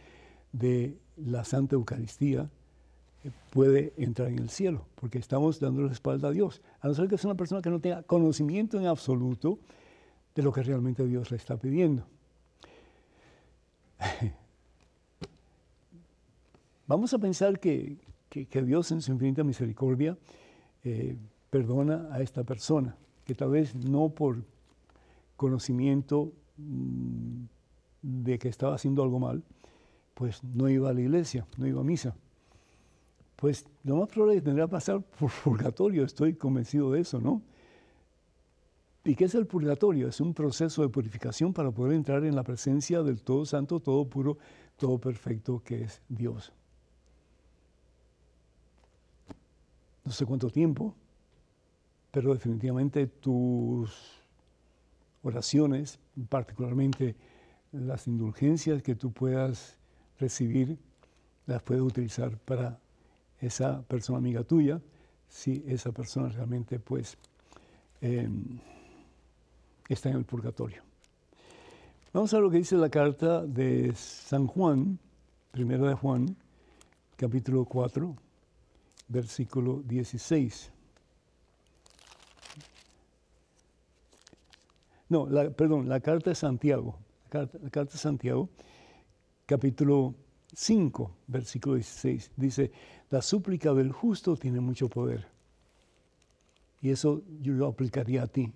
de 0.54 0.98
la 1.18 1.44
Santa 1.44 1.76
Eucaristía, 1.76 2.50
puede 3.52 3.94
entrar 3.98 4.30
en 4.30 4.40
el 4.40 4.50
cielo, 4.50 4.86
porque 4.96 5.18
estamos 5.18 5.60
dando 5.60 5.82
la 5.82 5.92
espalda 5.92 6.30
a 6.30 6.32
Dios. 6.32 6.62
A 6.82 6.88
no 6.88 6.94
ser 6.94 7.08
que 7.08 7.18
sea 7.18 7.30
una 7.30 7.38
persona 7.38 7.62
que 7.62 7.70
no 7.70 7.80
tenga 7.80 8.04
conocimiento 8.04 8.80
en 8.80 8.88
absoluto 8.88 9.60
de 10.36 10.44
lo 10.44 10.52
que 10.52 10.64
realmente 10.64 11.06
Dios 11.06 11.32
le 11.32 11.38
está 11.38 11.58
pidiendo. 11.58 12.06
Vamos 16.88 17.14
a 17.14 17.18
pensar 17.18 17.60
que, 17.60 17.98
Dios 18.30 18.92
en 18.92 19.02
su 19.02 19.14
infinita 19.14 19.44
misericordia 19.44 20.18
eh, 20.84 21.16
perdona 21.50 22.10
a 22.12 22.22
esta 22.22 22.44
persona, 22.44 22.96
que 23.24 23.34
tal 23.34 23.52
vez 23.52 23.74
no 23.76 24.10
por 24.10 24.44
conocimiento 25.38 26.34
mm, 26.58 27.46
de 28.02 28.38
que 28.38 28.50
estaba 28.50 28.76
haciendo 28.76 29.02
algo 29.04 29.20
mal, 29.20 29.42
pues 30.14 30.44
no 30.44 30.70
iba 30.70 30.90
a 30.90 30.94
la 30.94 31.02
iglesia, 31.02 31.48
no 31.58 31.66
iba 31.66 31.82
a 31.82 31.84
misa. 31.84 32.16
Pues 33.36 33.66
lo 33.84 33.98
más 33.98 34.10
probable 34.10 34.36
es 34.36 34.42
que 34.42 34.46
tendría 34.46 34.66
que 34.66 34.72
pasar 34.72 35.02
por 35.02 35.32
purgatorio, 35.44 36.04
estoy 36.04 36.36
convencido 36.36 36.92
de 36.92 37.02
eso, 37.02 37.20
¿no? 37.20 37.42
¿Y 39.04 39.16
qué 39.16 39.26
es 39.26 39.36
el 39.36 39.46
purgatorio? 39.46 40.08
Es 40.08 40.20
un 40.20 40.34
proceso 40.34 40.82
de 40.82 40.90
purificación 40.90 41.54
para 41.54 41.70
poder 41.70 41.94
entrar 41.94 42.26
en 42.26 42.36
la 42.36 42.44
presencia 42.44 43.04
del 43.04 43.22
todo 43.22 43.46
santo, 43.46 43.80
todo 43.80 44.10
puro, 44.10 44.40
todo 44.78 44.98
perfecto 44.98 45.62
que 45.64 45.84
es 45.84 46.02
Dios. 46.10 46.52
No 50.04 50.12
sé 50.12 50.26
cuánto 50.26 50.50
tiempo, 50.50 50.96
pero 52.10 52.34
definitivamente 52.34 53.06
tus 53.06 54.22
oraciones, 55.22 56.00
particularmente 56.30 57.16
las 57.72 58.08
indulgencias 58.08 58.82
que 58.82 58.96
tú 58.96 59.12
puedas 59.12 59.78
recibir, 60.20 60.80
las 61.46 61.62
puedes 61.62 61.84
utilizar 61.84 62.38
para 62.40 62.80
esa 63.40 63.82
persona 63.84 64.18
amiga 64.18 64.44
tuya, 64.44 64.82
si 65.28 65.64
esa 65.68 65.92
persona 65.92 66.30
realmente 66.30 66.80
pues 66.80 67.18
em, 68.02 68.60
está 69.90 70.10
en 70.10 70.18
el 70.18 70.26
purgatorio. 70.26 70.84
Vamos 72.14 72.34
a 72.34 72.40
lo 72.40 72.50
que 72.50 72.58
dice 72.58 72.78
la 72.78 72.90
carta 72.90 73.46
de 73.46 73.94
San 73.96 74.48
Juan, 74.48 75.00
primera 75.52 75.88
de 75.90 75.96
Juan, 75.96 76.38
capítulo 77.18 77.66
4, 77.66 78.16
versículo 79.10 79.82
16. 79.86 80.72
No, 85.10 85.28
perdón, 85.56 85.88
la 85.88 86.00
carta 86.00 86.32
de 86.32 86.36
Santiago, 86.36 86.98
la 87.32 87.70
carta, 87.70 87.92
de 87.92 87.98
Santiago, 87.98 88.50
capítulo 89.46 90.16
5, 90.54 91.12
versículo 91.28 91.76
16, 91.76 92.32
dice, 92.36 92.72
la 93.10 93.22
súplica 93.22 93.74
del 93.74 93.92
justo 93.92 94.36
tiene 94.36 94.60
mucho 94.60 94.90
poder. 94.90 95.28
Y 96.82 96.92
eso 96.92 97.24
yo 97.42 97.54
lo 97.54 97.68
aplicaría 97.68 98.24
a 98.24 98.28
ti. 98.28 98.52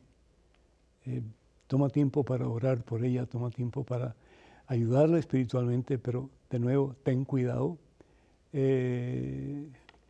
Eh, 1.05 1.21
toma 1.67 1.89
tiempo 1.89 2.23
para 2.23 2.47
orar 2.47 2.83
por 2.83 3.03
ella, 3.03 3.25
toma 3.25 3.49
tiempo 3.49 3.83
para 3.83 4.15
ayudarla 4.67 5.19
espiritualmente, 5.19 5.97
pero 5.97 6.29
de 6.49 6.59
nuevo, 6.59 6.95
ten 7.03 7.25
cuidado 7.25 7.77
eh, 8.53 9.67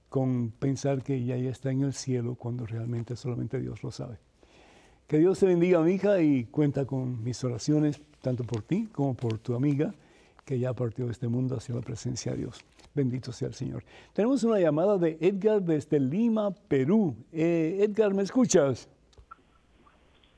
con 0.10 0.52
pensar 0.52 1.04
que 1.04 1.16
ella 1.16 1.38
ya 1.38 1.50
está 1.50 1.72
en 1.72 1.82
el 1.82 1.94
cielo 1.94 2.36
cuando 2.36 2.66
realmente 2.66 3.16
solamente 3.16 3.60
Dios 3.60 3.84
lo 3.84 3.92
sabe. 3.92 4.18
Que 5.08 5.18
Dios 5.18 5.40
te 5.40 5.48
bendiga, 5.48 5.82
mi 5.82 5.94
hija, 5.94 6.22
y 6.22 6.46
cuenta 6.46 6.86
con 6.86 7.24
mis 7.24 7.44
oraciones, 7.44 8.02
tanto 8.22 8.44
por 8.44 8.62
ti 8.62 8.88
como 8.92 9.16
por 9.16 9.40
tu 9.40 9.56
amiga, 9.56 9.94
que 10.50 10.58
ya 10.58 10.74
partió 10.74 11.06
de 11.06 11.12
este 11.12 11.28
mundo 11.28 11.58
hacia 11.58 11.76
la 11.76 11.82
presencia 11.82 12.32
de 12.32 12.40
Dios. 12.40 12.66
Bendito 12.96 13.32
sea 13.32 13.50
el 13.50 13.54
Señor. 13.54 13.84
Tenemos 14.14 14.44
una 14.44 14.60
llamada 14.60 14.98
de 14.98 15.16
Edgar 15.22 15.62
desde 15.62 16.00
Lima, 16.00 16.50
Perú. 16.68 17.16
Eh, 17.32 17.78
Edgar, 17.82 18.16
¿me 18.16 18.24
escuchas? 18.24 18.90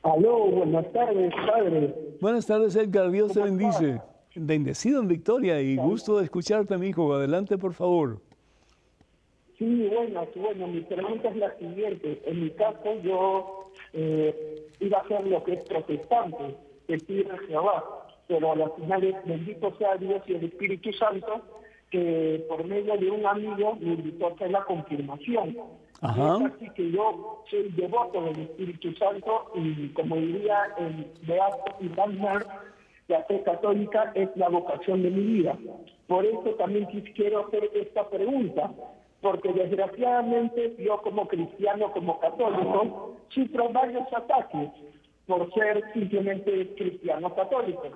Aló, 0.04 0.48
buenas 0.48 0.92
tardes, 0.92 1.34
padre. 1.34 1.96
Buenas 2.20 2.46
tardes, 2.46 2.76
Edgar. 2.76 3.10
Dios 3.10 3.32
te 3.32 3.42
bendice. 3.42 4.02
Bendecido 4.36 5.00
en 5.00 5.08
victoria 5.08 5.62
y 5.62 5.78
gusto 5.78 6.18
de 6.18 6.26
escucharte, 6.26 6.78
mi 6.78 6.90
hijo. 6.90 7.14
Adelante, 7.14 7.58
por 7.58 7.72
favor. 7.72 8.20
Sí, 9.58 9.88
bueno, 9.94 10.28
bueno, 10.36 10.68
mi 10.68 10.82
pregunta 10.82 11.30
es 11.30 11.38
la 11.38 11.58
siguiente. 11.58 12.22
En 12.26 12.44
mi 12.44 12.50
caso, 12.50 12.96
yo 13.02 13.72
eh, 13.94 14.68
iba 14.82 14.98
a 14.98 15.08
ser 15.08 15.26
lo 15.26 15.42
que 15.46 15.54
es 15.54 15.64
protestante, 15.64 16.58
el 16.90 17.00
de 17.00 17.38
Jehová, 17.48 18.11
pero 18.28 18.52
a 18.52 18.56
las 18.56 18.74
finales, 18.76 19.16
bendito 19.26 19.76
sea 19.78 19.96
Dios 19.98 20.22
y 20.28 20.36
el 20.36 20.46
Espíritu 20.46 20.92
Santo, 20.94 21.42
que 21.90 22.46
por 22.48 22.66
medio 22.66 22.98
de 22.98 23.12
un 23.12 23.26
amigo 23.26 23.78
me 23.80 23.94
invitó 23.94 24.28
a 24.28 24.32
hacer 24.32 24.52
la 24.52 24.64
confirmación. 24.64 25.58
Ajá. 26.02 26.38
Es 26.38 26.54
así 26.54 26.70
que 26.72 26.92
yo 26.92 27.44
soy 27.50 27.70
devoto 27.70 28.22
del 28.24 28.40
Espíritu 28.40 28.94
Santo 28.94 29.52
y 29.56 29.90
como 29.90 30.16
diría 30.16 30.74
el 30.78 31.08
Beato 31.28 31.76
y 31.80 31.90
Wagner, 31.90 32.46
la 33.08 33.24
fe 33.26 33.44
católica 33.44 34.12
es 34.16 34.30
la 34.36 34.50
vocación 34.50 35.04
de 35.04 35.12
mi 35.12 35.22
vida. 35.22 35.58
Por 36.08 36.26
eso 36.26 36.52
también 36.58 36.86
quiero 37.16 37.46
hacer 37.46 37.70
esta 37.74 38.10
pregunta 38.10 38.72
porque 39.22 39.54
desgraciadamente 39.54 40.76
yo 40.80 41.02
como 41.02 41.28
cristiano, 41.28 41.92
como 41.92 42.20
católico, 42.20 43.18
sufro 43.30 43.70
varios 43.70 44.12
ataques 44.12 44.70
por 45.28 45.54
ser 45.54 45.84
simplemente 45.94 46.74
cristiano 46.76 47.34
católico. 47.36 47.90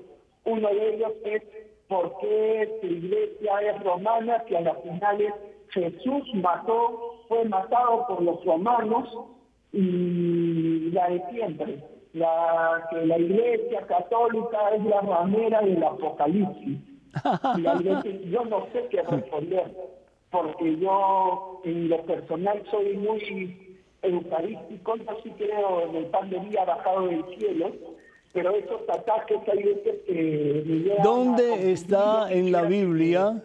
Uno 0.45 0.69
de 0.69 0.95
ellos 0.95 1.11
es 1.25 1.43
por 1.87 2.17
qué 2.19 2.77
tu 2.81 2.87
iglesia 2.87 3.59
es 3.61 3.83
romana, 3.83 4.43
que 4.45 4.57
a 4.57 4.61
las 4.61 4.81
finales 4.81 5.33
Jesús 5.69 6.23
mató, 6.35 7.23
fue 7.27 7.45
matado 7.45 8.05
por 8.07 8.21
los 8.21 8.43
romanos 8.45 9.09
y 9.73 10.91
la 10.91 11.09
de 11.09 11.23
siempre, 11.31 11.83
la, 12.13 12.87
que 12.89 13.05
la 13.05 13.17
iglesia 13.17 13.85
católica 13.87 14.69
es 14.75 14.85
la 14.85 15.01
ramera 15.01 15.61
del 15.61 15.83
apocalipsis. 15.83 16.79
yo 18.31 18.45
no 18.45 18.67
sé 18.71 18.87
qué 18.89 19.01
responder 19.01 19.71
porque 20.35 20.77
yo 20.77 21.61
en 21.63 21.89
lo 21.89 22.01
personal 22.03 22.61
soy 22.69 22.97
muy 22.97 23.77
eucarístico, 24.01 24.95
yo 24.97 25.17
sí 25.23 25.31
creo 25.37 25.81
en 25.87 25.95
el 25.95 26.05
pan 26.07 26.29
de 26.29 26.39
día 26.41 26.65
bajado 26.65 27.07
del 27.07 27.23
cielo, 27.37 27.71
pero 28.35 28.53
esos 28.53 28.81
ataques 28.89 29.37
hay 29.47 29.63
veces 29.63 29.95
que 30.05 30.97
¿Dónde 31.01 31.71
está 31.71 32.31
en 32.31 32.51
la 32.51 32.63
Biblia, 32.63 33.41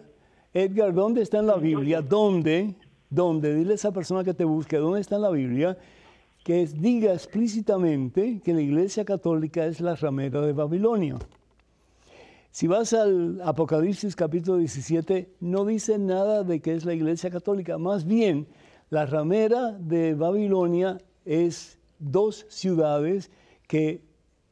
Edgar, 0.53 0.93
dónde 0.93 1.21
está 1.21 1.39
en 1.39 1.47
la 1.47 1.55
Biblia? 1.55 2.01
¿Dónde? 2.01 2.75
¿Dónde? 3.09 3.55
Dile 3.55 3.71
a 3.71 3.75
esa 3.75 3.93
persona 3.93 4.25
que 4.25 4.33
te 4.33 4.43
busque, 4.43 4.75
¿dónde 4.77 4.99
está 4.99 5.15
en 5.15 5.21
la 5.21 5.29
Biblia? 5.29 5.77
Que 6.43 6.65
diga 6.67 7.13
explícitamente 7.13 8.41
que 8.43 8.53
la 8.53 8.59
Iglesia 8.59 9.05
Católica 9.05 9.65
es 9.65 9.79
la 9.79 9.95
ramera 9.95 10.41
de 10.41 10.51
Babilonia. 10.51 11.15
Si 12.51 12.67
vas 12.67 12.91
al 12.91 13.41
Apocalipsis 13.45 14.13
capítulo 14.13 14.57
17, 14.57 15.35
no 15.39 15.63
dice 15.63 15.99
nada 15.99 16.43
de 16.43 16.59
que 16.59 16.73
es 16.73 16.83
la 16.83 16.93
Iglesia 16.93 17.29
Católica. 17.29 17.77
Más 17.77 18.03
bien, 18.03 18.45
la 18.89 19.05
ramera 19.05 19.71
de 19.71 20.15
Babilonia 20.15 20.97
es 21.23 21.79
dos 21.97 22.45
ciudades 22.49 23.31
que 23.69 24.10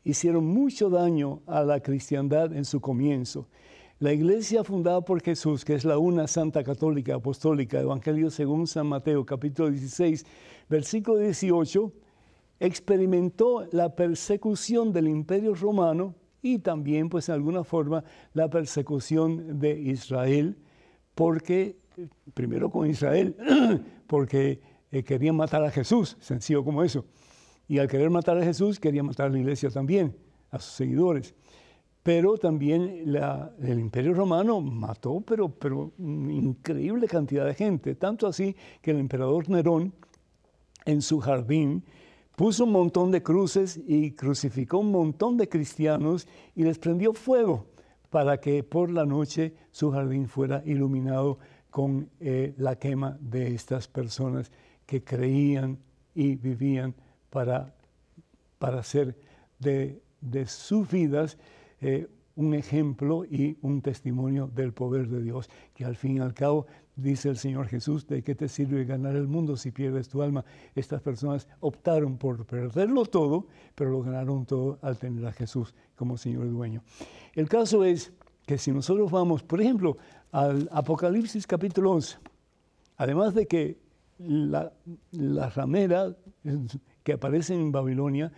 hicieron 0.10 0.46
mucho 0.46 0.90
daño 0.90 1.42
a 1.46 1.64
la 1.64 1.80
cristiandad 1.82 2.54
en 2.54 2.66
su 2.66 2.82
comienzo. 2.82 3.48
La 4.00 4.14
iglesia 4.14 4.64
fundada 4.64 5.02
por 5.02 5.22
Jesús, 5.22 5.66
que 5.66 5.74
es 5.74 5.84
la 5.84 5.98
una 5.98 6.28
santa 6.28 6.64
católica 6.64 7.16
apostólica, 7.16 7.80
Evangelio 7.80 8.30
según 8.30 8.66
San 8.66 8.88
Mateo, 8.88 9.26
capítulo 9.26 9.70
16, 9.70 10.26
versículo 10.70 11.18
18, 11.18 11.92
experimentó 12.60 13.68
la 13.72 13.96
persecución 13.96 14.94
del 14.94 15.10
imperio 15.10 15.54
romano 15.54 16.16
y 16.42 16.60
también, 16.60 17.10
pues, 17.10 17.28
en 17.28 17.36
alguna 17.36 17.64
forma, 17.64 18.04
la 18.34 18.50
persecución 18.50 19.60
de 19.60 19.78
Israel, 19.78 20.58
porque, 21.14 21.78
primero 22.34 22.70
con 22.70 22.90
Israel, 22.90 23.36
porque 24.08 24.62
eh, 24.92 25.04
querían 25.04 25.36
matar 25.36 25.64
a 25.64 25.72
Jesús, 25.72 26.16
sencillo 26.22 26.64
como 26.64 26.84
eso. 26.84 27.06
Y 27.70 27.78
al 27.78 27.88
querer 27.88 28.10
matar 28.10 28.38
a 28.38 28.44
Jesús, 28.44 28.80
querían 28.80 29.06
matar 29.06 29.28
a 29.28 29.30
la 29.30 29.40
iglesia 29.40 29.70
también, 29.70 30.14
a 30.50 30.60
sus 30.60 30.74
seguidores. 30.74 31.36
Pero 32.02 32.38
también 32.38 33.06
el 33.62 33.80
imperio 33.80 34.14
romano 34.16 34.60
mató, 34.60 35.22
pero, 35.22 35.50
pero 35.50 35.92
una 36.00 36.34
increíble 36.34 37.08
cantidad 37.08 37.46
de 37.46 37.54
gente, 37.54 37.94
tanto 37.94 38.26
así 38.26 38.56
que 38.82 38.90
el 38.90 38.98
emperador 38.98 39.48
Nerón, 39.50 39.94
en 40.86 41.04
su 41.04 41.20
jardín, 41.20 41.84
puso 42.36 42.64
un 42.64 42.72
montón 42.72 43.12
de 43.12 43.22
cruces 43.22 43.80
y 43.86 44.12
crucificó 44.12 44.80
un 44.80 44.92
montón 44.92 45.38
de 45.38 45.48
cristianos 45.48 46.28
y 46.56 46.64
les 46.64 46.80
prendió 46.80 47.14
fuego 47.14 47.68
para 48.10 48.40
que 48.40 48.64
por 48.64 48.90
la 48.90 49.06
noche 49.06 49.54
su 49.72 49.92
jardín 49.92 50.28
fuera 50.28 50.64
iluminado 50.66 51.38
con 51.70 52.10
eh, 52.20 52.56
la 52.58 52.78
quema 52.78 53.16
de 53.22 53.54
estas 53.54 53.88
personas 53.88 54.52
que 54.88 55.04
creían 55.04 55.78
y 56.16 56.36
vivían 56.36 56.96
para, 57.30 57.74
para 58.58 58.80
hacer 58.80 59.16
de, 59.60 60.02
sus 60.48 60.90
vidas 60.90 61.38
eh, 61.82 62.08
un 62.36 62.54
ejemplo 62.54 63.26
y 63.26 63.58
un 63.62 63.82
testimonio 63.82 64.48
del 64.48 64.74
poder 64.74 65.08
de 65.08 65.22
Dios, 65.22 65.50
que 65.74 65.86
al 65.86 65.96
fin 65.96 66.18
y 66.18 66.20
al 66.20 66.34
cabo, 66.34 66.68
dice 66.96 67.30
el 67.30 67.38
Señor 67.38 67.68
Jesús, 67.68 68.08
¿de 68.08 68.24
qué 68.24 68.36
te 68.36 68.48
sirve 68.48 68.86
ganar 68.86 69.16
el 69.16 69.28
mundo 69.28 69.58
si 69.58 69.72
pierdes 69.72 70.08
tu 70.08 70.22
alma? 70.22 70.46
Estas 70.76 71.02
personas 71.02 71.48
optaron 71.60 72.18
por 72.18 72.46
perderlo 72.46 73.06
todo, 73.06 73.48
pero 73.76 73.92
lo 73.92 74.02
ganaron 74.02 74.46
todo 74.46 74.80
al 74.82 74.98
tener 74.98 75.26
a 75.26 75.34
Jesús 75.34 75.74
como 75.96 76.18
Señor 76.18 76.50
dueño. 76.50 76.82
El 77.34 77.50
caso 77.50 77.84
es 77.84 78.14
que 78.46 78.58
si 78.58 78.72
nosotros 78.72 79.12
vamos, 79.12 79.44
por 79.44 79.62
ejemplo, 79.62 79.98
al 80.32 80.70
Apocalipsis 80.72 81.46
capítulo 81.46 81.92
11, 81.92 82.18
además 82.98 83.34
de 83.34 83.48
que 83.48 83.78
la, 84.20 84.72
ramera 85.56 86.16
que 87.10 87.14
aparece 87.14 87.56
en 87.56 87.72
Babilonia 87.72 88.32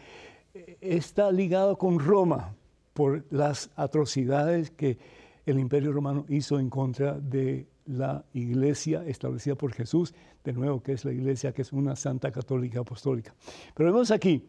eh, 0.53 0.78
está 0.80 1.30
ligada 1.30 1.76
con 1.76 1.99
Roma 1.99 2.55
por 2.93 3.26
las 3.30 3.69
atrocidades 3.76 4.72
que 4.72 4.97
el 5.45 5.59
imperio 5.59 5.91
romano 5.91 6.24
hizo 6.30 6.57
en 6.57 6.69
contra 6.69 7.19
de 7.19 7.67
la 7.86 8.24
iglesia 8.34 9.03
establecida 9.05 9.55
por 9.55 9.74
Jesús, 9.74 10.13
de 10.45 10.53
nuevo 10.53 10.82
que 10.82 10.93
es 10.93 11.03
la 11.03 11.11
iglesia 11.11 11.51
que 11.51 11.63
es 11.63 11.74
una 11.74 11.97
santa 11.97 12.32
católica 12.32 12.80
apostólica. 12.80 13.36
Pero 13.76 13.91
vemos 13.91 14.09
aquí, 14.09 14.47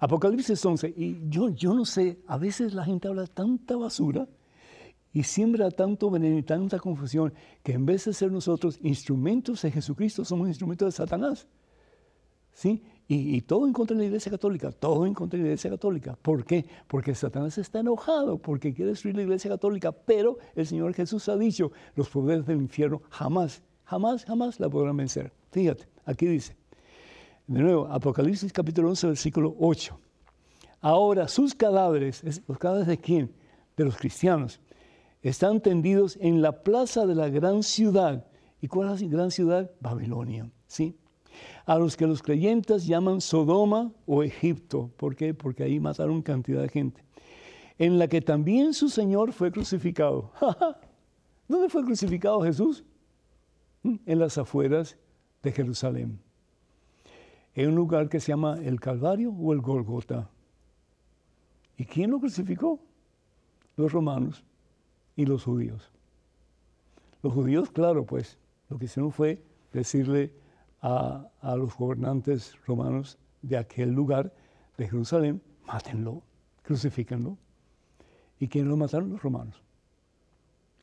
Apocalipsis 0.00 0.64
11, 0.64 0.92
y 0.96 1.28
yo, 1.28 1.50
yo 1.50 1.72
no 1.72 1.84
sé, 1.84 2.18
a 2.26 2.38
veces 2.38 2.74
la 2.74 2.84
gente 2.84 3.06
habla 3.06 3.28
tanta 3.28 3.76
basura 3.76 4.26
y 5.12 5.22
siembra 5.22 5.70
tanto 5.70 6.10
veneno 6.10 6.38
y 6.38 6.42
tanta 6.42 6.80
confusión 6.80 7.32
que 7.62 7.74
en 7.74 7.86
vez 7.86 8.06
de 8.06 8.14
ser 8.14 8.32
nosotros 8.32 8.80
instrumentos 8.82 9.62
de 9.62 9.70
Jesucristo, 9.70 10.24
somos 10.24 10.48
instrumentos 10.48 10.86
de 10.86 10.92
Satanás. 10.92 11.46
¿Sí? 12.52 12.82
Y, 13.12 13.40
todo 13.40 13.66
en 13.66 13.72
contra 13.72 13.96
de 13.96 14.02
la 14.02 14.06
Iglesia 14.06 14.30
Católica, 14.30 14.70
todo 14.70 15.04
en 15.04 15.14
contra 15.14 15.36
de 15.36 15.42
la 15.42 15.48
Iglesia 15.48 15.68
Católica. 15.68 16.16
¿Por 16.22 16.44
qué? 16.44 16.64
Porque 16.86 17.12
Satanás 17.12 17.58
está 17.58 17.80
enojado, 17.80 18.38
porque 18.38 18.72
quiere 18.72 18.92
destruir 18.92 19.16
la 19.16 19.22
Iglesia 19.22 19.50
Católica, 19.50 19.90
pero 19.90 20.38
el 20.54 20.64
Señor 20.64 20.94
Jesús 20.94 21.28
ha 21.28 21.36
dicho, 21.36 21.72
los 21.96 22.08
poderes 22.08 22.46
del 22.46 22.58
infierno 22.58 23.02
jamás, 23.10 23.64
jamás, 23.82 24.24
jamás 24.24 24.60
la 24.60 24.68
podrán 24.68 24.96
vencer. 24.96 25.32
Fíjate, 25.50 25.88
aquí 26.04 26.26
dice, 26.26 26.54
de 27.48 27.60
nuevo, 27.60 27.88
Apocalipsis 27.88 28.52
capítulo 28.52 28.90
11, 28.90 29.08
versículo 29.08 29.56
8. 29.58 29.98
Ahora 30.80 31.26
sus 31.26 31.52
cadáveres, 31.56 32.22
¿los 32.46 32.58
cadáveres 32.58 32.86
de 32.86 32.98
quién? 32.98 33.34
De 33.76 33.86
los 33.86 33.96
cristianos, 33.96 34.60
están 35.20 35.60
tendidos 35.60 36.16
en 36.20 36.42
la 36.42 36.62
plaza 36.62 37.06
de 37.06 37.16
la 37.16 37.28
gran 37.28 37.64
ciudad. 37.64 38.24
¿Y 38.60 38.68
cuál 38.68 38.94
es 38.94 39.02
la 39.02 39.08
gran 39.08 39.32
ciudad? 39.32 39.68
Babilonia, 39.80 40.48
¿sí? 40.68 40.96
A 41.66 41.78
los 41.78 41.96
que 41.96 42.06
los 42.06 42.22
creyentes 42.22 42.86
llaman 42.86 43.20
Sodoma 43.20 43.92
o 44.06 44.22
Egipto. 44.22 44.90
¿Por 44.96 45.14
qué? 45.14 45.34
Porque 45.34 45.62
ahí 45.62 45.78
mataron 45.78 46.22
cantidad 46.22 46.62
de 46.62 46.68
gente. 46.68 47.04
En 47.78 47.98
la 47.98 48.08
que 48.08 48.20
también 48.20 48.74
su 48.74 48.88
Señor 48.88 49.32
fue 49.32 49.50
crucificado. 49.50 50.32
¿Dónde 51.48 51.68
fue 51.68 51.84
crucificado 51.84 52.42
Jesús? 52.42 52.84
Mm, 53.82 53.96
en 54.06 54.18
las 54.18 54.38
afueras 54.38 54.96
de 55.42 55.52
Jerusalén. 55.52 56.20
En 57.54 57.70
un 57.70 57.74
lugar 57.74 58.08
que 58.08 58.20
se 58.20 58.28
llama 58.28 58.58
el 58.62 58.78
Calvario 58.80 59.32
o 59.32 59.52
el 59.52 59.60
Golgota. 59.60 60.30
¿Y 61.76 61.84
quién 61.84 62.10
lo 62.10 62.20
crucificó? 62.20 62.78
Los 63.76 63.92
romanos 63.92 64.44
y 65.16 65.24
los 65.24 65.44
judíos. 65.44 65.90
Los 67.22 67.32
judíos, 67.32 67.70
claro, 67.70 68.04
pues 68.04 68.38
lo 68.68 68.78
que 68.78 68.84
hicieron 68.84 69.12
fue 69.12 69.42
decirle 69.72 70.32
a, 70.82 71.56
los 71.56 71.76
gobernantes 71.76 72.54
romanos 72.66 73.18
de 73.42 73.56
aquel 73.56 73.90
lugar, 73.90 74.32
de 74.76 74.88
Jerusalén, 74.88 75.42
mátenlo, 75.66 76.22
crucifíquenlo. 76.62 77.36
¿Y 78.38 78.48
quiénes 78.48 78.70
lo 78.70 78.76
mataron? 78.76 79.10
Los 79.10 79.22
romanos. 79.22 79.62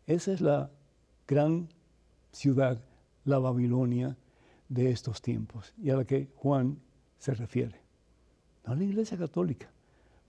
Esa 0.06 0.32
es 0.32 0.42
la 0.42 0.70
gran 1.28 1.70
ciudad, 2.32 2.82
la 3.26 3.40
Babilonia 3.40 4.16
de 4.70 4.92
estos 4.92 5.22
tiempos 5.22 5.74
y 5.78 5.90
a 5.90 5.96
la 5.96 6.06
que 6.06 6.30
Juan 6.36 6.80
se 7.18 7.34
refiere. 7.34 7.82
No 8.66 8.74
a 8.74 8.76
la 8.76 8.84
Iglesia 8.84 9.18
Católica, 9.18 9.70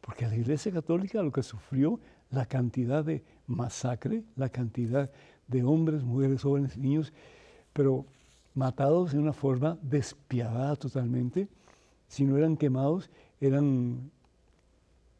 porque 0.01 0.25
a 0.25 0.29
la 0.29 0.37
Iglesia 0.37 0.73
Católica 0.73 1.23
lo 1.23 1.33
que 1.33 1.43
sufrió 1.43 2.01
la 2.31 2.47
cantidad 2.47 3.05
de 3.05 3.25
masacre, 3.47 4.25
la 4.37 4.49
cantidad 4.49 5.11
de 5.47 5.63
hombres, 5.63 6.03
mujeres, 6.03 6.43
jóvenes, 6.43 6.77
niños, 6.79 7.13
pero 7.73 8.07
matados 8.59 9.13
de 9.13 9.19
una 9.19 9.33
forma 9.33 9.79
despiadada 9.83 10.75
totalmente. 10.75 11.49
Si 12.09 12.25
no 12.25 12.37
eran 12.37 12.57
quemados, 12.57 13.09
eran 13.41 14.11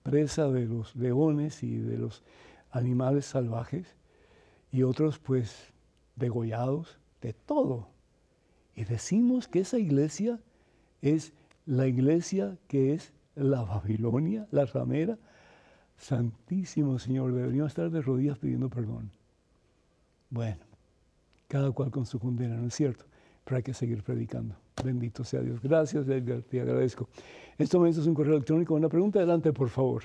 presa 0.03 0.49
de 0.49 0.67
los 0.67 0.97
leones 0.97 1.63
y 1.63 1.79
de 1.79 1.99
los 1.99 2.25
animales 2.71 3.27
salvajes, 3.27 3.97
y 4.73 4.83
otros 4.83 5.19
pues 5.19 5.73
degollados, 6.17 6.99
de 7.23 7.33
todo. 7.33 7.89
Y 8.75 8.85
decimos 8.85 9.49
que 9.49 9.61
esa 9.61 9.79
iglesia 9.79 10.41
es 11.01 11.33
la 11.65 11.87
iglesia 11.87 12.59
que 12.67 12.93
es 12.93 13.13
la 13.37 13.63
Babilonia, 13.63 14.47
la 14.51 14.67
ramera, 14.67 15.17
Santísimo 15.97 16.99
Señor, 16.99 17.33
deberíamos 17.33 17.71
estar 17.71 17.91
de 17.91 18.03
rodillas 18.03 18.39
pidiendo 18.39 18.69
perdón. 18.69 19.11
Bueno, 20.31 20.65
cada 21.49 21.71
cual 21.71 21.91
con 21.91 22.07
su 22.07 22.19
condena, 22.19 22.57
¿no 22.57 22.69
es 22.69 22.75
cierto? 22.75 23.05
Pero 23.49 23.57
hay 23.57 23.63
que 23.63 23.73
seguir 23.73 24.03
predicando. 24.03 24.55
Bendito 24.85 25.25
sea 25.25 25.41
Dios. 25.41 25.63
Gracias, 25.63 26.07
Edgar, 26.07 26.43
te 26.43 26.61
agradezco. 26.61 27.09
Este 27.57 27.79
momento 27.79 28.03
es 28.03 28.07
un 28.07 28.13
correo 28.13 28.35
electrónico. 28.35 28.75
Una 28.75 28.91
pregunta, 28.91 29.21
adelante, 29.21 29.55
por 29.55 29.71
favor. 29.71 30.03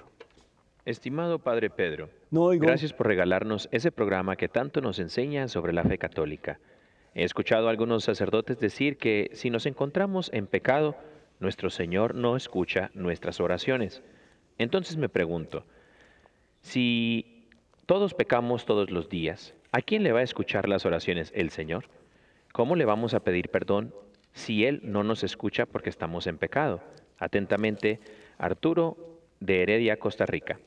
Estimado 0.86 1.40
Padre 1.40 1.70
Pedro, 1.70 2.10
no 2.32 2.48
gracias 2.52 2.94
por 2.94 3.08
regalarnos 3.08 3.68
ese 3.74 3.92
programa 3.92 4.38
que 4.38 4.48
tanto 4.48 4.80
nos 4.80 4.98
enseña 5.00 5.50
sobre 5.50 5.74
la 5.74 5.84
fe 5.84 5.98
católica. 5.98 6.62
He 7.16 7.26
escuchado 7.26 7.68
a 7.68 7.72
algunos 7.72 8.06
sacerdotes 8.06 8.60
decir 8.60 8.98
que 8.98 9.30
si 9.34 9.50
nos 9.50 9.66
encontramos 9.66 10.30
en 10.34 10.48
pecado, 10.48 10.96
nuestro 11.42 11.70
Señor 11.70 12.16
no 12.16 12.38
escucha 12.38 12.92
nuestras 12.94 13.42
oraciones. 13.42 14.02
Entonces 14.58 14.96
me 14.96 15.10
pregunto, 15.10 15.66
si 16.62 17.50
todos 17.88 18.14
pecamos 18.14 18.66
todos 18.66 18.90
los 18.90 19.10
días, 19.10 19.54
¿a 19.74 19.82
quién 19.82 20.04
le 20.04 20.14
va 20.14 20.20
a 20.20 20.24
escuchar 20.24 20.70
las 20.70 20.86
oraciones 20.86 21.34
el 21.36 21.50
Señor? 21.50 21.86
¿Cómo 22.54 22.76
le 22.76 22.86
vamos 22.86 23.14
a 23.16 23.20
pedir 23.22 23.50
perdón 23.50 23.94
si 24.32 24.64
Él 24.64 24.80
no 24.84 25.04
nos 25.04 25.24
escucha 25.24 25.66
porque 25.66 25.90
estamos 25.90 26.28
en 26.28 26.38
pecado? 26.38 26.82
Atentamente, 27.18 28.00
Arturo 28.38 29.20
de 29.40 29.64
Heredia, 29.64 29.98
Costa 29.98 30.28
Rica. 30.28 30.60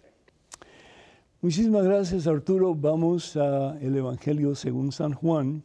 Muchísimas 1.41 1.85
gracias, 1.85 2.27
Arturo. 2.27 2.75
Vamos 2.75 3.37
al 3.37 3.97
Evangelio 3.97 4.57
según 4.57 4.91
San 4.91 5.13
Juan. 5.13 5.47
Un 5.47 5.63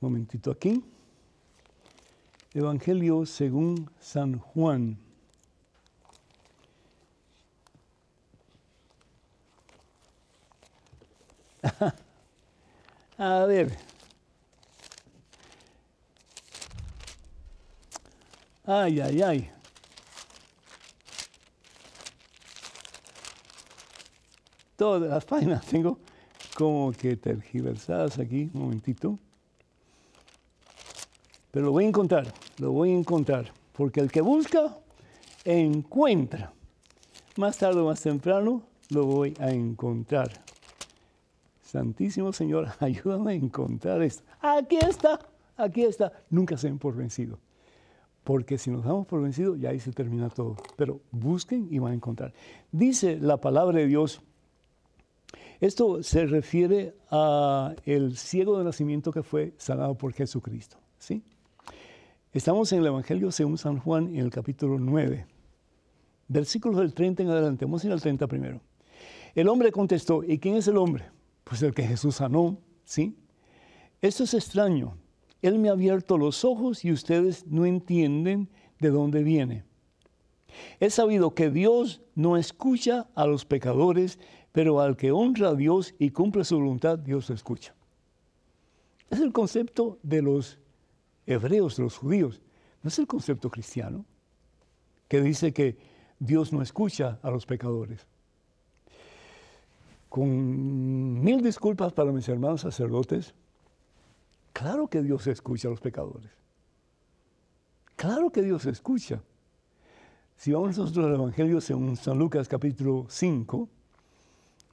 momentito 0.00 0.50
aquí. 0.50 0.82
Evangelio 2.54 3.26
según 3.26 3.90
San 4.00 4.38
Juan. 4.38 4.96
A 13.18 13.44
ver. 13.44 13.95
Ay, 18.68 19.00
ay, 19.00 19.22
ay. 19.22 19.50
Todas 24.74 25.08
las 25.08 25.24
páginas 25.24 25.64
tengo 25.70 26.00
como 26.56 26.90
que 26.90 27.16
tergiversadas 27.16 28.18
aquí, 28.18 28.50
un 28.54 28.62
momentito. 28.62 29.20
Pero 31.52 31.66
lo 31.66 31.72
voy 31.72 31.84
a 31.84 31.88
encontrar, 31.88 32.34
lo 32.58 32.72
voy 32.72 32.90
a 32.90 32.98
encontrar, 32.98 33.52
porque 33.72 34.00
el 34.00 34.10
que 34.10 34.20
busca, 34.20 34.76
encuentra. 35.44 36.52
Más 37.36 37.58
tarde 37.58 37.80
o 37.80 37.86
más 37.86 38.00
temprano 38.00 38.62
lo 38.90 39.06
voy 39.06 39.32
a 39.38 39.50
encontrar. 39.50 40.42
Santísimo 41.62 42.32
Señor, 42.32 42.68
ayúdame 42.80 43.32
a 43.32 43.34
encontrar 43.36 44.02
esto. 44.02 44.24
Aquí 44.40 44.76
está, 44.76 45.20
aquí 45.56 45.84
está. 45.84 46.12
Nunca 46.30 46.56
se 46.56 46.66
den 46.66 46.80
por 46.80 46.96
vencido. 46.96 47.38
Porque 48.26 48.58
si 48.58 48.72
nos 48.72 48.82
damos 48.84 49.06
por 49.06 49.22
vencido, 49.22 49.54
ya 49.54 49.70
ahí 49.70 49.78
se 49.78 49.92
termina 49.92 50.28
todo. 50.28 50.56
Pero 50.74 51.00
busquen 51.12 51.68
y 51.70 51.78
van 51.78 51.92
a 51.92 51.94
encontrar. 51.94 52.34
Dice 52.72 53.20
la 53.20 53.36
palabra 53.36 53.78
de 53.78 53.86
Dios. 53.86 54.20
Esto 55.60 56.02
se 56.02 56.26
refiere 56.26 56.96
a 57.12 57.76
el 57.84 58.16
ciego 58.16 58.58
de 58.58 58.64
nacimiento 58.64 59.12
que 59.12 59.22
fue 59.22 59.54
sanado 59.58 59.94
por 59.94 60.12
Jesucristo. 60.12 60.76
¿sí? 60.98 61.22
Estamos 62.32 62.72
en 62.72 62.80
el 62.80 62.86
Evangelio 62.86 63.30
según 63.30 63.58
San 63.58 63.78
Juan, 63.78 64.08
en 64.08 64.16
el 64.16 64.30
capítulo 64.30 64.76
9, 64.76 65.24
versículos 66.26 66.80
del 66.80 66.94
30 66.94 67.22
en 67.22 67.28
adelante. 67.28 67.64
Vamos 67.64 67.84
a 67.84 67.86
ir 67.86 67.92
al 67.92 68.00
30 68.00 68.26
primero. 68.26 68.60
El 69.36 69.46
hombre 69.46 69.70
contestó, 69.70 70.24
¿y 70.24 70.40
quién 70.40 70.56
es 70.56 70.66
el 70.66 70.78
hombre? 70.78 71.04
Pues 71.44 71.62
el 71.62 71.72
que 71.72 71.84
Jesús 71.84 72.16
sanó, 72.16 72.58
¿sí? 72.84 73.16
Esto 74.02 74.24
es 74.24 74.34
extraño. 74.34 74.96
Él 75.42 75.58
me 75.58 75.68
ha 75.68 75.72
abierto 75.72 76.18
los 76.18 76.44
ojos 76.44 76.84
y 76.84 76.92
ustedes 76.92 77.46
no 77.46 77.66
entienden 77.66 78.48
de 78.80 78.90
dónde 78.90 79.22
viene. 79.22 79.64
He 80.80 80.90
sabido 80.90 81.34
que 81.34 81.50
Dios 81.50 82.02
no 82.14 82.36
escucha 82.36 83.08
a 83.14 83.26
los 83.26 83.44
pecadores, 83.44 84.18
pero 84.52 84.80
al 84.80 84.96
que 84.96 85.12
honra 85.12 85.50
a 85.50 85.54
Dios 85.54 85.94
y 85.98 86.10
cumple 86.10 86.44
su 86.44 86.56
voluntad, 86.56 86.98
Dios 86.98 87.28
lo 87.28 87.34
escucha. 87.34 87.74
Es 89.10 89.20
el 89.20 89.32
concepto 89.32 89.98
de 90.02 90.22
los 90.22 90.58
hebreos, 91.26 91.76
de 91.76 91.82
los 91.84 91.98
judíos. 91.98 92.40
No 92.82 92.88
es 92.88 92.98
el 92.98 93.06
concepto 93.06 93.50
cristiano, 93.50 94.04
que 95.08 95.20
dice 95.20 95.52
que 95.52 95.76
Dios 96.18 96.52
no 96.52 96.62
escucha 96.62 97.18
a 97.22 97.30
los 97.30 97.46
pecadores. 97.46 98.06
Con 100.08 101.22
mil 101.22 101.42
disculpas 101.42 101.92
para 101.92 102.12
mis 102.12 102.28
hermanos 102.28 102.62
sacerdotes, 102.62 103.34
claro 104.56 104.88
que 104.88 105.02
Dios 105.02 105.26
escucha 105.26 105.68
a 105.68 105.70
los 105.70 105.82
pecadores. 105.82 106.30
Claro 107.94 108.30
que 108.30 108.40
Dios 108.40 108.64
escucha. 108.64 109.22
Si 110.34 110.50
vamos 110.50 110.78
nosotros 110.78 111.04
al 111.04 111.14
Evangelio 111.14 111.60
según 111.60 111.94
San 111.98 112.18
Lucas 112.18 112.48
capítulo 112.48 113.04
5, 113.06 113.68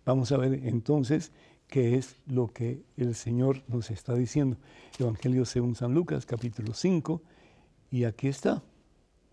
vamos 0.06 0.32
a 0.32 0.38
ver 0.38 0.54
entonces 0.54 1.34
qué 1.68 1.98
es 1.98 2.16
lo 2.28 2.48
que 2.48 2.82
el 2.96 3.14
Señor 3.14 3.62
nos 3.68 3.92
está 3.92 4.14
diciendo. 4.14 4.56
Evangelio 4.98 5.44
según 5.44 5.76
San 5.76 5.94
Lucas 5.94 6.26
capítulo 6.26 6.74
5, 6.74 7.22
y 7.92 8.06
aquí 8.06 8.30
está, 8.30 8.64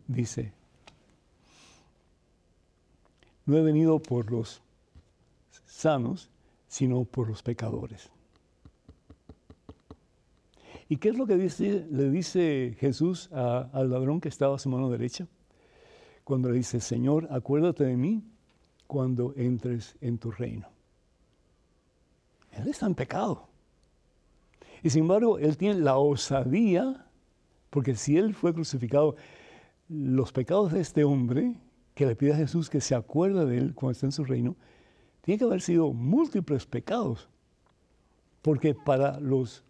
dice, 0.08 0.52
no 3.46 3.56
he 3.56 3.62
venido 3.62 4.00
por 4.00 4.32
los 4.32 4.62
sanos, 5.64 6.28
sino 6.66 7.04
por 7.04 7.28
los 7.28 7.40
pecadores. 7.44 8.10
¿Y 10.90 10.98
qué 10.98 11.08
es 11.08 11.16
lo 11.16 11.26
que 11.26 11.36
le 11.36 12.10
dice 12.10 12.76
Jesús 12.78 13.30
al 13.32 13.88
ladrón 13.88 14.20
que 14.20 14.28
estaba 14.28 14.56
a 14.56 14.58
su 14.58 14.68
mano 14.68 14.90
derecha? 14.90 15.26
cuando 16.30 16.48
le 16.48 16.58
dice, 16.58 16.78
Señor, 16.78 17.26
acuérdate 17.32 17.82
de 17.84 17.96
mí 17.96 18.22
cuando 18.86 19.34
entres 19.36 19.96
en 20.00 20.16
tu 20.16 20.30
reino. 20.30 20.68
Él 22.52 22.68
está 22.68 22.86
en 22.86 22.94
pecado. 22.94 23.48
Y 24.80 24.90
sin 24.90 25.02
embargo, 25.02 25.40
él 25.40 25.56
tiene 25.56 25.80
la 25.80 25.98
osadía, 25.98 27.04
porque 27.68 27.96
si 27.96 28.16
él 28.16 28.32
fue 28.32 28.54
crucificado, 28.54 29.16
los 29.88 30.30
pecados 30.30 30.72
de 30.72 30.80
este 30.80 31.02
hombre, 31.02 31.56
que 31.94 32.06
le 32.06 32.14
pide 32.14 32.32
a 32.32 32.36
Jesús 32.36 32.70
que 32.70 32.80
se 32.80 32.94
acuerde 32.94 33.44
de 33.44 33.58
él 33.58 33.74
cuando 33.74 33.90
está 33.90 34.06
en 34.06 34.12
su 34.12 34.24
reino, 34.24 34.54
tiene 35.22 35.36
que 35.36 35.46
haber 35.46 35.62
sido 35.62 35.92
múltiples 35.92 36.64
pecados. 36.64 37.28
Porque 38.40 38.72
para 38.74 39.18
los, 39.18 39.64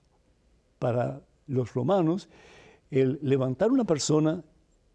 para 0.80 1.20
los 1.46 1.74
romanos, 1.74 2.28
el 2.90 3.20
levantar 3.22 3.70
una 3.70 3.84
persona 3.84 4.42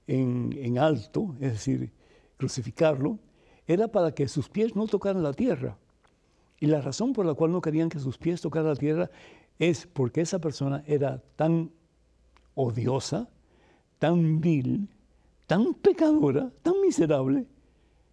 en, 0.07 0.77
alto, 0.77 1.36
es 1.39 1.53
decir, 1.53 1.93
crucificarlo, 2.38 3.19
era 3.67 3.88
para 3.88 4.13
que 4.13 4.27
sus 4.27 4.49
pies 4.49 4.75
no 4.75 4.88
tocaran 4.88 5.23
la 5.23 5.33
tierra. 5.33 5.77
Y 6.59 6.65
la 6.65 6.81
razón 6.81 7.13
por 7.13 7.25
la 7.25 7.33
cual 7.36 7.51
no 7.51 7.61
querían 7.61 7.89
que 7.89 7.99
sus 7.99 8.17
pies 8.17 8.41
tocaran 8.41 8.67
la 8.69 8.75
tierra 8.75 9.09
es 9.59 9.88
porque 9.88 10.21
esa 10.21 10.39
persona 10.39 10.83
era 10.88 11.21
tan 11.36 11.71
odiosa, 12.55 13.29
tan 13.99 14.41
vil, 14.41 14.89
tan 15.47 15.73
pecadora, 15.75 16.51
tan 16.61 16.81
miserable, 16.81 17.45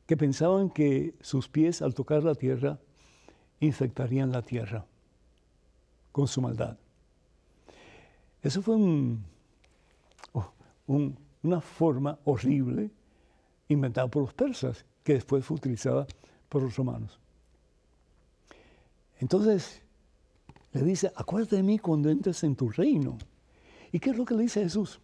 que 0.07 0.17
pensaban 0.17 0.69
que 0.69 1.15
sus 1.21 1.49
pies 1.49 1.81
al 1.81 1.95
tocar 1.95 2.23
la 2.23 2.35
tierra 2.35 2.79
infectarían 3.61 4.31
la 4.31 4.43
tierra 4.43 4.85
con 6.11 6.29
su 6.29 6.43
maldad. 6.43 6.77
Eso 8.43 8.61
fue 8.63 8.75
oh, 8.75 10.53
un, 10.87 11.17
una 11.43 11.61
forma 11.61 12.19
horrible 12.25 12.91
inventada 13.69 14.09
por 14.09 14.23
los 14.23 14.35
persas, 14.35 14.85
que 15.03 15.15
después 15.15 15.45
fue 15.45 15.57
utilizada 15.57 16.07
por 16.49 16.63
los 16.63 16.77
romanos. 16.77 17.19
Entonces, 19.19 19.83
le 20.73 20.83
dice, 20.83 21.13
acuérdate 21.15 21.57
de 21.57 21.63
mí 21.63 21.79
cuando 21.79 22.11
entres 22.11 22.43
en 22.45 22.57
tu 22.57 22.71
reino. 22.71 23.19
¿Y 23.93 24.01
qué 24.01 24.11
es 24.11 24.17
lo 24.17 24.25
que 24.25 24.35
le 24.35 24.43
dice 24.43 24.63
Jesús? 24.63 25.01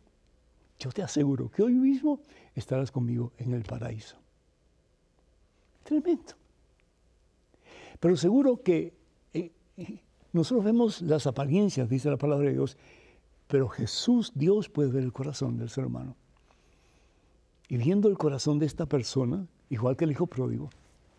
Yo 0.78 0.90
te 0.90 1.02
aseguro 1.02 1.50
que 1.50 1.62
hoy 1.62 1.74
mismo 1.74 2.20
estarás 2.54 2.90
conmigo 2.90 3.32
en 3.38 3.52
el 3.52 3.64
paraíso. 3.64 4.16
Tremendo. 5.82 6.34
Pero 8.00 8.16
seguro 8.16 8.62
que 8.62 8.94
eh, 9.34 9.50
nosotros 10.32 10.64
vemos 10.64 11.02
las 11.02 11.26
apariencias, 11.26 11.88
dice 11.88 12.10
la 12.10 12.16
palabra 12.16 12.48
de 12.48 12.54
Dios, 12.54 12.76
pero 13.48 13.68
Jesús, 13.68 14.30
Dios 14.34 14.68
puede 14.68 14.90
ver 14.90 15.02
el 15.02 15.12
corazón 15.12 15.56
del 15.56 15.70
ser 15.70 15.86
humano. 15.86 16.14
Y 17.68 17.78
viendo 17.78 18.08
el 18.08 18.16
corazón 18.16 18.58
de 18.58 18.66
esta 18.66 18.86
persona, 18.86 19.46
igual 19.70 19.96
que 19.96 20.04
el 20.04 20.12
hijo 20.12 20.26
pródigo, 20.26 20.70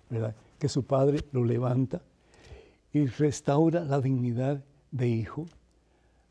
¿verdad? 0.10 0.36
que 0.60 0.70
su 0.70 0.84
padre 0.84 1.26
lo 1.32 1.44
levanta 1.44 2.02
y 2.94 3.06
restaura 3.06 3.84
la 3.84 4.00
dignidad 4.00 4.64
de 4.92 5.08
hijo, 5.08 5.46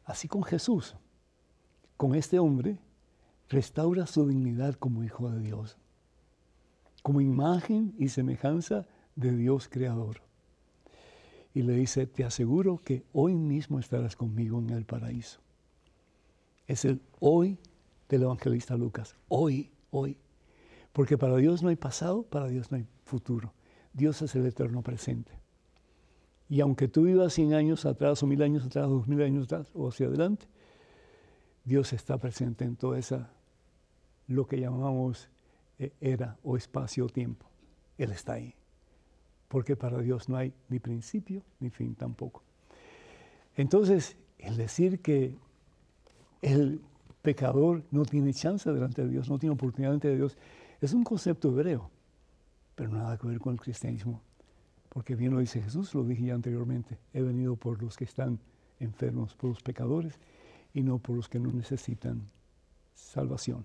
así 0.05 0.29
con 0.29 0.43
Jesús, 0.43 0.95
con 1.97 2.15
este 2.15 2.39
hombre, 2.39 2.79
restaura 3.49 4.07
su 4.07 4.27
dignidad 4.27 4.75
como 4.75 5.03
hijo 5.03 5.31
de 5.31 5.41
Dios, 5.41 5.79
como 7.03 7.21
imagen 7.21 7.95
y 7.99 8.09
semejanza 8.09 8.87
de 9.17 9.37
Dios 9.37 9.69
creador. 9.69 10.23
Y 11.55 11.63
le 11.63 11.73
dice, 11.73 12.07
te 12.07 12.25
aseguro 12.25 12.83
que 12.85 13.05
hoy 13.13 13.35
mismo 13.35 13.81
estarás 13.81 14.15
conmigo 14.15 14.59
en 14.61 14.71
el 14.71 14.85
paraíso. 14.85 15.41
Es 16.69 16.85
el 16.85 17.01
hoy 17.19 17.59
del 18.09 18.23
evangelista 18.23 18.77
Lucas, 18.77 19.17
hoy 19.27 19.73
hoy. 19.91 20.17
Porque 20.93 21.19
para 21.19 21.37
Dios 21.37 21.63
no 21.63 21.71
hay 21.71 21.77
pasado, 21.77 22.23
para 22.23 22.47
Dios 22.47 22.71
no 22.71 22.77
hay 22.77 22.87
futuro. 23.05 23.53
Dios 23.93 24.23
es 24.23 24.35
el 24.35 24.47
eterno 24.47 24.83
presente. 24.83 25.33
Y 26.49 26.61
aunque 26.61 26.89
tú 26.89 27.03
vivas 27.03 27.35
100 27.35 27.55
años 27.55 27.85
atrás, 27.85 28.23
o 28.23 28.27
mil 28.27 28.43
años 28.43 28.65
atrás, 28.65 28.87
o 28.87 28.91
dos 28.91 29.09
mil 29.09 29.21
años 29.23 29.45
atrás, 29.45 29.71
o 29.75 29.89
hacia 29.89 30.07
adelante, 30.07 30.47
Dios 31.65 31.93
está 31.93 32.17
presente 32.19 32.65
en 32.65 32.77
toda 32.77 32.99
esa, 32.99 33.31
lo 34.27 34.47
que 34.47 34.59
llamamos 34.59 35.29
eh, 35.79 35.93
era 36.01 36.39
o 36.43 36.57
espacio-tiempo. 36.57 37.47
Él 37.99 38.13
está 38.13 38.35
ahí. 38.35 38.55
Porque 39.49 39.77
para 39.77 39.99
Dios 40.01 40.29
no 40.29 40.37
hay 40.37 40.55
ni 40.69 40.79
principio 40.79 41.43
ni 41.61 41.71
fin 41.71 41.95
tampoco. 41.95 42.43
Entonces, 43.57 44.17
el 44.39 44.57
decir 44.57 45.01
que 45.01 45.37
el 46.43 46.81
pecador 47.23 47.83
no 47.91 48.05
tiene 48.05 48.33
chance 48.33 48.71
delante 48.73 49.03
de 49.03 49.09
Dios, 49.09 49.29
no 49.29 49.39
tiene 49.39 49.55
oportunidad 49.55 49.91
delante 49.91 50.09
de 50.09 50.17
Dios, 50.17 50.37
es 50.81 50.93
un 50.93 51.05
concepto 51.05 51.49
hebreo, 51.49 51.91
pero 52.75 52.91
nada 52.91 53.19
que 53.19 53.27
ver 53.27 53.39
con 53.39 53.53
el 53.53 53.61
cristianismo. 53.61 54.23
Porque 54.89 55.15
bien 55.15 55.33
lo 55.33 55.41
dice 55.41 55.61
Jesús, 55.61 55.95
lo 55.95 56.05
dije 56.05 56.25
ya 56.25 56.35
anteriormente, 56.35 56.99
he 57.13 57.23
venido 57.23 57.57
por 57.57 57.83
los 57.83 57.97
que 57.97 58.05
están 58.05 58.39
enfermos, 58.81 59.35
por 59.35 59.51
los 59.51 59.63
pecadores, 59.63 60.19
y 60.73 60.83
no 60.83 60.99
por 60.99 61.17
los 61.17 61.29
que 61.29 61.41
no 61.41 61.53
necesitan 61.53 62.23
salvación. 62.95 63.65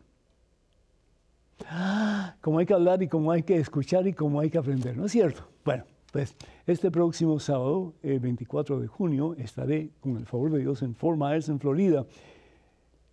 Como 2.42 2.60
hay 2.60 2.66
que 2.66 2.74
hablar 2.74 3.02
y 3.04 3.08
como 3.08 3.32
hay 3.32 3.44
que 3.44 3.56
escuchar 3.56 4.08
y 4.08 4.14
como 4.14 4.40
hay 4.40 4.50
que 4.50 4.58
aprender, 4.58 4.98
¿no 4.98 5.06
es 5.06 5.12
cierto? 5.12 5.48
Bueno, 5.64 5.86
pues 6.12 6.36
este 6.68 6.92
próximo 6.92 7.40
sábado, 7.40 7.94
el 8.04 8.20
24 8.20 8.80
de 8.80 8.88
junio, 8.88 9.36
estaré 9.36 9.92
con 10.00 10.18
el 10.18 10.26
favor 10.26 10.52
de 10.52 10.60
Dios 10.60 10.82
en 10.82 10.96
Fort 10.96 11.18
Myers, 11.18 11.50
en 11.50 11.60
Florida, 11.60 12.06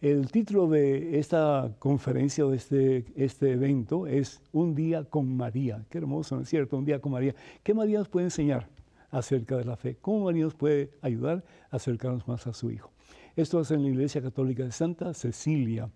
el 0.00 0.30
título 0.30 0.66
de 0.66 1.18
esta 1.18 1.74
conferencia 1.78 2.46
de 2.46 2.56
este, 2.56 3.04
este 3.16 3.52
evento 3.52 4.06
es 4.06 4.40
Un 4.52 4.74
día 4.74 5.04
con 5.04 5.36
María. 5.36 5.84
Qué 5.90 5.98
hermoso, 5.98 6.36
¿no 6.36 6.42
es 6.42 6.48
cierto? 6.48 6.78
Un 6.78 6.86
día 6.86 7.00
con 7.00 7.12
María. 7.12 7.34
¿Qué 7.62 7.74
María 7.74 7.98
nos 7.98 8.08
puede 8.08 8.24
enseñar 8.26 8.66
acerca 9.10 9.58
de 9.58 9.66
la 9.66 9.76
fe? 9.76 9.98
¿Cómo 10.00 10.24
María 10.24 10.44
nos 10.44 10.54
puede 10.54 10.92
ayudar 11.02 11.44
a 11.70 11.76
acercarnos 11.76 12.26
más 12.26 12.46
a 12.46 12.54
su 12.54 12.70
Hijo? 12.70 12.90
Esto 13.36 13.60
es 13.60 13.70
en 13.72 13.82
la 13.82 13.90
Iglesia 13.90 14.22
Católica 14.22 14.64
de 14.64 14.72
Santa 14.72 15.12
Cecilia. 15.12 15.90